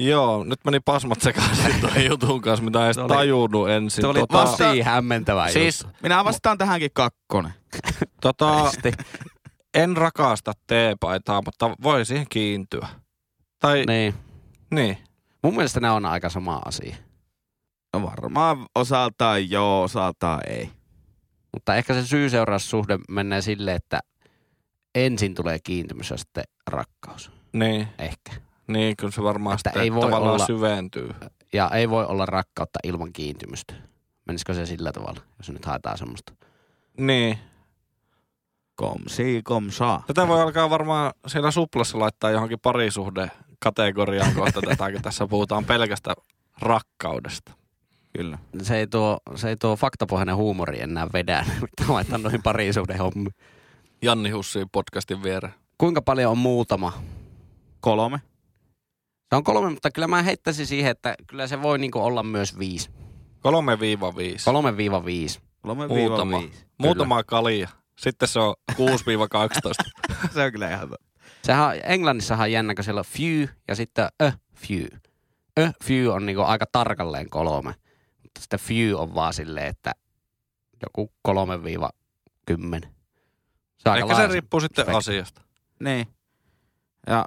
Joo, 0.00 0.44
nyt 0.44 0.60
meni 0.64 0.80
pasmat 0.80 1.20
sekaisin 1.20 1.80
tuon 1.80 2.04
jutun 2.04 2.40
kanssa, 2.40 2.64
mitä 2.64 2.78
en 2.78 2.84
edes 2.84 2.96
tajunnut 3.08 3.68
ensin. 3.68 4.02
Se 4.02 4.06
oli 4.06 4.18
tota, 4.18 4.44
tosi 4.44 4.82
hämmentävä 4.82 5.48
siis, 5.48 5.82
juttu. 5.84 5.98
Minä 6.02 6.24
vastaan 6.24 6.58
tähänkin 6.58 6.90
kakkonen. 6.94 7.52
tota, 8.20 8.70
en 9.74 9.96
rakasta 9.96 10.52
teepaitaa, 10.66 11.42
mutta 11.44 11.70
voi 11.82 12.04
siihen 12.04 12.26
kiintyä. 12.28 12.88
Tai 13.60 13.76
niin. 13.76 13.86
Niin. 13.86 14.14
niin. 14.70 14.98
Mun 15.42 15.54
mielestä 15.54 15.80
ne 15.80 15.90
on 15.90 16.06
aika 16.06 16.28
sama 16.28 16.62
asia. 16.64 16.96
No 17.92 18.02
varmaan 18.02 18.66
osaltaan 18.74 19.50
joo, 19.50 19.82
osaltaan 19.82 20.40
ei. 20.48 20.70
Mutta 21.52 21.74
ehkä 21.74 21.94
se 21.94 22.06
syy-seuraussuhde 22.06 22.98
menee 23.08 23.42
silleen, 23.42 23.76
että 23.76 24.00
ensin 24.94 25.34
tulee 25.34 25.58
kiintymys 25.64 26.10
ja 26.10 26.16
sitten 26.16 26.44
rakkaus. 26.66 27.30
Niin, 27.52 27.88
Ehkä. 27.98 28.32
niin 28.66 28.96
kyllä 28.96 29.10
se 29.12 29.22
varmaan 29.22 29.54
Että 29.54 29.70
sitten 29.70 29.82
ei 29.82 29.92
voi 29.94 30.00
tavallaan 30.02 30.34
olla- 30.34 30.46
syventyy. 30.46 31.14
Ja 31.52 31.70
ei 31.70 31.90
voi 31.90 32.06
olla 32.06 32.26
rakkautta 32.26 32.78
ilman 32.84 33.12
kiintymystä. 33.12 33.74
Menisikö 34.26 34.54
se 34.54 34.66
sillä 34.66 34.92
tavalla, 34.92 35.20
jos 35.38 35.50
nyt 35.50 35.64
haetaan 35.64 35.98
semmoista? 35.98 36.32
Niin. 36.98 37.38
Kom 38.74 38.98
si, 39.06 39.40
kom 39.44 39.70
saa. 39.70 40.02
Tätä 40.06 40.28
voi 40.28 40.42
alkaa 40.42 40.70
varmaan 40.70 41.12
siellä 41.26 41.50
suplassa 41.50 41.98
laittaa 41.98 42.30
johonkin 42.30 42.60
parisuhde 42.60 43.30
kategoriaan 43.58 44.34
kohta 44.34 44.60
tätä, 44.68 44.92
kun 44.92 45.02
tässä 45.02 45.26
puhutaan 45.26 45.64
pelkästä 45.64 46.14
rakkaudesta. 46.60 47.52
Kyllä. 48.16 48.38
Se 48.62 48.76
ei 48.76 48.86
tuo, 48.86 49.18
se 49.34 49.48
ei 49.48 49.56
tuo 49.56 49.76
faktapohjainen 49.76 50.36
huumori 50.36 50.80
enää 50.82 51.06
vedä, 51.12 51.44
mitä 51.78 51.92
laittaa 51.92 52.18
noihin 52.18 52.42
parisuhde 52.42 52.96
hommi. 52.96 53.30
Janni 54.02 54.30
Hussi 54.30 54.58
podcastin 54.72 55.22
viereen. 55.22 55.54
Kuinka 55.78 56.02
paljon 56.02 56.30
on 56.32 56.38
muutama? 56.38 56.92
Kolme. 57.80 58.20
Se 59.30 59.36
on 59.36 59.44
kolme, 59.44 59.70
mutta 59.70 59.90
kyllä 59.90 60.08
mä 60.08 60.22
heittäisin 60.22 60.66
siihen, 60.66 60.90
että 60.90 61.14
kyllä 61.26 61.46
se 61.46 61.62
voi 61.62 61.78
niinku 61.78 61.98
olla 61.98 62.22
myös 62.22 62.58
viisi. 62.58 62.88
3-5. 62.90 62.92
Kolme 63.40 63.80
viiva 63.80 64.16
viisi. 64.16 64.44
Kolme 65.62 65.86
Muutama. 65.86 66.36
viiva 66.38 66.50
viisi. 66.50 66.66
Muutama 66.78 67.24
kalia. 67.24 67.68
Sitten 67.98 68.28
se 68.28 68.40
on 68.40 68.54
6-12. 68.72 68.76
Se 70.34 70.42
on 70.44 70.52
kyllä 70.52 70.70
ihan 70.70 70.88
totta. 70.88 71.06
Sehän 71.44 71.66
on- 71.66 71.74
Englannissahan 71.84 72.44
on 72.44 72.52
jännä, 72.52 72.74
kun 72.74 72.84
siellä 72.84 72.98
on 72.98 73.04
few 73.04 73.46
ja 73.68 73.74
sitten 73.74 74.04
a 74.22 74.32
few. 74.56 74.86
A 75.60 75.72
few 75.84 76.08
on 76.14 76.26
niinku 76.26 76.42
aika 76.42 76.64
tarkalleen 76.72 77.30
kolme. 77.30 77.74
Mutta 78.36 78.42
sitten 78.42 78.60
few 78.60 79.00
on 79.00 79.14
vaan 79.14 79.34
silleen, 79.34 79.66
että 79.66 79.92
joku 80.82 81.12
kolme 81.22 81.64
viiva 81.64 81.90
kymmenen. 82.46 82.94
Se 83.78 83.88
on 83.88 83.92
aika 83.92 84.06
Ehkä 84.12 84.16
se 84.16 84.32
riippuu 84.32 84.60
sitten 84.60 84.84
spektri. 84.84 84.98
asiasta. 84.98 85.42
Niin. 85.80 86.06
Ja 87.06 87.24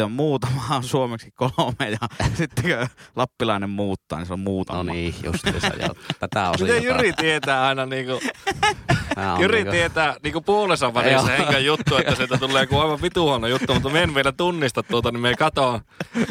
sitten 0.00 0.04
on 0.04 0.12
muutama 0.12 0.62
on 0.70 0.84
suomeksi 0.94 1.30
kolme 1.30 1.90
ja 1.90 2.26
sitten 2.38 2.64
kun 2.64 2.88
lappilainen 3.16 3.70
muuttaa, 3.70 4.18
niin 4.18 4.26
se 4.26 4.32
on 4.32 4.40
muutama. 4.40 4.82
No 4.82 4.92
niin, 4.92 5.14
justiinsa 5.24 5.70
joo. 5.80 5.94
Tätä 6.20 6.50
Miten 6.50 6.64
osiota. 6.64 6.86
Jyri 6.86 7.12
tietää 7.12 7.66
aina 7.66 7.86
niinku, 7.86 8.20
Jyri 9.38 9.56
niinku- 9.56 9.70
tietää 9.70 10.16
niinku 10.22 10.40
puolensa 10.40 10.94
välissä. 10.94 11.32
Henkan 11.32 11.64
juttu, 11.64 11.96
että 11.96 12.14
sieltä 12.14 12.38
tulee 12.38 12.62
joku 12.62 12.78
aivan 12.78 13.02
vituhuono 13.02 13.46
juttu, 13.46 13.74
mutta 13.74 13.88
me 13.88 14.02
en 14.02 14.14
vielä 14.14 14.32
tunnista 14.32 14.82
tuota, 14.82 15.10
niin 15.12 15.20
me 15.20 15.34
katoa 15.34 15.80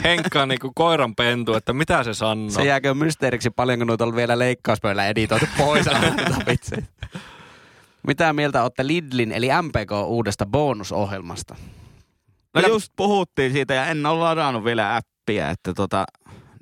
Henkkaa 0.03 0.45
niinku 0.45 0.71
koiran 0.75 1.15
pentu, 1.15 1.53
että 1.53 1.73
mitä 1.73 2.03
se 2.03 2.13
sanoo. 2.13 2.49
Se 2.49 2.63
jääkö 2.63 2.93
mysteeriksi 2.93 3.49
paljonko 3.49 3.85
noita 3.85 4.03
on 4.03 4.15
vielä 4.15 4.39
leikkauspöydällä 4.39 5.07
editoitu 5.07 5.45
pois. 5.57 5.85
Mitä 8.07 8.33
mieltä 8.33 8.63
olette 8.63 8.87
Lidlin 8.87 9.31
eli 9.31 9.49
MPK 9.61 9.91
uudesta 10.05 10.45
bonusohjelmasta? 10.45 11.55
No 12.55 12.61
Kyllä- 12.61 12.73
just 12.73 12.93
puhuttiin 12.95 13.51
siitä 13.51 13.73
ja 13.73 13.85
en 13.85 14.05
ole 14.05 14.19
ladannut 14.19 14.63
vielä 14.63 14.95
appia, 14.95 15.49
että 15.49 15.73
tota 15.73 16.05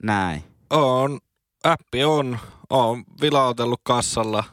näin. 0.04 0.44
On, 0.70 1.20
appi 1.64 2.04
on, 2.04 2.40
on 2.70 3.04
vilautellut 3.22 3.82
kassalla. 3.84 4.44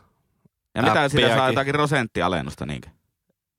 Ja 0.74 0.82
mitä 0.82 1.08
siitä 1.08 1.36
saa 1.36 1.48
jotakin 1.48 1.72
prosenttialennusta 1.72 2.66
niinkö? 2.66 2.88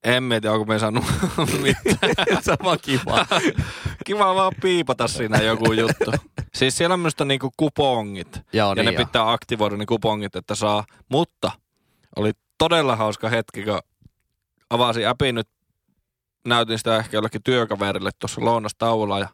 En 0.03 0.23
mieti, 0.23 0.47
onko 0.47 0.65
me 0.65 0.79
saanut 0.79 1.03
mitään. 1.63 2.43
Sama 2.43 2.77
kiva. 2.77 3.25
Kiva 4.05 4.35
vaan 4.35 4.53
piipata 4.61 5.07
siinä 5.07 5.37
joku 5.37 5.73
juttu. 5.73 6.11
Siis 6.53 6.77
siellä 6.77 6.93
on 6.93 6.99
myös 6.99 7.13
niinku 7.25 7.51
kupongit. 7.57 8.41
Joo, 8.53 8.69
ja 8.69 8.75
niin 8.75 8.85
ne 8.85 8.91
joo. 8.91 9.05
pitää 9.05 9.31
aktivoida 9.31 9.77
ne 9.77 9.85
kupongit, 9.85 10.35
että 10.35 10.55
saa. 10.55 10.85
Mutta 11.09 11.51
oli 12.15 12.31
todella 12.57 12.95
hauska 12.95 13.29
hetki, 13.29 13.63
kun 13.63 13.79
avasin 14.69 15.07
appin 15.07 15.35
nyt. 15.35 15.47
Näytin 16.45 16.77
sitä 16.77 16.97
ehkä 16.97 17.17
jollekin 17.17 17.43
työkaverille 17.43 18.11
tuossa 18.19 18.45
lounastauolla 18.45 19.19
ja 19.19 19.27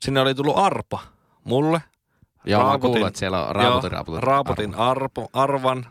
sinne 0.00 0.20
oli 0.20 0.34
tullut 0.34 0.58
arpa 0.58 0.98
mulle. 1.44 1.82
Joo, 2.44 2.72
mä 2.72 2.78
kuulin, 2.78 3.06
että 3.06 3.18
siellä 3.18 3.46
on 3.46 3.56
raaputin, 3.56 3.86
Joo, 3.86 3.90
raaputin. 3.90 4.22
raaputin 4.22 4.74
arpo, 4.74 5.28
arvan. 5.32 5.86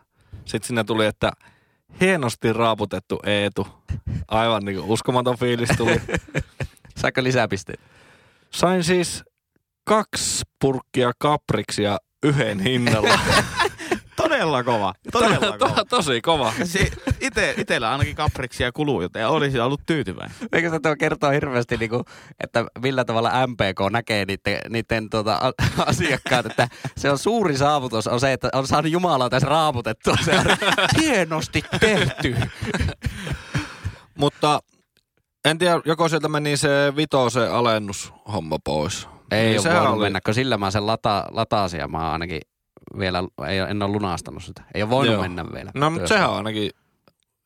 Sitten 0.45 0.67
sinne 0.67 0.83
tuli, 0.83 1.05
että 1.05 1.31
hienosti 2.01 2.53
raaputettu 2.53 3.19
Eetu. 3.25 3.67
Aivan 4.27 4.65
niin 4.65 4.79
uskomaton 4.79 5.37
fiilis 5.37 5.69
tuli. 5.77 6.01
Saiko 7.01 7.23
lisäpisteitä? 7.23 7.83
Sain 8.51 8.83
siis 8.83 9.23
kaksi 9.83 10.45
purkkia 10.61 11.11
kapriksia 11.19 11.97
yhden 12.23 12.59
hinnalla. 12.59 13.19
Todella 14.31 14.63
kova. 14.63 14.93
Todella 15.11 15.57
To, 15.57 15.67
kova. 15.67 15.85
tosi 15.89 16.21
kova. 16.21 16.53
Si- 16.63 16.91
ite, 17.21 17.53
itellä 17.57 17.91
ainakin 17.91 18.15
kapriksia 18.15 18.71
kuluu, 18.71 19.01
joten 19.01 19.27
olisi 19.27 19.59
ollut 19.59 19.81
tyytyväinen. 19.85 20.35
Eikö 20.51 20.69
se 20.69 20.79
tuo 20.79 20.95
kertoo 20.95 21.29
hirveästi, 21.31 21.77
niinku, 21.77 22.03
että 22.43 22.65
millä 22.81 23.05
tavalla 23.05 23.47
MPK 23.47 23.91
näkee 23.91 24.25
niiden, 24.25 24.59
niiden 24.69 25.09
tuota, 25.09 25.53
asiakkaat, 25.85 26.45
että 26.45 26.67
se 26.97 27.11
on 27.11 27.17
suuri 27.17 27.57
saavutus 27.57 28.07
on 28.07 28.19
se, 28.19 28.33
että 28.33 28.49
on 28.53 28.67
saanut 28.67 28.91
Jumalaa 28.91 29.29
tässä 29.29 29.47
raaputettua. 29.49 30.15
Se 30.25 30.31
on 30.39 30.45
hienosti 31.01 31.63
tehty. 31.79 32.35
Mutta 34.17 34.59
en 35.45 35.57
tiedä, 35.57 35.81
joko 35.85 36.09
sieltä 36.09 36.27
meni 36.27 36.57
se 36.57 36.93
vitosen 36.95 37.51
alennushomma 37.51 38.57
pois. 38.63 39.07
Ei 39.31 39.45
Niin 39.49 39.67
ole 39.67 39.73
voinut 39.75 39.93
oli- 39.93 40.03
mennä, 40.05 40.19
kun 40.25 40.33
sillä 40.33 40.57
mä 40.57 40.71
sen 40.71 40.87
lata, 40.87 41.25
latasin 41.31 41.79
ja 41.79 41.87
mä 41.87 42.11
ainakin 42.11 42.41
vielä, 42.99 43.23
ei, 43.47 43.61
ole- 43.61 43.69
en 43.69 43.83
ole 43.83 43.91
lunastanut 43.91 44.43
sitä. 44.43 44.63
Ei 44.73 44.81
ole 44.83 44.89
voinut 44.89 45.13
Joo. 45.13 45.21
mennä 45.21 45.45
vielä. 45.53 45.71
No, 45.75 45.89
mutta 45.89 46.07
sehän 46.07 46.29
on 46.29 46.37
ainakin 46.37 46.71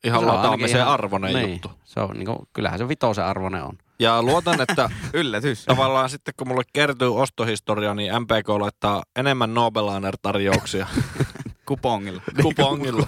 ihan 0.04 0.20
Se 0.68 0.78
ihan- 0.78 0.88
arvoinen 0.88 1.34
niin, 1.34 1.50
juttu. 1.52 1.70
Se 1.84 2.00
on, 2.00 2.10
niin 2.16 2.26
kuin, 2.26 2.38
kyllähän 2.52 2.78
se 2.78 2.88
vitosen 2.88 3.24
arvoinen 3.24 3.62
on. 3.64 3.78
Ja 3.98 4.22
luotan, 4.22 4.60
että 4.60 4.90
Yllätys. 5.14 5.64
tavallaan 5.64 6.10
sitten 6.10 6.34
kun 6.36 6.48
mulle 6.48 6.62
kertyy 6.72 7.16
ostohistoria, 7.16 7.94
niin 7.94 8.12
MPK 8.22 8.48
laittaa 8.48 9.02
enemmän 9.16 9.54
Nobelaner-tarjouksia 9.54 10.86
Kupongilla. 11.68 12.22
kupongilla. 12.42 13.06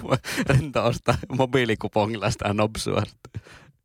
Rento 0.49 0.85
ostaa 0.85 1.15
mobiilikupongilla 1.37 2.29
sitä 2.31 2.53
nopsua. 2.53 3.03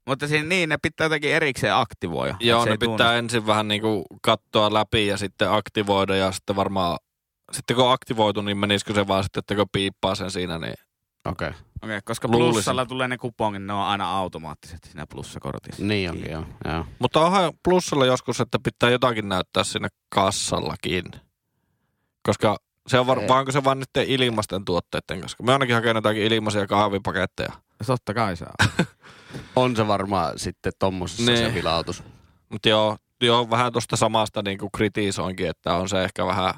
Mutta 0.07 0.29
siinä, 0.29 0.49
niin, 0.49 0.69
ne 0.69 0.77
pitää 0.83 1.05
jotenkin 1.05 1.31
erikseen 1.35 1.75
aktivoida. 1.75 2.37
Joo, 2.41 2.65
Se 2.65 2.71
ne 2.71 2.77
pitää 2.77 2.97
tunnu. 2.97 3.13
ensin 3.13 3.47
vähän 3.47 3.69
niinku 3.69 4.05
katsoa 4.23 4.75
läpi 4.75 5.07
ja 5.07 5.17
sitten 5.17 5.51
aktivoida 5.53 6.17
ja 6.17 6.33
sitten 6.33 6.57
varmaan, 6.57 6.99
sitten 7.53 7.77
kun 7.77 7.85
on 7.87 7.93
aktivoitu, 7.93 8.43
niin 8.43 8.59
menisikö 8.59 8.95
se 8.95 9.07
vaan 9.09 9.23
sitten, 9.23 9.39
että 9.41 9.55
kun 9.55 9.67
piippaa 9.73 10.15
sen 10.15 10.31
siinä, 10.31 10.59
niin 10.59 10.75
Okei, 11.27 11.49
okay. 11.49 11.61
Okei, 11.83 12.01
koska 12.05 12.29
Luulisin. 12.29 12.53
plussalla 12.53 12.87
tulee 12.87 13.09
ne 13.09 13.19
kupongit, 13.19 13.63
ne 13.63 13.73
on 13.73 13.81
aina 13.85 14.11
automaattisesti 14.19 14.89
siinä 14.89 15.07
plussakortissa. 15.07 15.83
niin 15.85 16.11
onkin 16.11 16.31
joo. 16.31 16.45
joo. 16.65 16.87
Mutta 16.99 17.21
onhan 17.21 17.53
plussalla 17.65 18.07
joskus, 18.07 18.41
että 18.41 18.59
pitää 18.65 18.91
jotakin 18.91 19.29
näyttää 19.29 19.65
sinne 19.65 19.89
kassallakin. 20.15 21.05
Koska 22.23 22.57
se 22.87 22.99
on 22.99 23.07
var, 23.07 23.19
Ei. 23.19 23.29
vai 23.29 23.39
onko 23.39 23.53
se 23.53 23.65
vaan 23.65 23.79
niiden 23.79 24.11
ilmaisten 24.13 24.65
tuotteiden 24.65 25.21
kanssa? 25.21 25.43
Me 25.43 25.53
ainakin 25.53 25.75
hakenut 25.75 26.05
jotakin 26.05 26.23
ilmaisia 26.33 26.67
kahvipaketteja. 26.67 27.53
Totta 27.87 28.15
kai 28.15 28.37
saa. 28.37 28.55
On 29.57 29.77
se 29.77 29.87
varmaan 29.87 30.39
sitten 30.39 30.73
tommosessa 30.79 31.33
Niin. 31.33 31.39
se 31.49 31.55
vilautus. 31.55 32.03
Mutta 32.49 32.69
joo, 32.69 32.97
joo, 33.23 33.51
vähän 33.51 33.73
tuosta 33.73 33.97
samasta 33.97 34.43
niinku 34.43 34.71
kritisoinkin, 34.71 35.49
että 35.49 35.75
on 35.75 35.89
se 35.89 36.05
ehkä 36.05 36.27
vähän 36.27 36.55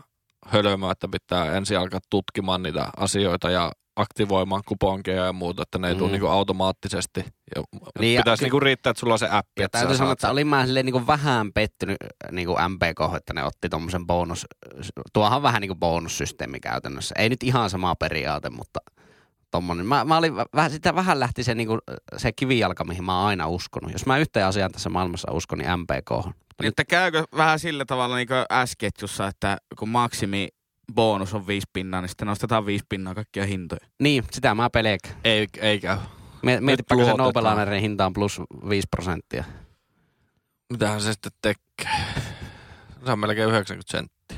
hölmöä, 0.47 0.91
että 0.93 1.09
pitää 1.09 1.53
ensin 1.53 1.79
alkaa 1.79 2.01
tutkimaan 2.11 2.63
niitä 2.63 2.89
asioita 2.97 3.51
ja 3.51 3.73
aktivoimaan 3.97 4.63
kuponkeja 4.67 5.25
ja 5.25 5.33
muuta, 5.33 5.63
että 5.63 5.79
ne 5.79 5.89
ei 5.89 5.95
tule 5.95 6.09
Mm. 6.09 6.13
niinku 6.13 6.27
automaattisesti. 6.27 7.25
Ja 7.57 7.63
Niin 7.99 8.15
ja 8.15 8.21
pitäisi 8.21 8.41
ky- 8.41 8.45
niinku 8.45 8.61
riittää, 8.61 8.91
että 8.91 9.01
sulla 9.01 9.13
on 9.15 9.19
se 9.19 9.29
appi. 9.31 9.63
Ja 9.63 9.69
täytyy 9.69 9.97
sanoa, 9.97 10.13
että 10.13 10.31
olin 10.31 10.47
mä 10.47 10.67
silleen 10.67 10.87
niin 10.87 11.07
vähän 11.07 11.53
pettynyt 11.53 11.97
niin 12.33 12.47
kuin 12.47 12.59
MPK, 12.73 13.17
että 13.17 13.35
ne 13.35 13.45
otti 13.45 13.69
tommosen 13.69 14.07
bonus. 14.07 14.47
Tuohan 15.13 15.37
on 15.37 15.43
vähän 15.43 15.61
niin 15.61 15.69
kuin 15.69 15.79
bonussysteemi 15.81 16.61
käytännössä. 16.61 17.15
Ei 17.19 17.29
nyt 17.29 17.43
ihan 17.43 17.71
sama 17.71 17.95
periaate, 17.97 18.51
mutta 18.51 18.81
tommonen. 19.51 19.87
Mä, 19.87 20.05
mä 20.05 20.17
olin 20.17 20.35
vä- 20.37 20.47
vähän, 20.55 20.71
sitä 20.71 20.95
vähän 20.95 21.21
lähti 21.21 21.45
se, 21.45 21.55
niin 21.55 21.69
kuin, 21.69 21.81
se 22.17 22.33
kivijalka, 22.33 22.85
mihin 22.85 23.05
mä 23.05 23.19
oon 23.19 23.27
aina 23.29 23.49
uskonut. 23.49 23.93
Jos 23.93 24.07
mä 24.07 24.19
yhteen 24.19 24.47
asiaan 24.47 24.73
tässä 24.73 24.91
maailmassa 24.91 25.33
uskon, 25.33 25.59
niin 25.59 25.71
MPK. 25.81 26.33
Niin, 26.63 26.69
että 26.69 26.85
käykö 26.85 27.25
vähän 27.37 27.59
sillä 27.59 27.85
tavalla 27.85 28.17
niin 28.17 28.29
kuin 28.29 28.67
S-ketjussa, 28.67 29.27
että 29.27 29.59
kun 29.79 29.89
maksimi 29.89 30.49
bonus 30.95 31.35
on 31.35 31.47
viisi 31.47 31.67
pinnaa, 31.73 32.01
niin 32.01 32.09
sitten 32.09 32.29
nostetaan 32.29 32.67
viisi 32.67 32.85
pinnaa 32.89 33.15
kaikkia 33.15 33.47
hintoja. 33.47 33.87
Niin, 34.03 34.25
sitä 34.33 34.55
mä 34.55 34.71
pelkään. 34.71 35.15
Ei, 35.25 35.47
ei 35.61 35.81
käy. 35.81 35.97
Mie- 36.43 36.61
Mietipä, 36.61 36.95
kun 36.95 37.05
se. 37.05 37.15
Nobelanerin 37.15 37.81
hinta 37.81 38.07
on 38.07 38.13
plus 38.13 38.41
5 38.69 38.87
prosenttia. 38.91 39.45
Mitähän 40.73 41.01
se 41.01 41.13
sitten 41.13 41.33
tekee? 41.43 41.93
Se 43.05 43.13
on 43.13 43.19
melkein 43.19 43.49
90 43.49 43.91
senttiä. 43.91 44.37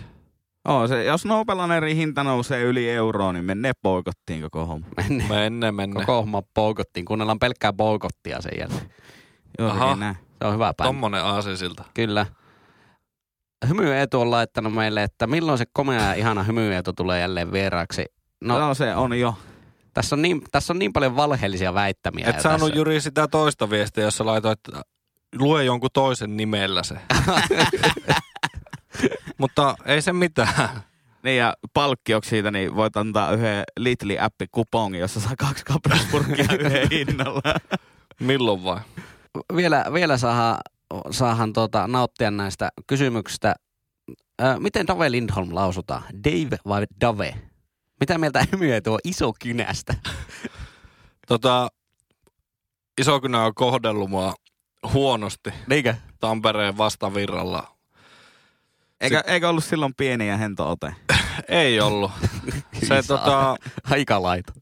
Oo, 0.69 0.87
se, 0.89 1.05
jos 1.05 1.25
Nobelanerin 1.25 1.97
hinta 1.97 2.25
nousee 2.25 2.63
yli 2.63 2.91
euroa, 2.91 3.33
niin 3.33 3.45
menee 3.45 3.73
poikottiin 3.83 4.41
koko 4.43 4.67
homma. 4.67 4.87
Menne. 4.97 5.25
Menne, 5.29 5.73
menne. 5.73 6.01
Koko 6.01 6.21
homma 6.21 6.43
poukottiin. 6.55 7.05
Kuunnellaan 7.07 7.39
pelkkää 7.39 7.73
poukottia 7.73 8.41
sen 8.43 8.53
jälkeen. 8.59 8.91
Aha. 9.59 9.97
näin. 9.97 10.17
Se 10.39 10.45
on 10.47 10.55
hyvä 10.55 10.73
päivä. 10.77 10.89
Tommonen 10.89 11.25
aasinsilta. 11.25 11.85
Kyllä. 11.95 12.27
Hymy 13.69 13.95
Eetu 13.95 14.21
on 14.21 14.31
laittanut 14.31 14.75
meille, 14.75 15.03
että 15.03 15.27
milloin 15.27 15.59
se 15.59 15.65
komea 15.73 16.01
ja 16.01 16.15
ihana 16.15 16.43
Hymy 16.43 16.75
Eetu 16.75 16.93
tulee 16.93 17.21
jälleen 17.21 17.53
vieraaksi. 17.53 18.05
No, 18.41 18.59
No, 18.59 18.75
se 18.75 18.95
on 18.95 19.19
jo. 19.19 19.35
tässä, 19.95 20.17
on 20.17 20.23
niin, 20.23 20.43
tässä 20.51 20.73
on 20.73 20.79
niin 20.79 20.93
paljon 20.93 21.17
valheellisia 21.17 21.75
väittämiä. 21.75 22.27
Et 22.29 22.41
saanut 22.41 22.61
tässä. 22.61 22.77
Juri 22.79 23.01
sitä 23.01 23.29
toista 23.29 23.71
viestiä, 23.71 24.05
jossa 24.05 24.27
laitoit, 24.27 24.59
että 24.69 24.83
lue 25.39 25.65
jonkun 25.65 25.91
toisen 25.93 26.37
nimellä 26.37 26.83
se. 26.83 26.95
Mutta 29.39 29.77
ei 29.85 30.03
se 30.03 30.13
mitään. 30.13 30.69
Niin 31.23 31.39
ja 31.39 31.55
palkkioksi 31.75 32.31
siitä, 32.31 32.51
niin 32.51 32.77
voit 32.77 32.97
antaa 32.97 33.33
yhden 33.33 33.65
Litli 33.79 34.19
appi 34.19 34.47
kupongin, 34.51 35.01
jossa 35.01 35.21
saa 35.21 35.33
kaksi 35.39 35.65
kapraspurkkia 35.65 36.45
yhden 36.61 36.89
hinnalla. 36.91 37.43
Milloin 38.21 38.65
vai? 38.65 38.81
Vielä, 39.57 39.85
vielä 39.93 40.17
saadaan, 40.19 40.59
saadaan 41.11 41.53
tuota, 41.53 41.87
nauttia 41.89 42.31
näistä 42.31 42.69
kysymyksistä. 42.87 43.55
Ö, 44.43 44.59
miten 44.59 44.87
Dave 44.87 45.11
Lindholm 45.11 45.55
lausutaan? 45.55 46.03
Dave 46.25 46.57
vai 46.69 46.87
Dave? 47.01 47.35
Mitä 48.01 48.19
mieltä 48.19 48.45
Hymy 48.53 48.73
Eetu 48.73 48.93
on 48.93 49.01
iso 49.05 49.33
kynästä? 49.43 49.95
Tota, 51.29 51.69
Isokynä 53.01 53.45
on 53.45 53.55
kohdellut 53.55 54.11
mua 54.11 54.35
huonosti 54.93 55.51
Niinkö? 55.67 55.95
Tampereen 56.21 56.79
vastavirralla. 56.79 57.77
Eikö, 59.01 59.23
eikö 59.27 59.49
ollut 59.49 59.65
silloin 59.65 59.95
pieni 59.95 60.29
ja 60.29 60.37
hento 60.37 60.71
ote? 60.71 60.95
Ei 61.49 61.81
ollut. 61.81 62.11
Se 62.89 63.03
tota, 63.07 63.57
Aika 63.91 64.23
laito. 64.23 64.53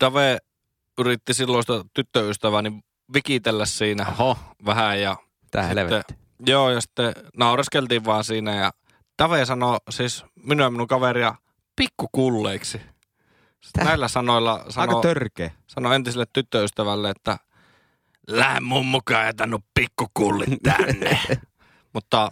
Dave 0.00 0.38
yritti 0.98 1.34
silloista 1.34 1.84
tyttöystävääni 1.94 2.80
vikitellä 3.14 3.66
siinä 3.66 4.06
Oho, 4.18 4.38
vähän 4.66 5.00
ja 5.00 5.16
tää 5.50 5.62
Sitten- 5.62 5.78
helvetti. 5.78 6.14
Joo, 6.46 6.70
ja 6.70 6.80
sitten 6.80 7.12
naureskeltiin 7.36 8.04
vaan 8.04 8.24
siinä 8.24 8.54
ja 8.54 8.70
Tave 9.16 9.44
sanoi 9.44 9.76
siis 9.90 10.24
minun 10.42 10.62
ja 10.64 10.70
minun 10.70 10.86
kaveria 10.88 11.34
pikkukulleiksi. 11.76 12.80
Täh? 13.72 13.84
näillä 13.86 14.08
sanoilla 14.08 14.52
Aika 14.52 14.70
sanoi, 14.70 15.02
törkeä. 15.02 15.50
sanoi 15.66 15.94
entiselle 15.94 16.26
tyttöystävälle, 16.32 17.10
että 17.10 17.36
lähde 18.28 18.60
mun 18.60 18.86
mukaan 18.86 19.26
ja 19.26 19.34
tänne 19.34 19.58
pikkukullit 19.74 20.62
tänne. 20.62 21.18
Mutta 21.94 22.30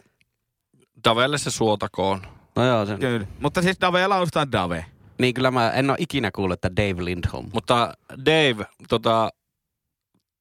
Davelle 1.04 1.38
se 1.38 1.50
suotakoon. 1.50 2.22
No 2.56 2.64
joo, 2.66 2.86
se, 2.86 2.96
Kyllä. 2.96 3.26
Mutta 3.40 3.62
siis 3.62 3.80
Dave 3.80 4.06
laustaa 4.06 4.52
Dave. 4.52 4.86
niin 5.18 5.34
kyllä 5.34 5.50
mä 5.50 5.70
en 5.70 5.90
ole 5.90 5.96
ikinä 6.00 6.30
kuullut, 6.34 6.54
että 6.64 6.76
Dave 6.76 7.04
Lindholm. 7.04 7.50
Mutta 7.52 7.94
Dave, 8.26 8.66
tota, 8.88 9.30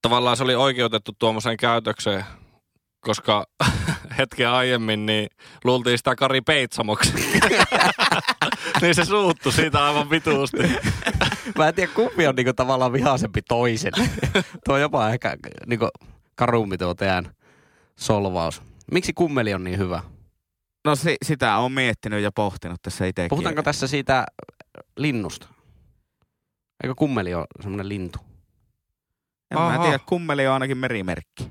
tavallaan 0.03 0.37
se 0.37 0.43
oli 0.43 0.55
oikeutettu 0.55 1.11
tuommoiseen 1.19 1.57
käytökseen, 1.57 2.25
koska 2.99 3.45
hetken 4.17 4.49
aiemmin 4.49 5.05
niin 5.05 5.27
luultiin 5.63 5.97
sitä 5.97 6.15
Kari 6.15 6.41
Peitsamoksi. 6.41 7.13
niin 8.81 8.95
se 8.95 9.05
suuttu 9.05 9.51
siitä 9.51 9.85
aivan 9.85 10.09
vituusti. 10.09 10.57
Mä 11.57 11.67
en 11.67 11.75
tiedä, 11.75 11.91
kumpi 11.95 12.27
on 12.27 12.35
niinku 12.35 12.53
tavallaan 12.53 12.93
vihaisempi 12.93 13.41
toiselle. 13.41 14.09
tuo 14.65 14.75
on 14.75 14.81
jopa 14.81 15.09
ehkä 15.09 15.37
niinku 15.65 15.89
karumpi 16.35 16.77
tuo 16.77 16.93
teidän 16.93 17.31
solvaus. 17.99 18.61
Miksi 18.91 19.13
kummeli 19.13 19.53
on 19.53 19.63
niin 19.63 19.77
hyvä? 19.77 20.03
No 20.85 20.95
si- 20.95 21.17
sitä 21.25 21.57
on 21.57 21.71
miettinyt 21.71 22.23
ja 22.23 22.31
pohtinut 22.31 22.81
tässä 22.81 23.05
itsekin. 23.05 23.29
Puhutaanko 23.29 23.63
tässä 23.63 23.87
siitä 23.87 24.25
linnusta? 24.97 25.47
Eikö 26.83 26.95
kummeli 26.95 27.33
ole 27.33 27.45
semmoinen 27.61 27.89
lintu? 27.89 28.19
En 29.53 29.59
mä 29.59 29.67
Aha. 29.67 29.83
tiedä, 29.83 29.99
kummeli 30.05 30.47
on 30.47 30.53
ainakin 30.53 30.77
merimerkki, 30.77 31.47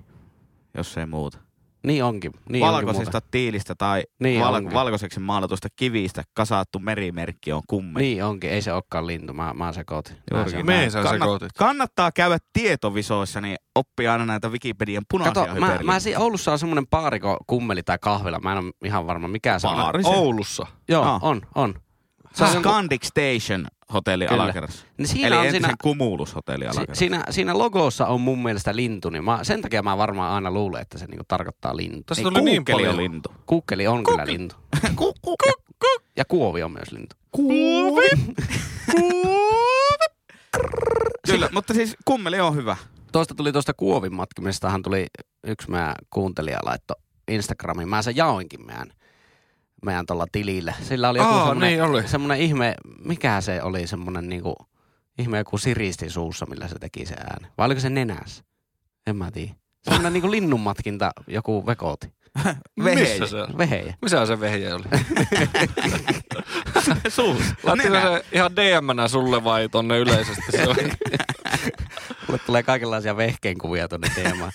jos 0.76 0.96
ei 0.98 1.07
muuta. 1.07 1.38
Niin 1.86 2.05
onkin. 2.05 2.32
Niin 2.48 2.66
Valkoisista 2.66 3.18
onkin 3.18 3.30
tiilistä 3.30 3.74
tai 3.78 4.03
Niin 4.20 4.40
val- 4.44 4.55
onkin. 4.55 4.72
valkoiseksi 4.74 5.20
maalatusta 5.20 5.68
kivistä 5.76 6.22
kasattu 6.34 6.78
merimerkki 6.78 7.53
on 7.53 7.62
kummeli. 7.68 8.05
Niin 8.05 8.24
onkin, 8.24 8.50
ei 8.50 8.62
se 8.62 8.72
olekaan 8.72 9.07
lintu. 9.07 9.32
Mä, 9.32 9.53
mä 9.55 9.72
sekoitin. 9.72 10.16
Mä. 10.32 10.44
Mihin 10.74 10.90
sä 10.90 11.09
sekoitit? 11.09 11.53
kannattaa 11.59 12.12
käydä 12.12 12.38
tietovisoissa, 12.53 13.40
niin 13.40 13.57
oppii 13.74 14.09
aina 14.09 14.26
näitä 14.26 14.48
Wikipedian 14.48 15.03
punaisia 15.11 15.46
Kato, 15.46 15.61
mä, 15.61 15.78
mä 15.82 16.00
si- 16.00 16.16
Oulussa 16.16 16.53
on 16.53 16.59
semmoinen 16.59 16.86
paariko 16.86 17.36
kummeli 17.46 17.82
tai 17.82 17.98
kahvila. 18.00 18.40
Mä 18.40 18.53
en 18.53 18.59
ole 18.59 18.72
ihan 18.84 19.07
varma, 19.07 19.28
mikä 19.28 19.59
se 19.59 19.66
on. 19.66 20.03
Se. 20.03 20.09
Oulussa. 20.09 20.66
Joo, 20.88 21.05
Ah. 21.05 21.24
on, 21.24 21.42
on. 21.55 21.74
Se 22.34 22.44
on 22.44 22.50
Scandic 22.50 23.05
Station 23.05 23.66
hotelli 23.93 24.26
Kyllä. 24.26 24.43
alakerrassa. 24.43 24.86
Niin 24.99 25.09
siinä 25.09 25.26
Eli 25.26 25.36
on 25.36 25.45
entisen 25.45 25.62
siinä, 25.62 25.76
Cumulus 25.82 26.34
hotelli 26.34 26.64
si, 26.64 26.68
alakerrassa. 26.68 26.99
siinä, 26.99 27.24
siinä 27.30 27.59
logossa 27.59 28.07
on 28.07 28.20
mun 28.20 28.43
mielestä 28.43 28.76
lintu, 28.76 29.11
niin 29.11 29.24
mä, 29.24 29.45
sen 29.45 29.62
takia 29.62 29.82
mä 29.82 29.99
varmaan 29.99 30.32
aina 30.32 30.51
luulen, 30.51 30.82
että 30.82 30.99
se 30.99 31.07
niinku 31.07 31.24
tarkoittaa 31.28 31.76
lintu. 31.76 32.03
Tässä 32.07 32.22
tuli 32.22 32.40
niin 32.43 32.64
paljon. 32.64 32.90
on 32.90 32.97
lintu. 32.97 33.32
Kuukkeli 33.47 33.86
on 33.86 34.05
kyllä 34.05 34.26
lintu. 34.26 34.55
Ja 36.16 36.24
kuovi 36.24 36.62
on 36.62 36.72
myös 36.72 36.93
lintu. 36.93 37.16
Kuovi! 37.30 38.09
Kyllä, 41.30 41.49
mutta 41.53 41.74
siis 41.74 41.97
kummeli 42.05 42.40
on 42.40 42.55
hyvä. 42.57 42.76
Tuosta 43.12 43.34
tuli 43.34 43.53
tuosta 43.53 43.74
kuovin 43.74 44.14
matkimistahan 44.14 44.82
tuli 44.82 45.07
yksi 45.47 45.70
meidän 45.70 45.95
kuuntelija 46.11 46.59
laitto 46.62 46.95
Instagramiin. 47.28 47.88
Mä 47.88 48.03
sen 48.03 48.16
jaoinkin 48.16 48.66
meidän, 48.66 48.93
meidän 49.85 50.07
tuolla 50.07 50.26
tilillä. 50.33 50.74
Sillä 50.83 51.09
oli 51.09 51.18
joku 51.18 51.30
Aa, 51.30 51.47
semmoinen, 51.47 51.68
niin 51.68 51.83
oli. 51.83 52.09
semmoinen 52.09 52.41
ihme, 52.41 52.74
mikä 53.05 53.41
se 53.41 53.62
oli 53.62 53.87
semmoinen 53.87 54.28
niinku, 54.28 54.55
ihme 55.18 55.39
joku 55.39 55.59
siristi 55.59 56.11
suussa, 56.11 56.47
millä 56.47 56.68
se 56.68 56.78
teki 56.78 57.07
se 57.07 57.14
ääni. 57.14 57.49
Vai 57.59 57.66
oliko 57.66 57.80
se 57.80 57.91
nenässä? 57.91 58.45
En 59.07 59.16
mä 59.16 59.30
tiedä. 59.30 59.55
Semmoinen 59.83 60.12
niinku 60.12 60.30
linnunmatkinta 60.30 61.11
joku 61.26 61.66
vekoti. 61.66 62.12
Missä 62.76 63.26
se 63.26 63.43
on? 63.43 63.59
Vehejä. 63.59 63.95
Missä 64.03 64.26
se 64.26 64.41
vehje 64.41 64.74
oli? 64.74 64.85
Suus. 67.09 67.43
Laittiko 67.62 67.95
se 67.95 68.24
ihan 68.33 68.57
DM-nä 68.57 69.09
sulle 69.09 69.45
vai 69.45 69.68
tonne 69.68 69.99
yleisesti? 69.99 70.43
Se 70.51 70.68
oli. 70.68 70.85
Mulle 72.26 72.41
tulee 72.47 72.62
kaikenlaisia 72.62 73.16
vehkeen 73.16 73.59
kuvia 73.59 73.89
tonne 73.89 74.09
teemaan. 74.14 74.53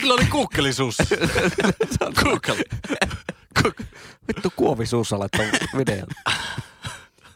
Sillä 0.00 0.14
oli 0.14 0.26
kuukkeli 0.26 0.72
suussa. 0.72 1.04
Vittu 4.28 4.52
kuovi 4.56 4.86
suussa 4.86 5.18
laittoi 5.18 5.46
videon. 5.76 6.06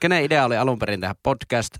Kenen 0.01 0.25
idea 0.25 0.45
oli 0.45 0.57
alun 0.57 0.79
perin 0.79 1.01
tehdä 1.01 1.15
podcast? 1.23 1.75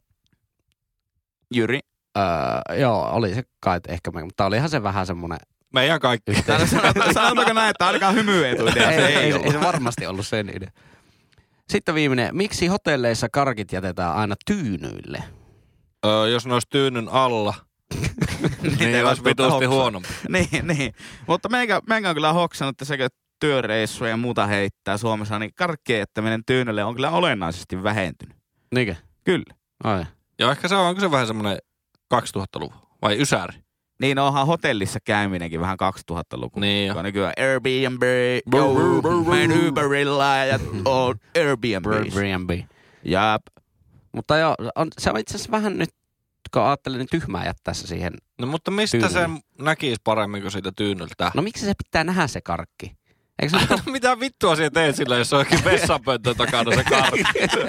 Jyri. 1.55 1.79
Öö, 2.19 2.77
joo, 2.79 3.11
oli 3.13 3.35
se 3.35 3.43
kai 3.61 3.81
ehkä, 3.89 4.11
me- 4.11 4.25
mutta 4.25 4.47
olihan 4.47 4.69
se 4.71 4.83
vähän 4.83 5.07
semmoinen 5.07 5.39
Meidän 5.75 6.01
kaikki. 6.01 6.33
Sanotaanko 7.15 7.53
näin, 7.53 7.71
että 7.71 7.87
ainakaan 7.87 8.15
hymyetuidea 8.15 8.91
ei, 8.91 8.99
se 8.99 9.07
ei, 9.07 9.15
ei, 9.17 9.23
ei, 9.23 9.33
ollut. 9.33 9.47
ei, 9.47 9.53
se 9.53 9.61
varmasti 9.61 10.07
ollut 10.07 10.27
sen 10.27 10.51
idea. 10.57 10.71
Sitten 11.69 11.95
viimeinen. 11.95 12.37
Miksi 12.37 12.67
hotelleissa 12.67 13.29
karkit 13.33 13.73
jätetään 13.73 14.15
aina 14.15 14.35
tyynyille? 14.47 15.23
Öö, 16.07 16.29
jos 16.29 16.47
ne 16.47 16.55
olisi 16.55 16.67
tyynyn 16.71 17.09
alla, 17.09 17.55
niin 18.79 18.95
ei 18.95 19.05
olisi 19.05 19.25
vitusti 19.25 19.53
hoksaa. 19.53 19.69
huonompi. 19.69 20.09
niin, 20.29 20.67
niin. 20.67 20.95
Mutta 21.27 21.49
meikä, 21.49 21.81
meikä 21.87 22.09
on 22.09 22.15
kyllä 22.15 22.33
hoksannut, 22.33 22.75
että 22.75 22.85
sekä 22.85 23.09
työreissuja 23.41 24.11
ja 24.11 24.17
muuta 24.17 24.47
heittää 24.47 24.97
Suomessa, 24.97 25.39
niin 25.39 25.55
karkkien 25.55 25.99
jättäminen 25.99 26.43
tyynylle 26.47 26.85
on 26.85 26.95
kyllä 26.95 27.11
olennaisesti 27.11 27.83
vähentynyt. 27.83 28.37
Niinkö? 28.75 28.95
Kyllä. 29.25 29.55
Ai. 29.85 30.05
Ja 30.39 30.51
ehkä 30.51 30.69
se 30.69 30.75
on, 30.75 30.87
onko 30.87 31.01
se 31.01 31.11
vähän 31.11 31.27
semmoinen 31.27 31.59
2000-luvun 32.15 32.81
vai 33.03 33.21
ysäri? 33.21 33.59
Niin 34.01 34.19
onhan 34.19 34.47
hotellissa 34.47 34.99
käyminenkin 35.05 35.61
vähän 35.61 35.79
2000-luku. 36.13 36.61
Niin 36.61 36.89
jo. 36.89 37.03
Nykyään 37.03 37.33
Airbnb, 37.39 38.03
menen 39.29 39.69
Uberilla 39.69 40.37
ja 40.37 40.59
on 40.85 41.15
Airbnb. 41.37 41.87
Airbnb. 41.87 42.51
Jap. 43.05 43.43
Mutta 44.13 44.39
joo, 44.39 44.55
on, 44.75 44.89
se 44.99 45.11
on 45.11 45.19
itse 45.19 45.35
asiassa 45.35 45.51
vähän 45.51 45.79
nyt, 45.79 45.91
kun 46.53 46.63
ajattelin, 46.63 46.99
niin 46.99 47.09
tyhmää 47.11 47.45
jättää 47.45 47.75
se 47.75 47.87
siihen. 47.87 48.15
No 48.41 48.47
mutta 48.47 48.71
mistä 48.71 48.99
Tyynyllä. 48.99 49.37
se 49.37 49.43
näkisi 49.59 50.01
paremmin 50.05 50.43
kuin 50.43 50.53
siitä 50.53 50.73
tyynyltä? 50.77 51.33
No 51.35 51.43
miksi 51.43 51.67
se 51.67 51.73
pitää 51.85 52.05
nähdä 52.05 52.27
se 52.27 52.41
karkki? 52.41 52.97
Eikö 53.43 53.59
se 53.59 53.67
No, 53.75 53.79
mitä 53.93 54.21
vittua 54.21 54.57
siellä 54.57 54.71
teet 54.71 54.97
sillä, 54.97 55.17
jos 55.17 55.33
on 55.33 55.39
jokin 55.41 55.65
vessanpönttö 55.65 56.35
takana 56.35 56.73
se 56.77 56.85
karkki? 56.85 57.23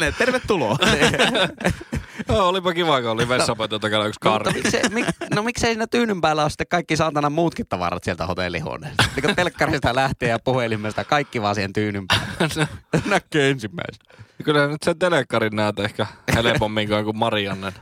Ne, 0.00 0.12
tervetuloa. 0.12 0.78
Joo, 2.28 2.48
olipa 2.48 2.72
kiva, 2.72 3.00
kun 3.00 3.10
oli 3.10 3.28
vessanpönttö 3.28 3.78
takana 3.78 4.04
yksi 4.06 4.18
No, 4.24 4.30
mutta 4.32 4.44
karkki. 4.50 4.62
miksei, 4.62 4.88
mik, 4.90 5.06
no 5.34 5.42
miksei 5.42 5.70
siinä 5.72 5.86
tyynyn 5.86 6.20
päällä 6.20 6.42
ole 6.42 6.50
sitten 6.50 6.66
kaikki 6.70 6.96
saatana 6.96 7.30
muutkin 7.30 7.66
tavarat 7.68 8.04
sieltä 8.04 8.26
hotellihuoneesta? 8.26 9.04
Niin 9.16 9.24
kun 9.26 9.36
telkkarista 9.36 9.94
lähtee 9.94 10.28
ja 10.28 10.38
puhelimesta, 10.44 11.04
kaikki 11.04 11.42
vaan 11.42 11.54
siihen 11.54 11.72
tyynyn 11.72 12.04
päälle. 12.08 12.68
Näkee 13.10 13.50
ensimmäisenä. 13.50 14.24
Kyllä 14.44 14.66
nyt 14.66 14.82
sen 14.84 14.98
telekkarin 14.98 15.56
näet 15.56 15.78
ehkä 15.78 16.06
helpommin 16.34 16.88
kuin 16.88 17.18
Mariannen. 17.18 17.72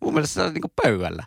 Mun 0.00 0.14
mielestä 0.14 0.34
se 0.34 0.42
on 0.42 0.54
niinku 0.54 0.72
pöydällä. 0.82 1.24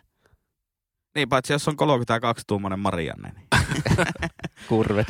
Niin, 1.14 1.28
paitsi 1.28 1.52
jos 1.52 1.68
on 1.68 1.74
32-tuumainen 1.74 2.76
Marianne, 2.76 3.32
niin 3.32 3.46
Kurvet. 4.68 5.06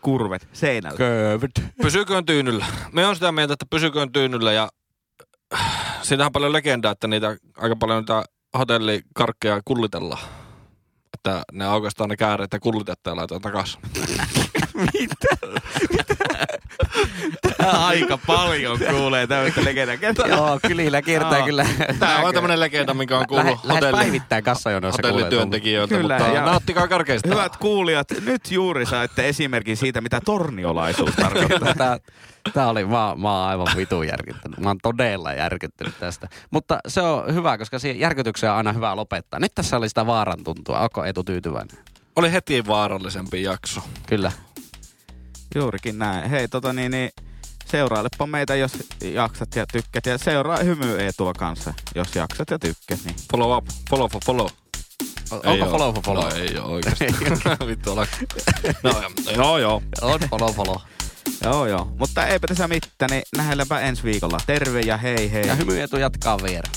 kurvet 0.00 0.48
seinällä. 0.52 0.96
Köövyt. 0.98 1.50
Pysyköön 1.82 2.24
tyynyllä. 2.26 2.66
Me 2.92 3.06
on 3.06 3.14
sitä 3.16 3.32
mieltä, 3.32 3.52
että 3.52 3.66
pysyköön 3.70 4.12
tyynyllä 4.12 4.52
ja 4.52 4.68
siitä 6.02 6.26
on 6.26 6.32
paljon 6.32 6.52
legendaa, 6.52 6.92
että 6.92 7.06
niitä 7.08 7.36
aika 7.56 7.76
paljon 7.76 7.98
niitä 7.98 8.24
hotellikarkkeja 8.58 9.60
kullitellaan. 9.64 10.22
Että 11.14 11.42
ne 11.52 11.64
aukaistaan 11.64 12.10
ne 12.10 12.16
kääreet 12.16 12.52
ja 12.52 12.60
kullitettaan 12.60 13.12
ja 13.12 13.16
laitetaan 13.16 13.42
takaisin. 13.42 13.80
Aika 17.66 18.18
paljon 18.26 18.78
kuulee 18.90 19.26
tämmöistä 19.26 19.64
legendaa. 19.64 20.26
Joo, 20.28 20.58
kylillä 20.66 21.02
kiertää 21.02 21.38
Joo. 21.38 21.46
kyllä. 21.46 21.66
Tämä 21.98 22.18
on 22.18 22.34
tämmöinen 22.34 22.60
legenda, 22.60 22.94
mikä 22.94 23.18
on 23.18 23.26
Lähe, 23.30 23.44
kuullut 23.50 23.64
lähes 23.64 23.74
hotelli, 23.84 23.96
päivittäin 24.04 24.44
kassajonoissa 24.44 25.02
kuulee 25.02 25.12
hotellityöntekijöiltä, 25.12 25.94
Kyllä, 25.94 26.18
mutta 26.18 26.32
ja- 26.32 26.44
nauttikaa 26.44 26.88
karkeista. 26.88 27.28
Hyvät 27.28 27.56
kuulijat, 27.56 28.06
nyt 28.24 28.50
juuri 28.50 28.86
saitte 28.86 29.28
esimerkin 29.28 29.76
siitä, 29.76 30.00
mitä 30.00 30.20
torniolaisuus 30.24 31.14
tarkoittaa. 31.14 31.74
Tää, 31.74 31.98
tää 32.54 32.68
oli, 32.68 32.84
mä, 32.84 33.14
mä 33.16 33.38
oon 33.38 33.48
aivan 33.48 33.66
vitun 33.76 34.06
järkyttynyt. 34.08 34.60
Mä 34.60 34.68
oon 34.68 34.78
todella 34.82 35.32
järkyttynyt 35.32 35.94
tästä. 36.00 36.28
Mutta 36.50 36.78
se 36.88 37.00
on 37.00 37.34
hyvä, 37.34 37.58
koska 37.58 37.78
siihen 37.78 38.00
järkytykseen 38.00 38.50
on 38.52 38.56
aina 38.56 38.72
hyvä 38.72 38.96
lopettaa. 38.96 39.40
Nyt 39.40 39.52
tässä 39.54 39.76
oli 39.76 39.88
sitä 39.88 40.06
vaaran 40.06 40.44
tuntua. 40.44 40.80
Onko 40.80 41.04
Etu 41.04 41.24
tyytyväinen? 41.24 41.78
Oli 42.16 42.32
heti 42.32 42.66
vaarallisempi 42.66 43.42
jakso. 43.42 43.80
Kyllä. 44.06 44.32
Juurikin 45.54 45.98
näin. 45.98 46.30
Hei, 46.30 46.48
tota 46.48 46.72
niin, 46.72 46.90
niin 46.90 47.10
seurailepa 47.66 48.26
meitä, 48.26 48.54
jos 48.54 48.72
jaksat 49.00 49.56
ja 49.56 49.66
tykkät. 49.72 50.06
Ja 50.06 50.18
seuraa 50.18 50.58
hymy 50.58 51.00
Eetua 51.00 51.32
kanssa, 51.32 51.74
jos 51.94 52.14
jaksat 52.14 52.50
ja 52.50 52.58
tykkät. 52.58 52.98
Niin. 53.04 53.16
Follow 53.32 53.56
up, 53.56 53.66
follow 53.90 54.10
for 54.10 54.20
follow. 54.26 54.48
Onko 55.30 55.66
follow 55.70 55.94
for 55.94 56.02
follow? 56.04 56.24
No, 56.24 56.36
ei 56.36 56.58
oo 56.58 56.68
oikeesti. 56.68 57.06
Vittu 57.66 57.92
ala. 57.92 58.06
No 58.82 59.32
joo 59.36 59.58
joo. 59.58 59.82
On 60.02 60.20
follow 60.30 60.54
follow. 60.54 60.76
Joo, 61.44 61.66
joo. 61.66 61.92
Mutta 61.98 62.26
eipä 62.26 62.46
tässä 62.46 62.68
mitään, 62.68 63.10
niin 63.10 63.22
nähdäänpä 63.36 63.80
ensi 63.80 64.02
viikolla. 64.02 64.38
Terve 64.46 64.80
ja 64.80 64.96
hei 64.96 65.32
hei. 65.32 65.46
Ja 65.46 65.54
hymy 65.54 65.80
Etu 65.80 65.96
jatkaa 65.96 66.42
vielä. 66.42 66.68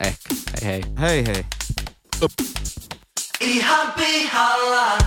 Ehkä. 0.00 0.34
Hei 0.62 0.72
hei. 0.72 0.82
Hei 1.00 1.26
hei. 1.26 1.44
Ihan 3.40 3.92
pihalla. 3.92 4.98